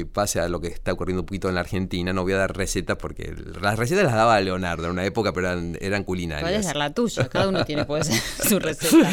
pase 0.05 0.41
a 0.41 0.47
lo 0.47 0.61
que 0.61 0.67
está 0.67 0.93
ocurriendo 0.93 1.23
un 1.23 1.25
poquito 1.25 1.49
en 1.49 1.55
la 1.55 1.61
Argentina, 1.61 2.13
no 2.13 2.21
voy 2.21 2.33
a 2.33 2.37
dar 2.37 2.55
recetas 2.55 2.97
porque 2.97 3.33
las 3.59 3.79
recetas 3.79 4.03
las 4.03 4.13
daba 4.13 4.39
Leonardo 4.41 4.85
en 4.85 4.91
una 4.91 5.05
época, 5.05 5.33
pero 5.33 5.47
eran, 5.47 5.75
eran 5.81 6.03
culinarias. 6.03 6.47
Puede 6.47 6.61
ser 6.61 6.75
la 6.75 6.93
tuya, 6.93 7.27
cada 7.29 7.47
uno 7.47 7.65
tiene 7.65 7.85
puede 7.85 8.03
ser 8.03 8.21
su 8.47 8.59
receta. 8.59 9.09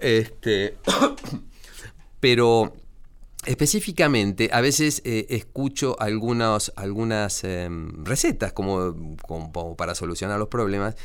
este, 0.00 0.76
pero 2.20 2.72
Específicamente, 3.46 4.50
a 4.52 4.60
veces 4.60 5.02
eh, 5.04 5.26
escucho 5.30 5.96
algunas 5.98 6.72
em, 7.44 8.04
recetas 8.04 8.52
como, 8.52 9.16
para 9.76 9.94
solucionar 9.94 10.38
los 10.38 10.48
problemas 10.48 10.96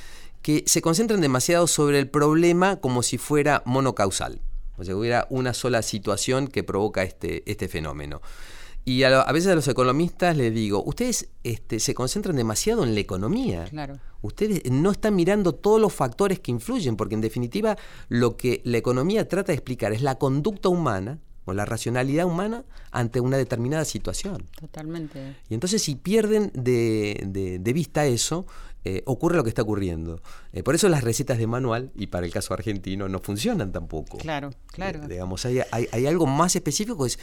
que 0.41 0.63
se 0.65 0.81
concentran 0.81 1.21
demasiado 1.21 1.67
sobre 1.67 1.99
el 1.99 2.09
problema 2.09 2.77
como 2.77 3.03
si 3.03 3.19
fuera 3.19 3.61
monocausal, 3.65 4.41
o 4.77 4.83
sea, 4.83 4.95
hubiera 4.95 5.27
una 5.29 5.53
sola 5.53 5.83
situación 5.83 6.47
que 6.47 6.63
provoca 6.63 7.03
este, 7.03 7.43
este 7.49 7.67
fenómeno. 7.67 8.21
Y 8.83 9.03
a, 9.03 9.31
veces 9.31 9.51
a 9.51 9.55
los 9.55 9.67
economistas 9.67 10.35
les 10.35 10.51
digo, 10.51 10.83
ustedes 10.83 11.29
este, 11.43 11.79
se 11.79 11.93
concentran 11.93 12.35
demasiado 12.35 12.83
en 12.83 12.95
la 12.95 12.99
economía. 12.99 13.65
Claro. 13.65 13.99
Ustedes 14.23 14.63
no 14.71 14.89
están 14.89 15.15
mirando 15.15 15.53
todos 15.53 15.79
los 15.79 15.93
factores 15.93 16.39
que 16.39 16.49
influyen, 16.49 16.95
porque 16.95 17.13
en 17.13 17.21
definitiva 17.21 17.77
lo 18.09 18.37
que 18.37 18.61
la 18.63 18.77
economía 18.77 19.27
trata 19.27 19.51
de 19.51 19.57
explicar 19.57 19.93
es 19.93 20.01
la 20.01 20.15
conducta 20.15 20.69
humana 20.69 21.19
o 21.45 21.53
la 21.53 21.65
racionalidad 21.65 22.25
humana 22.25 22.63
ante 22.91 23.19
una 23.19 23.37
determinada 23.37 23.85
situación. 23.85 24.47
Totalmente. 24.59 25.35
Y 25.49 25.53
entonces 25.53 25.81
si 25.81 25.95
pierden 25.95 26.51
de, 26.53 27.71
vista 27.73 28.05
eso, 28.05 28.45
eh, 28.83 29.03
ocurre 29.05 29.37
lo 29.37 29.43
que 29.43 29.49
está 29.49 29.61
ocurriendo. 29.61 30.21
Eh, 30.53 30.63
por 30.63 30.75
eso 30.75 30.89
las 30.89 31.03
recetas 31.03 31.37
de 31.37 31.47
manual, 31.47 31.91
y 31.95 32.07
para 32.07 32.25
el 32.25 32.31
caso 32.31 32.53
argentino, 32.53 33.07
no 33.09 33.19
funcionan 33.19 33.71
tampoco. 33.71 34.17
Claro, 34.17 34.51
claro. 34.67 35.03
Eh, 35.03 35.07
digamos, 35.07 35.45
hay, 35.45 35.61
hay, 35.71 36.05
algo 36.05 36.25
más 36.25 36.55
específico, 36.55 37.05
es, 37.05 37.19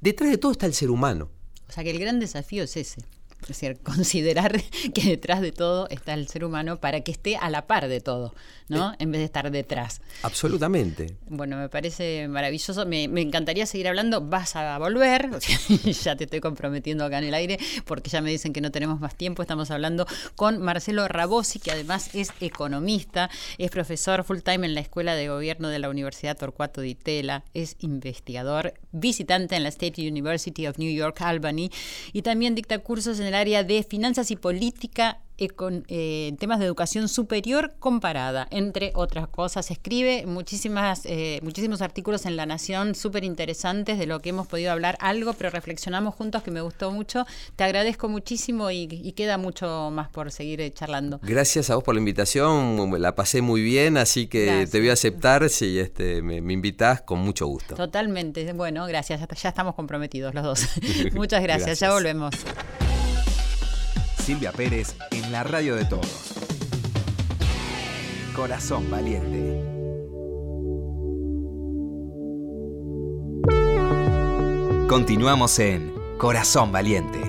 detrás 0.00 0.30
de 0.30 0.38
todo 0.38 0.52
está 0.52 0.66
el 0.66 0.74
ser 0.74 0.90
humano. 0.90 1.30
O 1.68 1.72
sea 1.72 1.82
que 1.82 1.90
el 1.90 1.98
gran 1.98 2.20
desafío 2.20 2.64
es 2.64 2.76
ese. 2.76 3.02
Es 3.46 3.48
decir, 3.60 3.78
considerar 3.78 4.60
que 4.92 5.02
detrás 5.02 5.40
de 5.40 5.52
todo 5.52 5.88
está 5.88 6.14
el 6.14 6.26
ser 6.28 6.44
humano 6.44 6.80
para 6.80 7.00
que 7.02 7.12
esté 7.12 7.36
a 7.36 7.48
la 7.48 7.66
par 7.66 7.86
de 7.86 8.00
todo, 8.00 8.34
¿no? 8.68 8.92
Eh, 8.92 8.96
en 8.98 9.12
vez 9.12 9.20
de 9.20 9.24
estar 9.24 9.50
detrás. 9.50 10.00
Absolutamente. 10.22 11.16
Bueno, 11.28 11.56
me 11.56 11.68
parece 11.68 12.26
maravilloso. 12.28 12.86
Me, 12.86 13.04
encantaría 13.04 13.66
seguir 13.66 13.86
hablando. 13.88 14.20
Vas 14.20 14.56
a 14.56 14.78
volver. 14.78 15.30
ya 16.02 16.16
te 16.16 16.24
estoy 16.24 16.40
comprometiendo 16.40 17.04
acá 17.04 17.18
en 17.18 17.24
el 17.24 17.34
aire 17.34 17.58
porque 17.84 18.10
ya 18.10 18.20
me 18.20 18.30
dicen 18.30 18.52
que 18.52 18.60
no 18.60 18.72
tenemos 18.72 18.98
más 18.98 19.14
tiempo. 19.14 19.42
Estamos 19.42 19.70
hablando 19.70 20.06
con 20.34 20.60
Marcelo 20.60 21.06
Rabosi, 21.06 21.60
que 21.60 21.70
además 21.70 22.14
es 22.14 22.32
economista, 22.40 23.30
es 23.58 23.70
profesor 23.70 24.24
full 24.24 24.38
time 24.38 24.66
en 24.66 24.74
la 24.74 24.80
Escuela 24.80 25.14
de 25.14 25.28
Gobierno 25.28 25.68
de 25.68 25.78
la 25.78 25.88
Universidad 25.88 26.36
Torcuato 26.36 26.80
Di 26.80 26.94
Tella, 26.94 27.44
es 27.54 27.76
investigador, 27.80 28.74
visitante 28.92 29.54
en 29.54 29.62
la 29.62 29.68
State 29.68 30.06
University 30.08 30.66
of 30.66 30.78
New 30.78 30.92
York, 30.92 31.20
Albany, 31.20 31.70
y 32.12 32.22
también 32.22 32.54
dicta 32.54 32.78
cursos 32.78 33.20
en 33.20 33.26
el 33.26 33.34
área 33.36 33.62
de 33.62 33.82
finanzas 33.82 34.30
y 34.30 34.36
política 34.36 35.20
eh, 35.38 36.28
en 36.28 36.36
temas 36.38 36.58
de 36.60 36.64
educación 36.64 37.08
superior 37.08 37.74
comparada, 37.78 38.48
entre 38.50 38.92
otras 38.94 39.28
cosas. 39.28 39.70
Escribe 39.70 40.24
muchísimas, 40.26 41.02
eh, 41.04 41.40
muchísimos 41.42 41.82
artículos 41.82 42.24
en 42.24 42.36
La 42.36 42.46
Nación 42.46 42.94
súper 42.94 43.22
interesantes 43.22 43.98
de 43.98 44.06
lo 44.06 44.20
que 44.20 44.30
hemos 44.30 44.46
podido 44.46 44.72
hablar 44.72 44.96
algo, 45.00 45.34
pero 45.34 45.50
reflexionamos 45.50 46.14
juntos 46.14 46.42
que 46.42 46.50
me 46.50 46.62
gustó 46.62 46.90
mucho. 46.90 47.26
Te 47.54 47.64
agradezco 47.64 48.08
muchísimo 48.08 48.70
y, 48.70 48.86
queda 49.16 49.38
mucho 49.38 49.90
más 49.90 50.08
por 50.08 50.30
seguir 50.30 50.60
eh, 50.60 50.72
charlando. 50.72 51.20
Gracias 51.22 51.70
a 51.70 51.74
vos 51.74 51.84
por 51.84 51.94
la 51.94 52.00
invitación, 52.00 52.90
la 53.00 53.14
pasé 53.14 53.40
muy 53.40 53.62
bien, 53.62 53.96
así 53.96 54.26
que 54.26 54.66
te 54.70 54.78
voy 54.78 54.90
a 54.90 54.92
aceptar 54.92 55.48
si 55.48 55.78
este, 55.78 56.22
me, 56.22 56.40
me 56.40 56.52
invitas 56.52 57.02
con 57.02 57.20
mucho 57.20 57.46
gusto. 57.46 57.74
Totalmente, 57.74 58.52
bueno, 58.52 58.86
gracias, 58.86 59.20
ya, 59.42 59.48
estamos 59.48 59.74
comprometidos 59.74 60.34
los 60.34 60.44
dos. 60.44 60.66
Muchas 61.14 61.42
gracias, 61.42 61.80
ya 61.80 61.92
volvemos. 61.92 62.34
Silvia 64.26 64.50
Pérez 64.50 64.96
en 65.12 65.30
la 65.30 65.44
radio 65.44 65.76
de 65.76 65.84
todos. 65.84 66.34
Corazón 68.34 68.90
valiente. 68.90 69.62
Continuamos 74.88 75.56
en 75.60 75.94
Corazón 76.18 76.72
Valiente. 76.72 77.25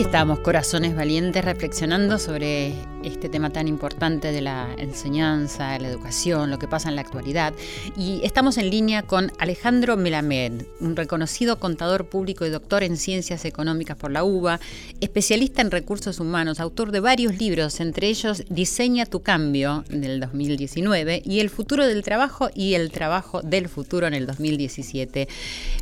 Estamos, 0.00 0.38
corazones 0.40 0.96
valientes, 0.96 1.44
reflexionando 1.44 2.18
sobre 2.18 2.72
este 3.04 3.28
tema 3.28 3.50
tan 3.50 3.68
importante 3.68 4.32
de 4.32 4.40
la 4.40 4.74
enseñanza, 4.78 5.78
la 5.78 5.88
educación, 5.88 6.50
lo 6.50 6.58
que 6.58 6.66
pasa 6.66 6.88
en 6.88 6.96
la 6.96 7.02
actualidad. 7.02 7.52
Y 7.98 8.22
estamos 8.24 8.56
en 8.56 8.70
línea 8.70 9.02
con 9.02 9.30
Alejandro 9.38 9.98
Melamed, 9.98 10.64
un 10.80 10.96
reconocido 10.96 11.60
contador 11.60 12.06
público 12.06 12.46
y 12.46 12.48
doctor 12.48 12.82
en 12.82 12.96
ciencias 12.96 13.44
económicas 13.44 13.98
por 13.98 14.10
la 14.10 14.24
UBA, 14.24 14.58
especialista 15.02 15.60
en 15.60 15.70
recursos 15.70 16.18
humanos, 16.18 16.60
autor 16.60 16.92
de 16.92 17.00
varios 17.00 17.38
libros, 17.38 17.78
entre 17.78 18.08
ellos 18.08 18.42
Diseña 18.48 19.04
tu 19.04 19.22
cambio 19.22 19.84
del 19.90 20.18
2019 20.18 21.20
y 21.26 21.40
El 21.40 21.50
futuro 21.50 21.86
del 21.86 22.02
trabajo 22.02 22.48
y 22.54 22.72
el 22.72 22.90
trabajo 22.90 23.42
del 23.42 23.68
futuro 23.68 24.06
en 24.06 24.14
el 24.14 24.26
2017. 24.26 25.28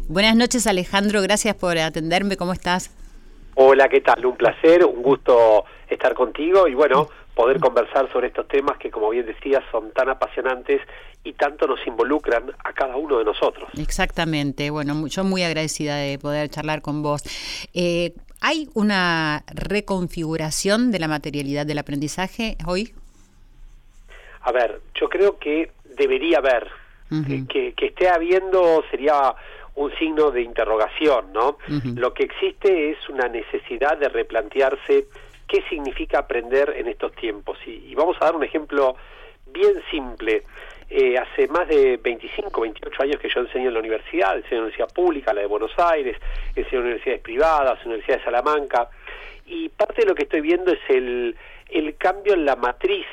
Buenas 0.09 0.35
noches 0.35 0.66
Alejandro, 0.66 1.23
gracias 1.23 1.55
por 1.55 1.79
atenderme, 1.79 2.37
¿cómo 2.37 2.53
estás? 2.53 2.91
Hola, 3.61 3.88
¿qué 3.88 4.00
tal? 4.00 4.24
Un 4.24 4.36
placer, 4.36 4.84
un 4.84 5.02
gusto 5.02 5.64
estar 5.90 6.14
contigo 6.14 6.68
y 6.68 6.74
bueno, 6.74 7.09
poder 7.34 7.59
conversar 7.59 8.09
sobre 8.12 8.28
estos 8.28 8.46
temas 8.46 8.78
que, 8.78 8.88
como 8.88 9.11
bien 9.11 9.26
decías, 9.26 9.64
son 9.72 9.90
tan 9.90 10.09
apasionantes 10.09 10.80
y 11.24 11.32
tanto 11.32 11.66
nos 11.66 11.84
involucran 11.84 12.52
a 12.62 12.72
cada 12.72 12.94
uno 12.94 13.18
de 13.18 13.24
nosotros. 13.24 13.68
Exactamente, 13.76 14.70
bueno, 14.70 15.09
yo 15.09 15.24
muy 15.24 15.42
agradecida 15.42 15.96
de 15.96 16.20
poder 16.20 16.50
charlar 16.50 16.82
con 16.82 17.02
vos. 17.02 17.24
Eh, 17.74 18.12
¿Hay 18.40 18.68
una 18.74 19.42
reconfiguración 19.52 20.92
de 20.92 21.00
la 21.00 21.09
materialidad 21.09 21.66
del 21.66 21.78
aprendizaje 21.78 22.56
hoy? 22.64 22.94
A 24.42 24.52
ver, 24.52 24.80
yo 24.94 25.09
creo 25.09 25.36
que 25.36 25.72
debería 25.96 26.38
haber, 26.38 26.68
que, 27.48 27.72
que 27.72 27.86
esté 27.86 28.09
habiendo 28.09 28.84
sería 28.88 29.34
un 29.79 29.95
signo 29.97 30.31
de 30.33 30.43
interrogación, 30.43 31.33
¿no? 31.33 31.59
Lo 31.97 32.12
que 32.12 32.24
existe 32.24 32.91
es 32.91 33.09
una 33.09 33.29
necesidad 33.29 33.97
de 33.97 34.09
replantearse 34.09 35.07
qué 35.47 35.62
significa 35.70 36.18
aprender 36.18 36.74
en 36.76 36.89
estos 36.89 37.12
tiempos. 37.12 37.59
Y, 37.64 37.95
vamos 37.95 38.16
a 38.20 38.26
dar 38.26 38.35
un 38.35 38.43
ejemplo 38.43 38.97
bien 39.47 39.81
simple. 39.91 40.43
Eh, 40.91 41.16
hace 41.16 41.47
más 41.49 41.68
de 41.68 41.97
25, 41.99 42.61
28 42.61 43.03
años 43.03 43.20
que 43.20 43.29
yo 43.29 43.41
enseño 43.41 43.68
en 43.68 43.74
la 43.74 43.81
universidad, 43.81 44.37
enseño 44.37 44.53
en 44.53 44.59
la 44.59 44.64
universidad 44.64 44.93
pública, 44.93 45.33
la 45.33 45.43
de 45.43 45.47
Buenos 45.47 45.72
Aires, 45.79 46.16
enseño 46.57 46.81
en 46.81 46.87
universidades 46.87 47.22
privadas, 47.22 47.85
Universidad 47.85 48.18
de 48.18 48.24
Salamanca, 48.24 48.89
y 49.47 49.68
parte 49.68 50.03
de 50.03 50.09
lo 50.09 50.14
que 50.14 50.24
estoy 50.24 50.41
viendo 50.41 50.72
es 50.72 50.81
el, 50.89 51.37
el 51.68 51.97
cambio 51.97 52.35
en 52.35 52.45
la 52.45 52.57
matriz 52.57 53.07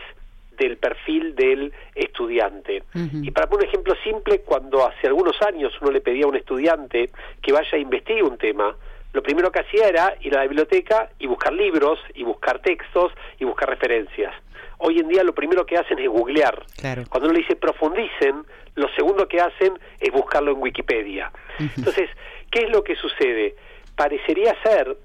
del 0.57 0.77
perfil 0.77 1.35
del 1.35 1.73
estudiante. 1.93 2.83
Y 2.93 3.31
para 3.31 3.47
poner 3.47 3.65
un 3.65 3.69
ejemplo 3.69 3.95
simple, 4.03 4.41
cuando 4.41 4.85
hace 4.85 5.07
algunos 5.07 5.41
años 5.41 5.73
uno 5.81 5.91
le 5.91 6.01
pedía 6.01 6.25
a 6.25 6.27
un 6.27 6.35
estudiante 6.35 7.09
que 7.41 7.51
vaya 7.51 7.69
a 7.73 7.77
investigar 7.77 8.23
un 8.23 8.37
tema, 8.37 8.75
lo 9.13 9.23
primero 9.23 9.49
que 9.51 9.59
hacía 9.59 9.87
era 9.87 10.13
ir 10.21 10.35
a 10.35 10.39
la 10.39 10.47
biblioteca 10.47 11.09
y 11.19 11.27
buscar 11.27 11.53
libros, 11.53 11.99
y 12.13 12.23
buscar 12.23 12.59
textos, 12.59 13.13
y 13.39 13.45
buscar 13.45 13.69
referencias. 13.69 14.33
Hoy 14.77 14.99
en 14.99 15.07
día 15.07 15.23
lo 15.23 15.33
primero 15.33 15.65
que 15.65 15.77
hacen 15.77 15.99
es 15.99 16.09
googlear. 16.09 16.65
Cuando 17.07 17.29
uno 17.29 17.33
le 17.33 17.39
dice 17.39 17.55
profundicen, 17.55 18.45
lo 18.75 18.89
segundo 18.89 19.27
que 19.27 19.39
hacen 19.39 19.79
es 19.99 20.11
buscarlo 20.11 20.51
en 20.51 20.61
Wikipedia. 20.61 21.31
Entonces, 21.59 22.09
¿qué 22.51 22.65
es 22.65 22.69
lo 22.69 22.83
que 22.83 22.95
sucede? 22.97 23.55
Parecería 23.95 24.53
ser 24.61 24.97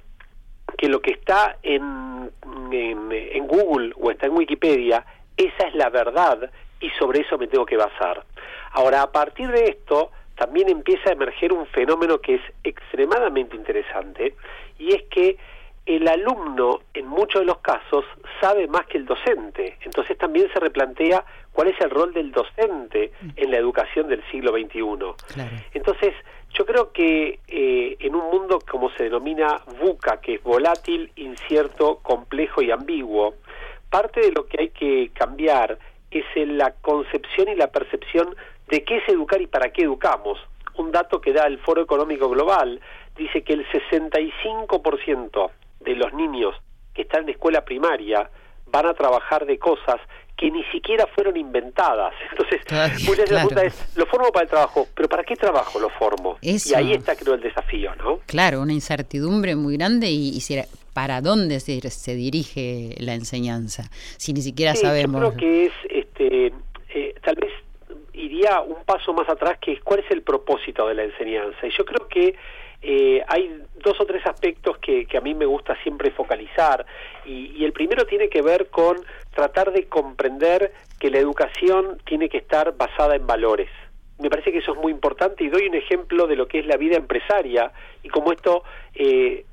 que 0.77 0.89
lo 0.89 1.01
que 1.01 1.13
está 1.13 1.59
en, 1.63 2.31
en 2.73 3.47
Google 3.47 3.93
o 3.97 4.11
está 4.11 4.27
en 4.27 4.33
Wikipedia 4.33 5.05
esa 5.47 5.69
es 5.69 5.75
la 5.75 5.89
verdad 5.89 6.51
y 6.81 6.91
sobre 6.91 7.21
eso 7.21 7.39
me 7.39 7.47
tengo 7.47 7.67
que 7.67 7.77
basar. 7.77 8.25
Ahora, 8.73 9.03
a 9.03 9.13
partir 9.13 9.51
de 9.51 9.65
esto, 9.65 10.11
también 10.37 10.69
empieza 10.69 11.11
a 11.11 11.13
emerger 11.13 11.53
un 11.53 11.67
fenómeno 11.67 12.19
que 12.21 12.37
es 12.37 12.43
extremadamente 12.65 13.57
interesante 13.57 14.35
y 14.79 14.95
es 14.95 15.03
que 15.11 15.37
el 15.87 16.07
alumno 16.07 16.81
en 16.95 17.07
muchos 17.07 17.41
de 17.41 17.47
los 17.47 17.59
casos 17.59 18.05
sabe 18.41 18.69
más 18.69 18.87
que 18.87 18.99
el 18.99 19.07
docente. 19.07 19.77
Entonces 19.83 20.17
también 20.19 20.49
se 20.53 20.61
replantea 20.61 21.25
cuál 21.53 21.69
es 21.69 21.81
el 21.81 21.91
rol 21.91 22.13
del 22.13 22.33
docente 22.33 23.13
en 23.37 23.51
la 23.51 23.57
educación 23.57 24.09
del 24.09 24.23
siglo 24.31 24.53
XXI. 24.53 25.43
Entonces, 25.75 26.15
yo 26.55 26.65
creo 26.65 26.93
que 26.93 27.41
eh, 27.49 27.97
en 27.99 28.15
un 28.15 28.31
mundo 28.31 28.61
como 28.71 28.91
se 28.91 29.05
denomina 29.05 29.63
VUCA, 29.81 30.21
que 30.21 30.35
es 30.35 30.43
volátil, 30.43 31.11
incierto, 31.17 31.99
complejo 32.03 32.63
y 32.63 32.71
ambiguo, 32.71 33.35
parte 33.91 34.21
de 34.21 34.33
lo 34.33 34.47
que 34.47 34.61
hay 34.61 34.69
que 34.71 35.11
cambiar 35.15 35.79
es 36.11 36.25
en 36.35 36.59
la 36.59 36.73
concepción 36.81 37.49
y 37.49 37.57
la 37.57 37.69
percepción 37.69 38.35
de 38.69 38.85
qué 38.85 38.99
es 38.99 39.09
educar 39.09 39.41
y 39.41 39.47
para 39.47 39.73
qué 39.73 39.83
educamos. 39.83 40.39
Un 40.77 40.93
dato 40.93 41.21
que 41.21 41.33
da 41.33 41.47
el 41.47 41.59
Foro 41.59 41.83
Económico 41.83 42.29
Global 42.29 42.81
dice 43.17 43.43
que 43.43 43.53
el 43.53 43.67
65% 43.69 45.51
de 45.81 45.95
los 45.95 46.13
niños 46.15 46.55
que 46.95 47.03
están 47.03 47.25
en 47.25 47.31
escuela 47.31 47.65
primaria 47.65 48.31
van 48.67 48.87
a 48.87 48.95
trabajar 48.95 49.47
de 49.47 49.59
cosas 49.59 49.97
que 50.37 50.51
ni 50.51 50.65
siquiera 50.65 51.07
fueron 51.15 51.37
inventadas. 51.37 52.15
Entonces, 52.31 52.63
muchas 53.07 53.31
la 53.31 53.41
pregunta 53.41 53.65
es, 53.65 53.97
lo 53.97 54.07
formo 54.07 54.33
para 54.33 54.45
el 54.45 54.51
trabajo, 54.51 54.89
pero 54.95 55.09
¿para 55.09 55.23
qué 55.23 55.37
trabajo 55.37 55.79
lo 55.79 55.91
formo? 55.91 56.39
Y 56.41 56.57
ahí 56.75 56.93
está, 56.93 57.15
creo, 57.15 57.35
el 57.35 57.43
desafío, 57.43 57.95
¿no? 57.97 58.21
Claro, 58.27 58.63
una 58.63 58.73
incertidumbre 58.73 59.55
muy 59.55 59.77
grande 59.77 60.11
y, 60.11 60.41
para 60.93 61.21
dónde 61.21 61.61
se, 61.61 61.81
se, 61.91 62.15
dirige 62.15 62.95
la 62.99 63.15
enseñanza, 63.15 63.91
si 64.17 64.33
ni 64.33 64.43
siquiera 64.43 64.75
sabemos. 64.75 65.23
Yo 65.23 65.35
creo 65.35 65.39
que 65.39 65.67
es, 65.67 65.73
este, 65.89 66.53
eh, 66.95 67.15
tal 67.23 67.37
vez 67.37 67.53
iría 68.13 68.61
un 68.61 68.85
paso 68.85 69.13
más 69.13 69.29
atrás, 69.29 69.59
que 69.61 69.73
es 69.73 69.81
cuál 69.81 70.01
es 70.01 70.11
el 70.11 70.23
propósito 70.23 70.87
de 70.89 70.95
la 70.95 71.05
enseñanza. 71.05 71.67
Y 71.67 71.71
yo 71.71 71.85
creo 71.85 72.09
que 72.09 72.37
eh, 72.83 73.23
hay 73.29 73.63
dos 73.83 74.01
o 74.01 74.07
tres 74.07 74.25
aspectos 74.27 74.79
que, 74.79 75.07
a 75.17 75.21
mí 75.21 75.35
me 75.35 75.45
gusta 75.45 75.77
siempre 75.83 76.11
focalizar 76.11 76.87
y, 77.27 77.65
el 77.65 77.73
primero 77.73 78.07
tiene 78.07 78.29
que 78.31 78.41
ver 78.41 78.69
con 78.69 78.97
tratar 79.35 79.73
de 79.73 79.87
comprender 79.87 80.73
que 80.99 81.11
la 81.11 81.19
educación 81.19 81.99
tiene 82.07 82.29
que 82.29 82.39
estar 82.39 82.77
basada 82.77 83.17
en 83.17 83.27
valores. 83.27 83.69
Me 84.19 84.31
parece 84.31 84.51
que 84.53 84.59
eso 84.59 84.73
es 84.73 84.79
muy 84.79 84.93
importante 84.93 85.45
y 85.45 85.49
doy 85.49 85.67
un 85.67 85.75
ejemplo 85.75 86.27
de 86.27 86.37
lo 86.37 86.47
que 86.47 86.59
es 86.61 86.67
la 86.67 86.77
vida 86.77 86.97
empresaria 86.97 87.71
y 88.03 88.09
cómo 88.09 88.33
esto, 88.33 88.65
eh, 88.95 89.45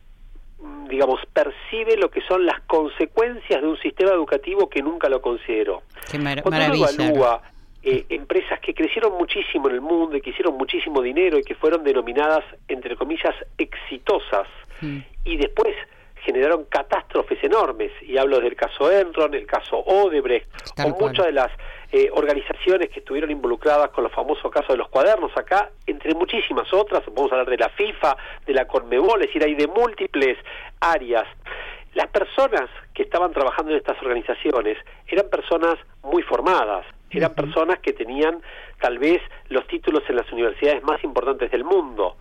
digamos, 0.88 1.20
percibe 1.34 1.98
lo 1.98 2.10
que 2.10 2.22
son 2.22 2.46
las 2.46 2.62
consecuencias 2.62 3.62
de 3.62 3.68
un 3.68 3.78
sistema 3.80 4.12
educativo 4.12 4.70
que 4.70 4.82
nunca 4.82 5.10
lo 5.10 5.22
consideró. 5.22 5.84
Qué 6.12 6.18
maravilla. 6.20 7.42
Eh, 7.84 8.06
empresas 8.10 8.60
que 8.60 8.74
crecieron 8.74 9.14
muchísimo 9.18 9.70
en 9.70 9.76
el 9.76 9.82
mundo 9.82 10.18
y 10.18 10.22
que 10.22 10.32
hicieron 10.32 10.58
muchísimo 10.58 11.02
dinero 11.02 11.38
y 11.38 11.44
que 11.44 11.56
fueron 11.56 11.86
denominadas, 11.86 12.44
entre 12.68 12.98
comillas, 12.98 13.34
exitosas, 13.58 14.48
mm. 14.82 14.98
y 15.24 15.38
después 15.38 15.74
generaron 16.28 16.66
catástrofes 16.66 17.42
enormes, 17.44 17.92
y 18.02 18.18
hablo 18.18 18.42
del 18.42 18.56
caso 18.56 18.92
Enron, 18.92 19.34
el 19.34 19.46
caso 19.46 19.78
Odebrecht, 19.78 20.50
o 20.84 20.90
muchas 21.00 21.28
de 21.28 21.32
las 21.32 21.52
eh, 21.92 22.10
organizaciones 22.12 22.90
que 22.90 23.00
estuvieron 23.00 23.32
involucradas 23.32 23.90
con 23.92 24.04
los 24.04 24.14
famosos 24.14 24.52
casos 24.52 24.70
de 24.70 24.78
los 24.78 24.90
cuadernos 24.90 25.32
acá, 25.38 25.72
entre 25.86 26.14
muchísimas 26.16 26.72
otras, 26.74 27.02
podemos 27.04 27.32
hablar 27.32 27.50
de 27.50 27.58
la 27.58 27.70
FIFA, 27.70 28.18
de 28.46 28.54
la 28.54 28.68
Conmebol, 28.68 29.22
es 29.22 29.28
decir, 29.28 29.44
hay 29.44 29.56
de 29.56 29.68
múltiples 29.68 30.38
áreas. 30.82 31.26
Las 31.94 32.08
personas 32.08 32.70
que 32.94 33.04
estaban 33.04 33.32
trabajando 33.32 33.72
en 33.72 33.78
estas 33.78 34.02
organizaciones 34.02 34.78
eran 35.08 35.30
personas 35.30 35.78
muy 36.04 36.24
formadas, 36.24 36.86
eran 37.10 37.34
personas 37.34 37.80
que 37.80 37.94
tenían 37.94 38.42
tal 38.82 39.00
vez 39.00 39.22
los 39.48 39.66
títulos 39.68 40.04
en 40.10 40.18
las 40.18 40.32
universidades 40.32 40.84
más 40.84 41.02
importantes 41.04 41.50
del 41.52 41.64
mundo. 41.64 42.18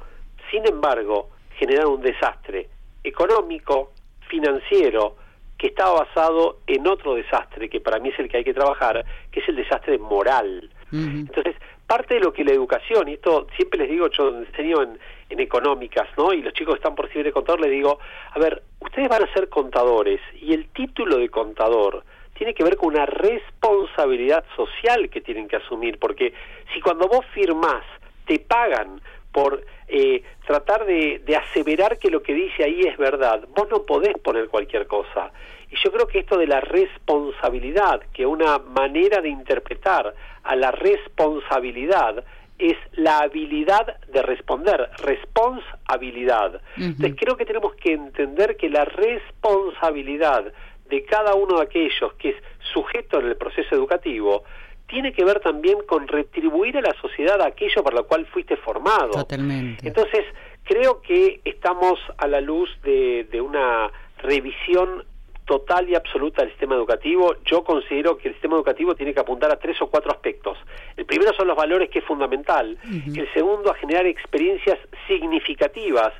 Sin 0.51 0.65
embargo, 0.67 1.31
generaron 1.59 1.95
un 1.95 2.03
desastre 2.03 2.69
económico, 3.03 3.93
financiero, 4.29 5.17
que 5.59 5.69
estaba 5.69 6.05
basado 6.05 6.59
en 6.67 6.87
otro 6.87 7.15
desastre, 7.15 7.69
que 7.69 7.81
para 7.81 7.99
mí 7.99 8.11
es 8.11 8.19
el 8.19 8.29
que 8.29 8.39
hay 8.39 8.45
que 8.45 8.55
trabajar, 8.55 9.05
que 9.31 9.41
es 9.41 9.49
el 9.49 9.57
desastre 9.57 9.99
moral. 9.99 10.71
Entonces, 10.93 11.57
parte 11.87 12.15
de 12.15 12.21
lo 12.21 12.33
que 12.33 12.45
la 12.45 12.53
educación, 12.53 13.09
y 13.09 13.15
esto 13.15 13.47
siempre 13.57 13.81
les 13.81 13.91
digo, 13.91 14.09
yo 14.09 14.29
enseño 14.29 14.83
en, 14.83 14.99
en 15.29 15.41
económicas, 15.41 16.09
¿no? 16.17 16.33
Y 16.33 16.41
los 16.41 16.53
chicos 16.53 16.75
que 16.75 16.79
están 16.79 16.95
por 16.95 17.07
recibir 17.07 17.27
de 17.27 17.33
contador, 17.33 17.61
les 17.61 17.71
digo, 17.71 17.99
a 18.31 18.39
ver, 18.39 18.63
ustedes 18.81 19.09
van 19.09 19.25
a 19.25 19.33
ser 19.33 19.49
contadores, 19.49 20.21
y 20.41 20.55
el 20.55 20.69
título 20.69 21.19
de 21.19 21.29
contador 21.29 22.05
tiene 22.35 22.55
que 22.55 22.65
ver 22.65 22.77
con 22.77 22.89
una 22.89 23.07
responsabilidad 23.07 24.45
social 24.55 25.09
que 25.11 25.21
tienen 25.21 25.49
que 25.49 25.57
asumir, 25.57 25.99
porque 25.99 26.33
si 26.73 26.81
cuando 26.81 27.09
vos 27.09 27.25
firmás 27.35 27.83
te 28.27 28.39
pagan 28.39 29.01
por 29.37 29.63
eh, 29.87 30.23
tratar 30.47 30.87
de, 30.87 31.21
de, 31.27 31.37
aseverar 31.37 31.99
que 31.99 32.09
lo 32.09 32.23
que 32.23 32.33
dice 32.33 32.65
ahí 32.65 32.81
es 32.81 32.97
verdad, 32.97 33.47
vos 33.55 33.69
no 33.71 33.83
podés 33.83 34.15
poner 34.17 34.49
cualquier 34.49 34.87
cosa. 34.87 35.31
Y 35.71 35.77
yo 35.77 35.93
creo 35.93 36.07
que 36.07 36.21
esto 36.21 36.39
de 36.39 36.47
la 36.47 36.63
responsabilidad, 36.63 38.01
que 38.15 38.25
una 38.25 38.57
manera 38.57 39.21
de 39.21 39.29
interpretar 39.29 40.15
a 40.43 40.57
la 40.57 40.71
responsabilidad 40.71 42.25
es 42.59 42.79
la 42.93 43.19
habilidad 43.19 44.01
de 44.07 44.23
responder, 44.23 44.89
responsabilidad. 45.05 46.59
Entonces 46.79 47.15
creo 47.21 47.37
que 47.37 47.45
tenemos 47.45 47.75
que 47.75 47.93
entender 47.93 48.57
que 48.57 48.71
la 48.71 48.87
responsabilidad 48.87 50.51
de 50.89 51.05
cada 51.05 51.35
uno 51.35 51.59
de 51.59 51.65
aquellos 51.65 52.15
que 52.15 52.31
es 52.31 52.37
sujeto 52.73 53.21
en 53.21 53.27
el 53.27 53.37
proceso 53.37 53.75
educativo 53.75 54.45
tiene 54.89 55.13
que 55.13 55.25
ver 55.25 55.41
también 55.41 55.79
con 55.87 56.07
retribuir 56.07 56.77
a 56.79 56.81
la 56.81 56.95
sociedad 57.01 57.41
aquello 57.43 57.83
para 57.83 57.97
lo 57.97 58.07
cual 58.07 58.27
fuiste 58.27 58.57
formado. 58.57 59.11
Totalmente. 59.11 59.87
Entonces, 59.87 60.25
creo 60.65 61.03
que 61.03 61.41
estamos 61.45 61.99
a 62.19 62.27
la 62.27 62.41
luz 62.41 62.71
de, 62.83 63.25
de 63.31 63.41
una 63.41 63.91
revisión 64.19 65.05
total 65.47 65.89
y 65.89 65.95
absoluta 65.95 66.43
del 66.43 66.51
sistema 66.51 66.75
educativo. 66.75 67.37
Yo 67.45 67.65
considero 67.65 68.19
que 68.19 68.29
el 68.29 68.35
sistema 68.35 68.57
educativo 68.57 68.95
tiene 68.95 69.15
que 69.15 69.21
apuntar 69.21 69.51
a 69.51 69.59
tres 69.59 69.81
o 69.81 69.89
cuatro 69.89 70.11
aspectos. 70.11 70.59
El 70.97 71.07
primero 71.07 71.33
son 71.35 71.47
los 71.47 71.57
valores, 71.57 71.89
que 71.89 72.01
es 72.01 72.05
fundamental. 72.05 72.77
El 72.85 73.33
segundo, 73.33 73.71
a 73.71 73.75
generar 73.75 74.07
experiencias 74.07 74.79
significativas, 75.07 76.13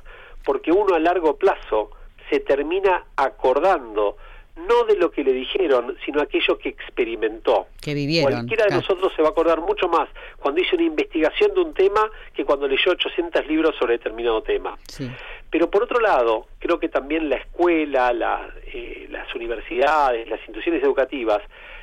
porque 0.45 0.71
uno 0.71 0.95
a 0.95 0.99
largo 0.99 1.35
plazo 1.35 1.91
se 2.29 2.39
termina 2.39 3.03
acordando 3.17 4.17
no 4.67 4.83
de 4.85 4.95
lo 4.95 5.11
que 5.11 5.23
le 5.23 5.33
dijeron, 5.33 5.97
sino 6.05 6.21
aquello 6.21 6.57
que 6.57 6.69
experimentó. 6.69 7.67
Que 7.81 7.93
vivieron. 7.93 8.31
Cualquiera 8.31 8.65
de 8.65 8.75
nosotros 8.75 9.11
se 9.15 9.21
va 9.21 9.29
a 9.29 9.31
acordar 9.31 9.61
mucho 9.61 9.87
más 9.87 10.09
cuando 10.37 10.61
hizo 10.61 10.75
una 10.75 10.85
investigación 10.85 11.53
de 11.53 11.61
un 11.61 11.73
tema 11.73 12.09
que 12.33 12.45
cuando 12.45 12.67
leyó 12.67 12.91
800 12.91 13.47
libros 13.47 13.75
sobre 13.77 13.97
determinado 13.97 14.41
tema. 14.41 14.77
Pero 15.49 15.69
por 15.69 15.83
otro 15.83 15.99
lado, 15.99 16.47
creo 16.59 16.79
que 16.79 16.89
también 16.89 17.29
la 17.29 17.37
escuela, 17.37 18.11
la, 18.11 18.49
eh, 18.73 19.07
las 19.09 19.33
universidades, 19.33 20.27
las 20.29 20.39
instituciones 20.39 20.83
educativas, 20.83 21.41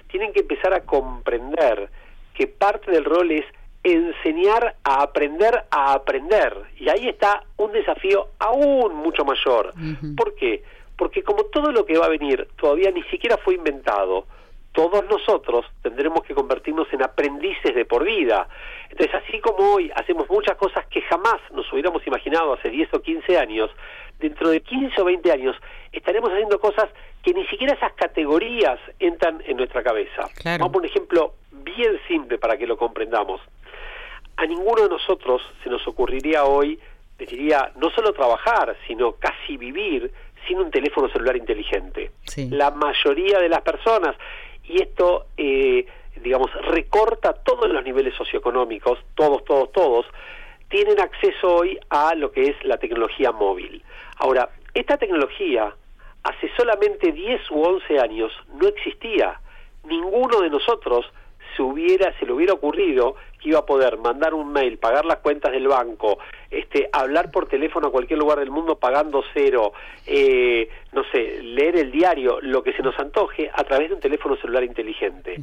tienen 0.08 0.32
que 0.32 0.40
empezar 0.40 0.74
a 0.74 0.80
comprender 0.80 1.88
que 2.34 2.46
parte 2.46 2.90
del 2.90 3.04
rol 3.04 3.30
es 3.30 3.44
enseñar 3.84 4.76
a 4.82 5.02
aprender 5.02 5.64
a 5.70 5.92
aprender. 5.92 6.56
Y 6.78 6.88
ahí 6.88 7.08
está 7.08 7.44
un 7.56 7.72
desafío 7.72 8.28
aún 8.38 8.94
mucho 8.96 9.24
mayor. 9.24 9.72
¿Por 10.16 10.34
qué? 10.34 10.62
Porque 10.96 11.22
como 11.22 11.44
todo 11.44 11.72
lo 11.72 11.84
que 11.84 11.98
va 11.98 12.06
a 12.06 12.10
venir 12.10 12.48
todavía 12.56 12.90
ni 12.90 13.02
siquiera 13.04 13.36
fue 13.38 13.54
inventado, 13.54 14.26
todos 14.72 15.04
nosotros 15.08 15.64
tendremos 15.82 16.24
que 16.24 16.34
convertirnos 16.34 16.92
en 16.92 17.02
aprendices 17.02 17.74
de 17.74 17.84
por 17.84 18.04
vida. 18.04 18.48
Entonces, 18.90 19.14
así 19.14 19.40
como 19.40 19.74
hoy 19.74 19.90
hacemos 19.94 20.28
muchas 20.28 20.56
cosas 20.56 20.84
que 20.86 21.00
jamás 21.02 21.40
nos 21.52 21.72
hubiéramos 21.72 22.04
imaginado 22.06 22.54
hace 22.54 22.70
10 22.70 22.92
o 22.94 23.00
15 23.00 23.38
años, 23.38 23.70
dentro 24.18 24.50
de 24.50 24.60
15 24.60 25.00
o 25.00 25.04
20 25.04 25.30
años 25.30 25.56
estaremos 25.92 26.30
haciendo 26.30 26.58
cosas 26.58 26.88
que 27.22 27.32
ni 27.32 27.46
siquiera 27.46 27.74
esas 27.74 27.92
categorías 27.92 28.78
entran 28.98 29.42
en 29.46 29.56
nuestra 29.56 29.82
cabeza. 29.82 30.28
Vamos 30.44 30.74
a 30.74 30.78
un 30.78 30.84
ejemplo 30.84 31.34
bien 31.52 31.98
simple 32.08 32.38
para 32.38 32.56
que 32.56 32.66
lo 32.66 32.76
comprendamos. 32.76 33.40
A 34.36 34.44
ninguno 34.46 34.82
de 34.82 34.88
nosotros 34.88 35.40
se 35.62 35.70
nos 35.70 35.86
ocurriría 35.86 36.44
hoy, 36.44 36.80
diría, 37.16 37.70
no 37.76 37.90
solo 37.90 38.12
trabajar, 38.12 38.76
sino 38.88 39.12
casi 39.12 39.56
vivir 39.56 40.12
sin 40.46 40.58
un 40.58 40.70
teléfono 40.70 41.08
celular 41.08 41.36
inteligente. 41.36 42.12
La 42.50 42.70
mayoría 42.70 43.38
de 43.38 43.48
las 43.48 43.62
personas, 43.62 44.16
y 44.64 44.82
esto, 44.82 45.26
eh, 45.36 45.86
digamos, 46.22 46.50
recorta 46.66 47.32
todos 47.32 47.68
los 47.70 47.84
niveles 47.84 48.14
socioeconómicos, 48.14 48.98
todos, 49.14 49.44
todos, 49.44 49.72
todos, 49.72 50.06
tienen 50.68 51.00
acceso 51.00 51.56
hoy 51.56 51.78
a 51.90 52.14
lo 52.14 52.32
que 52.32 52.44
es 52.44 52.64
la 52.64 52.78
tecnología 52.78 53.32
móvil. 53.32 53.82
Ahora, 54.16 54.50
esta 54.72 54.96
tecnología 54.96 55.74
hace 56.24 56.50
solamente 56.56 57.12
10 57.12 57.50
u 57.50 57.62
11 57.62 57.98
años 58.00 58.32
no 58.60 58.66
existía. 58.66 59.40
Ninguno 59.84 60.40
de 60.40 60.50
nosotros 60.50 61.06
se 61.54 61.62
hubiera 61.62 62.18
se 62.18 62.26
le 62.26 62.32
hubiera 62.32 62.54
ocurrido 62.54 63.16
que 63.44 63.50
iba 63.50 63.58
a 63.58 63.66
poder 63.66 63.98
mandar 63.98 64.32
un 64.32 64.50
mail, 64.50 64.78
pagar 64.78 65.04
las 65.04 65.18
cuentas 65.18 65.52
del 65.52 65.68
banco, 65.68 66.18
este, 66.50 66.88
hablar 66.90 67.30
por 67.30 67.46
teléfono 67.46 67.88
a 67.88 67.90
cualquier 67.90 68.18
lugar 68.18 68.38
del 68.38 68.50
mundo 68.50 68.76
pagando 68.76 69.22
cero, 69.34 69.74
eh, 70.06 70.66
no 70.92 71.02
sé, 71.12 71.42
leer 71.42 71.76
el 71.76 71.92
diario, 71.92 72.40
lo 72.40 72.62
que 72.62 72.72
se 72.72 72.82
nos 72.82 72.98
antoje 72.98 73.50
a 73.52 73.62
través 73.64 73.90
de 73.90 73.96
un 73.96 74.00
teléfono 74.00 74.34
celular 74.36 74.64
inteligente. 74.64 75.36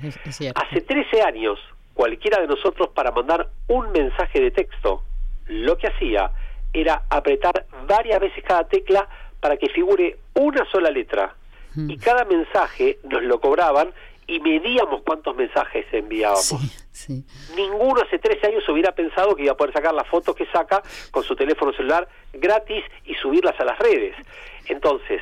Hace 0.56 0.82
13 0.82 1.22
años, 1.22 1.60
cualquiera 1.94 2.42
de 2.42 2.48
nosotros 2.48 2.90
para 2.90 3.12
mandar 3.12 3.50
un 3.68 3.92
mensaje 3.92 4.42
de 4.42 4.50
texto, 4.50 5.04
lo 5.46 5.78
que 5.78 5.86
hacía 5.86 6.32
era 6.74 7.04
apretar 7.08 7.68
varias 7.88 8.20
veces 8.20 8.44
cada 8.44 8.68
tecla 8.68 9.08
para 9.40 9.58
que 9.58 9.70
figure 9.70 10.18
una 10.34 10.66
sola 10.72 10.90
letra. 10.90 11.36
Y 11.88 11.98
cada 11.98 12.26
mensaje 12.26 12.98
nos 13.04 13.24
lo 13.24 13.40
cobraban 13.40 13.94
y 14.32 14.40
medíamos 14.40 15.02
cuántos 15.02 15.36
mensajes 15.36 15.86
enviábamos. 15.92 16.56
Ninguno 17.54 18.02
hace 18.02 18.18
13 18.18 18.48
años 18.48 18.70
hubiera 18.70 18.94
pensado 18.94 19.36
que 19.36 19.44
iba 19.44 19.52
a 19.52 19.58
poder 19.58 19.74
sacar 19.74 19.94
las 19.94 20.08
fotos 20.08 20.34
que 20.38 20.46
saca 20.46 20.82
con 21.12 21.24
su 21.24 21.36
teléfono 21.36 21.74
celular 21.74 22.08
gratis 22.32 22.82
y 23.04 23.14
subirlas 23.16 23.60
a 23.60 23.66
las 23.66 23.78
redes. 23.78 24.16
Entonces, 24.68 25.22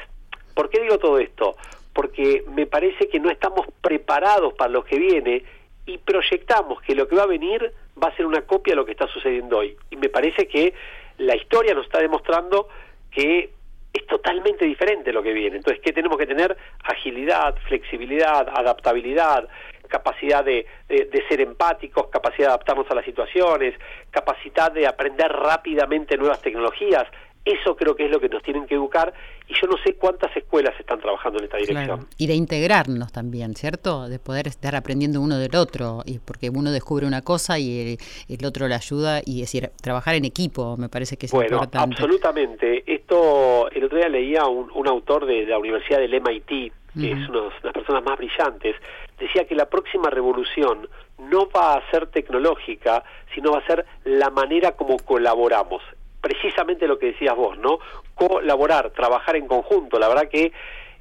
¿por 0.53 0.69
qué 0.69 0.79
digo 0.79 0.99
todo 0.99 1.17
esto? 1.17 1.55
Porque 1.91 2.43
me 2.53 2.67
parece 2.67 3.09
que 3.09 3.19
no 3.19 3.31
estamos 3.31 3.65
preparados 3.81 4.53
para 4.53 4.69
lo 4.69 4.83
que 4.83 4.99
viene 4.99 5.43
y 5.87 5.97
proyectamos 5.97 6.79
que 6.83 6.93
lo 6.93 7.07
que 7.07 7.15
va 7.15 7.23
a 7.23 7.27
venir 7.27 7.73
va 8.01 8.09
a 8.09 8.15
ser 8.15 8.27
una 8.27 8.43
copia 8.43 8.73
de 8.73 8.75
lo 8.75 8.85
que 8.85 8.91
está 8.91 9.07
sucediendo 9.07 9.57
hoy. 9.57 9.75
Y 9.89 9.95
me 9.95 10.09
parece 10.09 10.47
que 10.47 10.75
la 11.17 11.35
historia 11.35 11.73
nos 11.73 11.87
está 11.87 11.97
demostrando 11.97 12.67
que 13.09 13.49
es 13.93 14.05
totalmente 14.05 14.65
diferente 14.65 15.11
lo 15.11 15.23
que 15.23 15.33
viene. 15.33 15.57
Entonces, 15.57 15.81
¿qué 15.83 15.91
tenemos 15.91 16.17
que 16.17 16.27
tener? 16.27 16.55
Agilidad, 16.83 17.55
flexibilidad, 17.67 18.47
adaptabilidad, 18.49 19.47
capacidad 19.87 20.43
de, 20.43 20.65
de, 20.87 21.23
ser 21.27 21.41
empáticos, 21.41 22.07
capacidad 22.07 22.47
de 22.47 22.53
adaptarnos 22.53 22.89
a 22.91 22.95
las 22.95 23.05
situaciones, 23.05 23.73
capacidad 24.11 24.71
de 24.71 24.87
aprender 24.87 25.31
rápidamente 25.31 26.15
nuevas 26.17 26.41
tecnologías. 26.41 27.05
Eso 27.49 27.75
creo 27.75 27.95
que 27.95 28.05
es 28.05 28.11
lo 28.11 28.19
que 28.19 28.29
nos 28.29 28.43
tienen 28.43 28.67
que 28.67 28.75
educar 28.75 29.11
y 29.47 29.53
yo 29.59 29.65
no 29.65 29.75
sé 29.83 29.95
cuántas 29.95 30.35
escuelas 30.37 30.79
están 30.79 30.99
trabajando 30.99 31.39
en 31.39 31.45
esta 31.45 31.57
dirección. 31.57 32.07
Y 32.19 32.27
de 32.27 32.35
integrarnos 32.35 33.11
también, 33.11 33.55
¿cierto? 33.55 34.07
De 34.07 34.19
poder 34.19 34.45
estar 34.45 34.75
aprendiendo 34.75 35.19
uno 35.19 35.39
del 35.39 35.55
otro, 35.55 36.03
y 36.05 36.19
porque 36.19 36.51
uno 36.51 36.71
descubre 36.71 37.07
una 37.07 37.23
cosa 37.23 37.57
y 37.57 37.97
el, 38.27 38.45
otro 38.45 38.67
le 38.67 38.75
ayuda 38.75 39.21
y 39.25 39.41
decir, 39.41 39.71
trabajar 39.81 40.13
en 40.13 40.25
equipo 40.25 40.77
me 40.77 40.89
parece 40.89 41.17
que 41.17 41.25
es 41.25 41.31
bueno, 41.31 41.55
importante. 41.55 41.95
absolutamente. 41.95 42.83
Esto, 42.85 43.67
el 43.71 43.83
otro 43.85 43.97
día 43.97 44.09
leía 44.09 44.45
un, 44.45 44.69
un 44.71 44.87
autor 44.87 45.25
de, 45.25 45.47
la 45.47 45.57
Universidad 45.57 45.97
del 45.97 46.21
MIT, 46.21 46.71
que 46.99 47.11
es 47.11 47.29
una 47.29 47.41
de 47.41 47.49
las 47.63 47.73
personas 47.73 48.03
más 48.03 48.17
brillantes, 48.17 48.75
decía 49.17 49.45
que 49.45 49.55
la 49.55 49.65
próxima 49.65 50.11
revolución 50.11 50.87
no 51.17 51.49
va 51.49 51.73
a 51.73 51.91
ser 51.91 52.07
tecnológica, 52.07 53.03
sino 53.33 53.53
va 53.53 53.59
a 53.59 53.65
ser 53.65 53.85
la 54.03 54.29
manera 54.29 54.73
como 54.73 54.97
colaboramos 54.97 55.81
precisamente 56.21 56.87
lo 56.87 56.99
que 56.99 57.07
decías 57.07 57.35
vos, 57.35 57.57
¿no? 57.57 57.79
Colaborar, 58.15 58.91
trabajar 58.91 59.35
en 59.35 59.47
conjunto. 59.47 59.99
La 59.99 60.07
verdad 60.07 60.29
que 60.29 60.51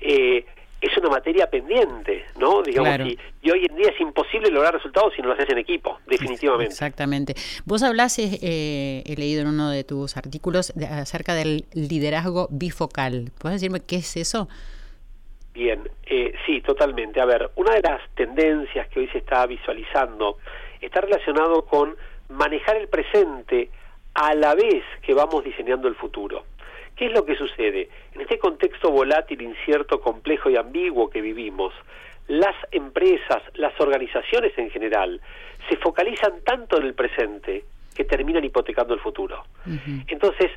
eh, 0.01 0.45
es 0.81 0.97
una 0.97 1.09
materia 1.09 1.51
pendiente, 1.51 2.25
¿no? 2.39 2.63
Digamos, 2.63 3.01
y, 3.01 3.51
hoy 3.51 3.67
en 3.69 3.77
día 3.77 3.91
es 3.91 4.01
imposible 4.01 4.49
lograr 4.51 4.75
resultados 4.75 5.13
si 5.15 5.23
no 5.23 5.29
lo 5.29 5.35
haces 5.35 5.51
en 5.51 5.59
equipo, 5.59 5.99
definitivamente. 6.07 6.73
Exactamente. 6.73 7.35
Vos 7.65 7.83
hablás, 7.83 8.19
eh, 8.19 9.03
he 9.05 9.17
leído 9.17 9.43
en 9.43 9.49
uno 9.49 9.71
de 9.71 9.83
tus 9.83 10.17
artículos, 10.17 10.73
acerca 10.91 11.35
del 11.35 11.65
liderazgo 11.73 12.47
bifocal. 12.51 13.33
¿Puedes 13.41 13.61
decirme 13.61 13.81
qué 13.81 13.97
es 13.97 14.17
eso? 14.17 14.49
Bien, 15.53 15.89
eh, 16.07 16.33
sí, 16.47 16.61
totalmente. 16.61 17.21
A 17.21 17.25
ver, 17.25 17.51
una 17.57 17.75
de 17.75 17.83
las 17.83 18.01
tendencias 18.15 18.87
que 18.89 19.01
hoy 19.01 19.09
se 19.09 19.19
está 19.19 19.45
visualizando 19.47 20.39
está 20.81 21.01
relacionado 21.01 21.65
con 21.65 21.97
manejar 22.29 22.77
el 22.77 22.87
presente 22.87 23.71
a 24.21 24.35
la 24.35 24.57
vez 24.57 24.83
que 25.03 25.15
vamos 25.15 25.45
diseñando 25.45 25.87
el 25.87 25.95
futuro. 25.95 26.45
¿Qué 26.97 27.07
es 27.07 27.13
lo 27.13 27.25
que 27.25 27.37
sucede? 27.37 27.89
En 28.13 28.23
este 28.23 28.37
contexto 28.37 28.91
volátil, 28.91 29.41
incierto, 29.43 30.01
complejo 30.01 30.51
y 30.51 30.57
ambiguo 30.57 31.09
que 31.09 31.21
vivimos, 31.21 31.73
las 32.27 32.57
empresas, 32.73 33.41
las 33.55 33.81
organizaciones 33.81 34.59
en 34.59 34.71
general, 34.71 35.21
se 35.69 35.77
focalizan 35.77 36.41
tanto 36.45 36.79
en 36.79 36.87
el 36.87 36.95
presente 36.95 37.65
que 37.95 38.05
terminan 38.05 38.45
hipotecando 38.45 38.93
el 38.93 39.01
futuro. 39.01 39.45
Entonces, 40.09 40.51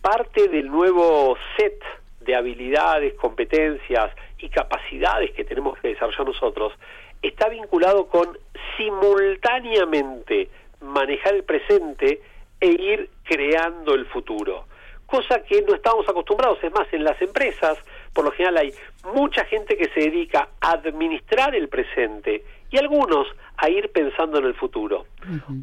parte 0.00 0.46
del 0.46 0.68
nuevo 0.68 1.36
set 1.56 1.82
de 2.20 2.36
habilidades, 2.36 3.14
competencias 3.14 4.14
y 4.38 4.48
capacidades 4.48 5.32
que 5.32 5.44
tenemos 5.44 5.76
que 5.80 5.88
desarrollar 5.88 6.26
nosotros 6.26 6.72
está 7.20 7.48
vinculado 7.48 8.06
con 8.06 8.38
simultáneamente 8.76 10.48
manejar 10.80 11.34
el 11.34 11.44
presente 11.44 12.20
e 12.62 12.68
ir 12.68 13.10
creando 13.24 13.94
el 13.94 14.06
futuro. 14.06 14.66
Cosa 15.04 15.42
que 15.42 15.60
no 15.62 15.74
estamos 15.74 16.08
acostumbrados, 16.08 16.62
es 16.62 16.72
más, 16.72 16.86
en 16.92 17.02
las 17.02 17.20
empresas, 17.20 17.76
por 18.14 18.24
lo 18.24 18.30
general 18.30 18.58
hay 18.58 18.72
mucha 19.12 19.44
gente 19.44 19.76
que 19.76 19.90
se 19.90 20.08
dedica 20.08 20.48
a 20.60 20.70
administrar 20.70 21.54
el 21.56 21.68
presente 21.68 22.44
y 22.70 22.78
algunos 22.78 23.26
a 23.56 23.68
ir 23.68 23.90
pensando 23.90 24.38
en 24.38 24.44
el 24.46 24.54
futuro. 24.54 25.06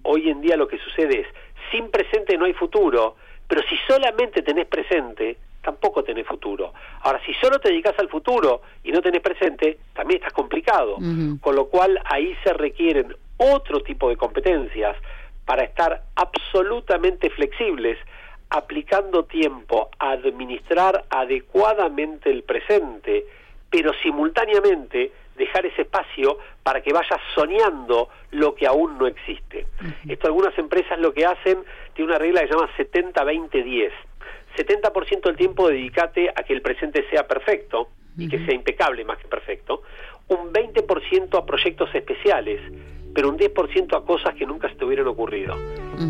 Hoy 0.03 0.29
en 0.29 0.41
día 0.41 0.57
lo 0.57 0.67
que 0.67 0.77
sucede 0.77 1.21
es, 1.21 1.27
sin 1.71 1.89
presente 1.89 2.37
no 2.37 2.45
hay 2.45 2.53
futuro, 2.53 3.15
pero 3.47 3.63
si 3.63 3.77
solamente 3.87 4.41
tenés 4.41 4.67
presente, 4.67 5.37
tampoco 5.63 6.03
tenés 6.03 6.27
futuro. 6.27 6.73
Ahora, 7.01 7.21
si 7.25 7.33
solo 7.35 7.59
te 7.59 7.69
dedicas 7.69 7.97
al 7.97 8.09
futuro 8.09 8.61
y 8.83 8.91
no 8.91 9.01
tenés 9.01 9.21
presente, 9.21 9.79
también 9.93 10.19
estás 10.19 10.33
complicado. 10.33 10.97
Con 11.39 11.55
lo 11.55 11.67
cual 11.69 11.99
ahí 12.05 12.35
se 12.43 12.53
requieren 12.53 13.15
otro 13.37 13.81
tipo 13.81 14.09
de 14.09 14.17
competencias 14.17 14.97
para 15.49 15.63
estar 15.63 16.03
absolutamente 16.13 17.31
flexibles, 17.31 17.97
aplicando 18.51 19.25
tiempo 19.25 19.89
a 19.97 20.11
administrar 20.11 21.05
adecuadamente 21.09 22.29
el 22.29 22.43
presente, 22.43 23.25
pero 23.67 23.91
simultáneamente 24.03 25.11
dejar 25.35 25.65
ese 25.65 25.81
espacio 25.81 26.37
para 26.61 26.81
que 26.81 26.93
vayas 26.93 27.19
soñando 27.33 28.09
lo 28.29 28.53
que 28.53 28.67
aún 28.67 28.99
no 28.99 29.07
existe. 29.07 29.65
Esto 30.07 30.27
algunas 30.27 30.55
empresas 30.59 30.99
lo 30.99 31.15
que 31.15 31.25
hacen, 31.25 31.63
tiene 31.95 32.11
una 32.11 32.19
regla 32.19 32.41
que 32.41 32.49
se 32.49 32.53
llama 32.53 32.69
70-20-10. 32.77 33.91
70% 34.55 35.21
del 35.21 35.35
tiempo 35.35 35.67
dedícate 35.67 36.29
a 36.29 36.43
que 36.43 36.53
el 36.53 36.61
presente 36.61 37.09
sea 37.09 37.27
perfecto 37.27 37.89
y 38.19 38.29
que 38.29 38.45
sea 38.45 38.53
impecable 38.53 39.03
más 39.03 39.17
que 39.17 39.27
perfecto. 39.27 39.81
Un 40.27 40.53
20% 40.53 41.39
a 41.39 41.43
proyectos 41.43 41.89
especiales 41.95 42.61
pero 43.19 43.31
un 43.31 43.37
10% 43.37 43.97
a 43.97 44.05
cosas 44.05 44.33
que 44.35 44.45
nunca 44.45 44.69
se 44.69 44.75
te 44.75 44.85
hubieran 44.85 45.05
ocurrido. 45.05 45.53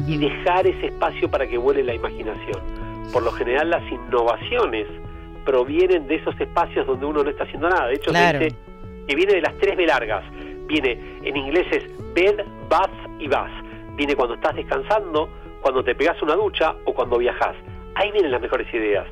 Y 0.06 0.20
dejar 0.20 0.68
ese 0.68 0.86
espacio 0.86 1.28
para 1.28 1.48
que 1.48 1.58
vuele 1.58 1.84
la 1.84 1.96
imaginación. 1.96 2.62
Por 3.12 3.24
lo 3.24 3.32
general 3.32 3.72
las 3.72 3.82
innovaciones 3.92 4.86
provienen 5.44 6.06
de 6.06 6.18
esos 6.18 6.40
espacios 6.40 6.86
donde 6.86 7.08
uno 7.08 7.24
no 7.24 7.32
está 7.32 7.46
haciendo 7.46 7.68
nada. 7.68 7.88
De 7.88 7.96
hecho, 7.96 8.12
que 8.12 9.16
viene 9.16 9.34
de 9.34 9.42
las 9.42 9.58
tres 9.58 9.76
B 9.76 9.88
largas. 9.88 10.24
Viene, 10.68 11.00
en 11.24 11.36
inglés 11.36 11.66
es 11.72 12.14
bed, 12.14 12.46
bath 12.70 12.94
y 13.18 13.28
bath. 13.28 13.50
Viene 13.96 14.16
cuando 14.16 14.36
estás 14.36 14.56
descansando, 14.56 15.30
cuando 15.62 15.84
te 15.84 15.96
pegas 15.96 16.22
una 16.22 16.36
ducha 16.36 16.76
o 16.86 16.94
cuando 16.94 17.18
viajas. 17.18 17.56
Ahí 17.96 18.12
vienen 18.12 18.30
las 18.30 18.42
mejores 18.42 18.72
ideas. 18.72 19.08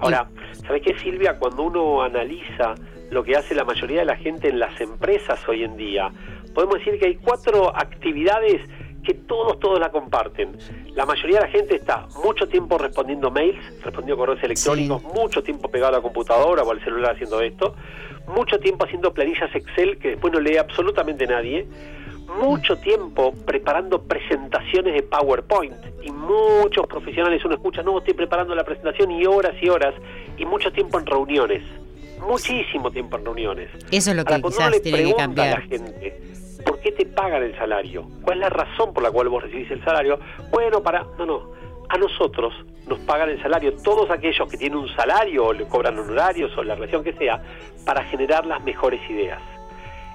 Ahora, 0.00 0.28
¿sabes 0.66 0.82
qué, 0.82 0.98
Silvia? 0.98 1.38
Cuando 1.38 1.62
uno 1.62 2.02
analiza 2.02 2.74
lo 3.10 3.24
que 3.24 3.36
hace 3.36 3.54
la 3.54 3.64
mayoría 3.64 4.00
de 4.00 4.04
la 4.04 4.16
gente 4.16 4.50
en 4.50 4.58
las 4.58 4.78
empresas 4.82 5.48
hoy 5.48 5.64
en 5.64 5.78
día, 5.78 6.10
podemos 6.58 6.84
decir 6.84 6.98
que 6.98 7.06
hay 7.06 7.14
cuatro 7.14 7.68
actividades 7.72 8.60
que 9.04 9.14
todos, 9.14 9.60
todos 9.60 9.78
la 9.78 9.92
comparten. 9.92 10.58
La 10.96 11.06
mayoría 11.06 11.38
de 11.38 11.46
la 11.46 11.52
gente 11.52 11.76
está 11.76 12.08
mucho 12.24 12.48
tiempo 12.48 12.76
respondiendo 12.76 13.30
mails, 13.30 13.60
respondiendo 13.84 14.16
correos 14.16 14.42
electrónicos, 14.42 15.00
mucho 15.14 15.40
tiempo 15.40 15.70
pegado 15.70 15.94
a 15.94 15.98
la 15.98 16.02
computadora 16.02 16.64
o 16.64 16.72
al 16.72 16.82
celular 16.82 17.14
haciendo 17.14 17.40
esto, 17.42 17.76
mucho 18.26 18.58
tiempo 18.58 18.86
haciendo 18.86 19.14
planillas 19.14 19.54
Excel 19.54 19.98
que 19.98 20.08
después 20.08 20.32
no 20.32 20.40
lee 20.40 20.56
absolutamente 20.56 21.28
nadie, 21.28 21.64
mucho 22.42 22.74
tiempo 22.78 23.32
preparando 23.46 24.02
presentaciones 24.02 24.94
de 24.94 25.02
PowerPoint 25.04 25.76
y 26.02 26.10
muchos 26.10 26.88
profesionales 26.88 27.40
uno 27.44 27.54
escucha, 27.54 27.84
no, 27.84 27.98
estoy 27.98 28.14
preparando 28.14 28.52
la 28.56 28.64
presentación 28.64 29.12
y 29.12 29.24
horas 29.26 29.54
y 29.62 29.68
horas 29.68 29.94
y 30.36 30.44
mucho 30.44 30.72
tiempo 30.72 30.98
en 30.98 31.06
reuniones, 31.06 31.62
muchísimo 32.26 32.90
tiempo 32.90 33.16
en 33.16 33.26
reuniones. 33.26 33.70
Eso 33.92 34.10
es 34.10 34.16
lo 34.16 34.24
que 34.24 34.42
quizás 34.42 34.82
tiene 34.82 35.04
que 35.04 35.14
cambiar. 35.14 35.46
A 35.46 35.60
la 35.60 35.66
gente, 35.68 36.28
¿por 36.64 36.80
qué 36.80 36.92
te 36.92 37.06
pagan 37.06 37.42
el 37.42 37.56
salario? 37.56 38.06
¿Cuál 38.22 38.38
es 38.38 38.40
la 38.42 38.50
razón 38.50 38.92
por 38.92 39.02
la 39.02 39.10
cual 39.10 39.28
vos 39.28 39.42
recibís 39.42 39.70
el 39.70 39.84
salario? 39.84 40.18
Bueno, 40.50 40.82
para, 40.82 41.04
no, 41.18 41.26
no, 41.26 41.50
a 41.88 41.96
nosotros 41.98 42.52
nos 42.86 42.98
pagan 43.00 43.30
el 43.30 43.40
salario, 43.42 43.74
todos 43.82 44.10
aquellos 44.10 44.50
que 44.50 44.56
tienen 44.56 44.78
un 44.78 44.88
salario 44.88 45.46
o 45.46 45.52
le 45.52 45.66
cobran 45.66 45.98
honorarios 45.98 46.56
o 46.56 46.62
la 46.62 46.74
relación 46.74 47.04
que 47.04 47.12
sea, 47.12 47.42
para 47.84 48.04
generar 48.04 48.46
las 48.46 48.62
mejores 48.64 49.00
ideas. 49.10 49.40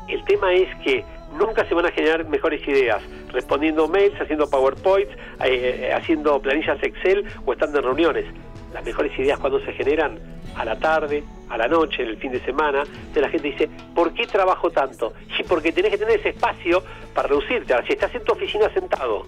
El 0.08 0.24
tema 0.26 0.54
es 0.54 0.74
que 0.84 1.04
nunca 1.38 1.66
se 1.66 1.74
van 1.74 1.86
a 1.86 1.92
generar 1.92 2.26
mejores 2.28 2.68
ideas 2.68 3.02
respondiendo 3.32 3.88
mails, 3.88 4.20
haciendo 4.20 4.50
PowerPoints, 4.50 5.12
eh, 5.44 5.88
eh, 5.90 5.94
haciendo 5.94 6.40
planillas 6.42 6.82
Excel 6.84 7.26
o 7.46 7.54
estando 7.54 7.80
en 7.80 7.86
reuniones. 7.86 8.26
Las 8.74 8.84
mejores 8.84 9.18
ideas 9.20 9.40
cuando 9.40 9.60
se 9.64 9.72
generan 9.74 10.20
a 10.56 10.66
la 10.66 10.78
tarde, 10.78 11.24
a 11.50 11.58
la 11.58 11.68
noche, 11.68 12.04
en 12.04 12.10
el 12.10 12.18
fin 12.18 12.32
de 12.32 12.44
semana, 12.44 12.84
de 13.14 13.22
la 13.22 13.30
gente 13.30 13.50
dice, 13.50 13.70
¿por 13.94 14.14
qué 14.14 14.26
trabajo 14.26 14.72
tanto? 14.72 15.14
Y 15.40 15.44
porque 15.44 15.72
tenés 15.72 15.92
que 15.92 15.98
tener 15.98 16.20
ese 16.20 16.30
espacio 16.30 16.84
para 17.14 17.28
reducirte. 17.28 17.74
Ahora, 17.74 17.86
si 17.86 17.94
estás 17.94 18.14
en 18.16 18.24
tu 18.24 18.34
oficina 18.34 18.70
sentado, 18.74 19.26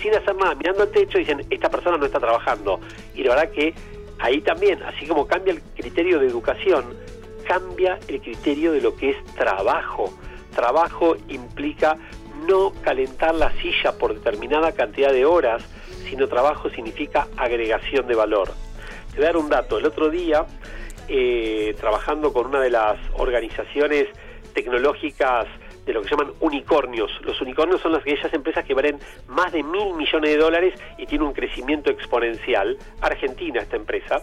sin 0.00 0.14
hacer 0.14 0.34
nada, 0.36 0.54
mirando 0.54 0.82
al 0.82 0.90
techo, 0.90 1.18
dicen, 1.18 1.44
esta 1.50 1.68
persona 1.68 1.96
no 1.96 2.06
está 2.06 2.18
trabajando. 2.18 2.80
Y 3.14 3.22
la 3.22 3.34
verdad 3.34 3.50
que 3.50 3.74
ahí 4.18 4.40
también, 4.40 4.82
así 4.82 5.06
como 5.06 5.26
cambia 5.26 5.52
el 5.52 5.62
criterio 5.62 6.18
de 6.18 6.26
educación, 6.26 6.84
cambia 7.46 7.98
el 8.08 8.20
criterio 8.20 8.72
de 8.72 8.80
lo 8.80 8.96
que 8.96 9.10
es 9.10 9.24
trabajo. 9.34 10.12
Trabajo 10.54 11.16
implica 11.28 11.96
no 12.46 12.72
calentar 12.82 13.34
la 13.34 13.52
silla 13.60 13.92
por 13.98 14.14
determinada 14.14 14.72
cantidad 14.72 15.12
de 15.12 15.24
horas, 15.24 15.62
sino 16.08 16.28
trabajo 16.28 16.70
significa 16.70 17.28
agregación 17.36 18.06
de 18.06 18.14
valor. 18.14 18.65
Te 19.16 19.22
voy 19.22 19.28
dar 19.28 19.36
un 19.38 19.48
dato. 19.48 19.78
El 19.78 19.86
otro 19.86 20.10
día, 20.10 20.44
eh, 21.08 21.74
trabajando 21.80 22.34
con 22.34 22.48
una 22.48 22.60
de 22.60 22.68
las 22.68 22.98
organizaciones 23.14 24.08
tecnológicas 24.52 25.46
de 25.86 25.94
lo 25.94 26.02
que 26.02 26.08
se 26.10 26.16
llaman 26.16 26.34
unicornios. 26.40 27.10
Los 27.22 27.40
unicornios 27.40 27.80
son 27.80 27.92
las, 27.92 28.02
aquellas 28.02 28.30
empresas 28.34 28.66
que 28.66 28.74
valen 28.74 28.98
más 29.26 29.52
de 29.52 29.62
mil 29.62 29.94
millones 29.94 30.32
de 30.32 30.36
dólares 30.36 30.74
y 30.98 31.06
tienen 31.06 31.28
un 31.28 31.32
crecimiento 31.32 31.90
exponencial. 31.90 32.76
Argentina, 33.00 33.62
esta 33.62 33.76
empresa, 33.76 34.22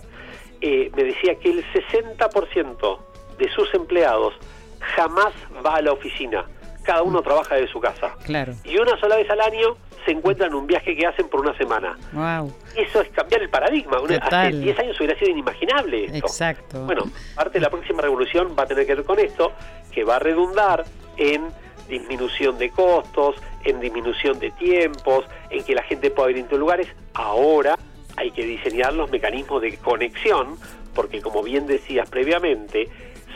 eh, 0.61 0.91
me 0.95 1.05
decía 1.05 1.39
que 1.39 1.49
el 1.49 1.65
60% 1.73 2.99
de 3.39 3.49
sus 3.49 3.73
empleados 3.73 4.35
jamás 4.79 5.33
va 5.65 5.77
a 5.77 5.81
la 5.81 5.93
oficina. 5.93 6.45
Cada 6.83 7.01
uno 7.01 7.21
trabaja 7.21 7.55
desde 7.55 7.71
su 7.71 7.79
casa. 7.79 8.15
Claro. 8.25 8.53
Y 8.63 8.77
una 8.77 8.99
sola 8.99 9.15
vez 9.15 9.29
al 9.29 9.41
año 9.41 9.77
se 10.05 10.11
encuentran 10.11 10.49
en 10.49 10.55
un 10.55 10.67
viaje 10.67 10.95
que 10.95 11.05
hacen 11.05 11.29
por 11.29 11.39
una 11.39 11.57
semana. 11.57 11.97
Wow. 12.11 12.53
Eso 12.75 13.01
es 13.01 13.09
cambiar 13.09 13.41
el 13.41 13.49
paradigma. 13.49 13.97
Hace 14.21 14.57
10 14.57 14.79
años 14.79 14.99
hubiera 14.99 15.17
sido 15.17 15.31
inimaginable 15.31 16.05
esto. 16.05 16.17
Exacto. 16.17 16.85
Bueno, 16.85 17.03
parte 17.35 17.53
de 17.53 17.61
la 17.61 17.69
próxima 17.69 18.01
revolución 18.01 18.55
va 18.57 18.63
a 18.63 18.65
tener 18.65 18.85
que 18.85 18.95
ver 18.95 19.05
con 19.05 19.19
esto, 19.19 19.53
que 19.91 20.03
va 20.03 20.17
a 20.17 20.19
redundar 20.19 20.83
en 21.17 21.47
disminución 21.87 22.57
de 22.57 22.69
costos, 22.69 23.35
en 23.63 23.79
disminución 23.79 24.39
de 24.39 24.51
tiempos, 24.51 25.25
en 25.49 25.63
que 25.63 25.75
la 25.75 25.83
gente 25.83 26.11
pueda 26.11 26.31
ir 26.31 26.45
a 26.51 26.55
lugares. 26.55 26.87
Ahora 27.13 27.77
hay 28.17 28.31
que 28.31 28.43
diseñar 28.45 28.93
los 28.93 29.09
mecanismos 29.09 29.61
de 29.61 29.77
conexión, 29.77 30.57
porque 30.93 31.21
como 31.21 31.43
bien 31.43 31.65
decías 31.65 32.09
previamente, 32.09 32.89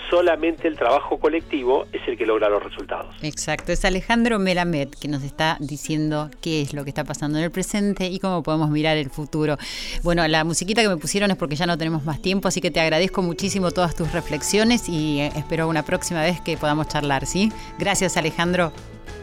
solamente 0.09 0.67
el 0.67 0.77
trabajo 0.77 1.17
colectivo 1.17 1.85
es 1.91 2.01
el 2.07 2.17
que 2.17 2.25
logra 2.25 2.49
los 2.49 2.63
resultados. 2.63 3.15
Exacto, 3.21 3.71
es 3.71 3.83
Alejandro 3.85 4.39
Melamed 4.39 4.89
que 4.89 5.07
nos 5.07 5.23
está 5.23 5.57
diciendo 5.59 6.29
qué 6.41 6.61
es 6.61 6.73
lo 6.73 6.83
que 6.83 6.89
está 6.89 7.03
pasando 7.03 7.37
en 7.37 7.43
el 7.43 7.51
presente 7.51 8.07
y 8.07 8.19
cómo 8.19 8.43
podemos 8.43 8.69
mirar 8.69 8.97
el 8.97 9.09
futuro. 9.09 9.57
Bueno, 10.03 10.27
la 10.27 10.43
musiquita 10.43 10.81
que 10.81 10.89
me 10.89 10.97
pusieron 10.97 11.31
es 11.31 11.37
porque 11.37 11.55
ya 11.55 11.65
no 11.65 11.77
tenemos 11.77 12.03
más 12.05 12.21
tiempo, 12.21 12.47
así 12.47 12.61
que 12.61 12.71
te 12.71 12.79
agradezco 12.79 13.21
muchísimo 13.21 13.71
todas 13.71 13.95
tus 13.95 14.11
reflexiones 14.11 14.89
y 14.89 15.19
eh, 15.19 15.31
espero 15.35 15.67
una 15.67 15.83
próxima 15.83 16.21
vez 16.21 16.41
que 16.41 16.57
podamos 16.57 16.87
charlar, 16.87 17.25
¿sí? 17.25 17.51
Gracias 17.79 18.17
Alejandro. 18.17 18.71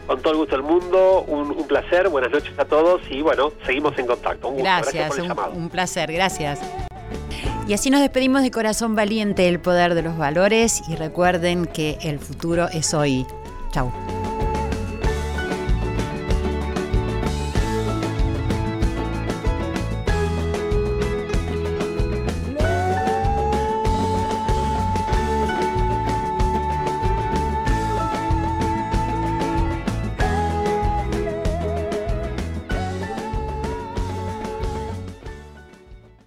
Con 0.07 0.21
todo 0.21 0.33
el 0.33 0.39
gusto 0.39 0.55
del 0.55 0.63
mundo, 0.63 1.23
un, 1.27 1.67
placer, 1.67 2.09
buenas 2.09 2.31
noches 2.31 2.57
a 2.59 2.65
todos 2.65 3.01
y 3.09 3.21
bueno, 3.21 3.51
seguimos 3.65 3.97
en 3.97 4.05
contacto. 4.05 4.49
Un 4.49 4.57
gracias, 4.57 5.17
un 5.53 5.69
placer, 5.69 6.11
gracias. 6.11 6.59
Y 7.67 7.73
así 7.73 7.89
nos 7.89 8.01
despedimos 8.01 8.43
de 8.43 8.51
Corazón 8.51 8.95
Valiente, 8.95 9.47
el 9.47 9.59
poder 9.59 9.95
de 9.95 10.03
los 10.03 10.17
valores 10.17 10.83
y 10.87 10.95
recuerden 10.95 11.65
que 11.65 11.97
el 12.03 12.19
futuro 12.19 12.67
es 12.69 12.93
hoy. 12.93 13.25
Chau. 13.71 13.91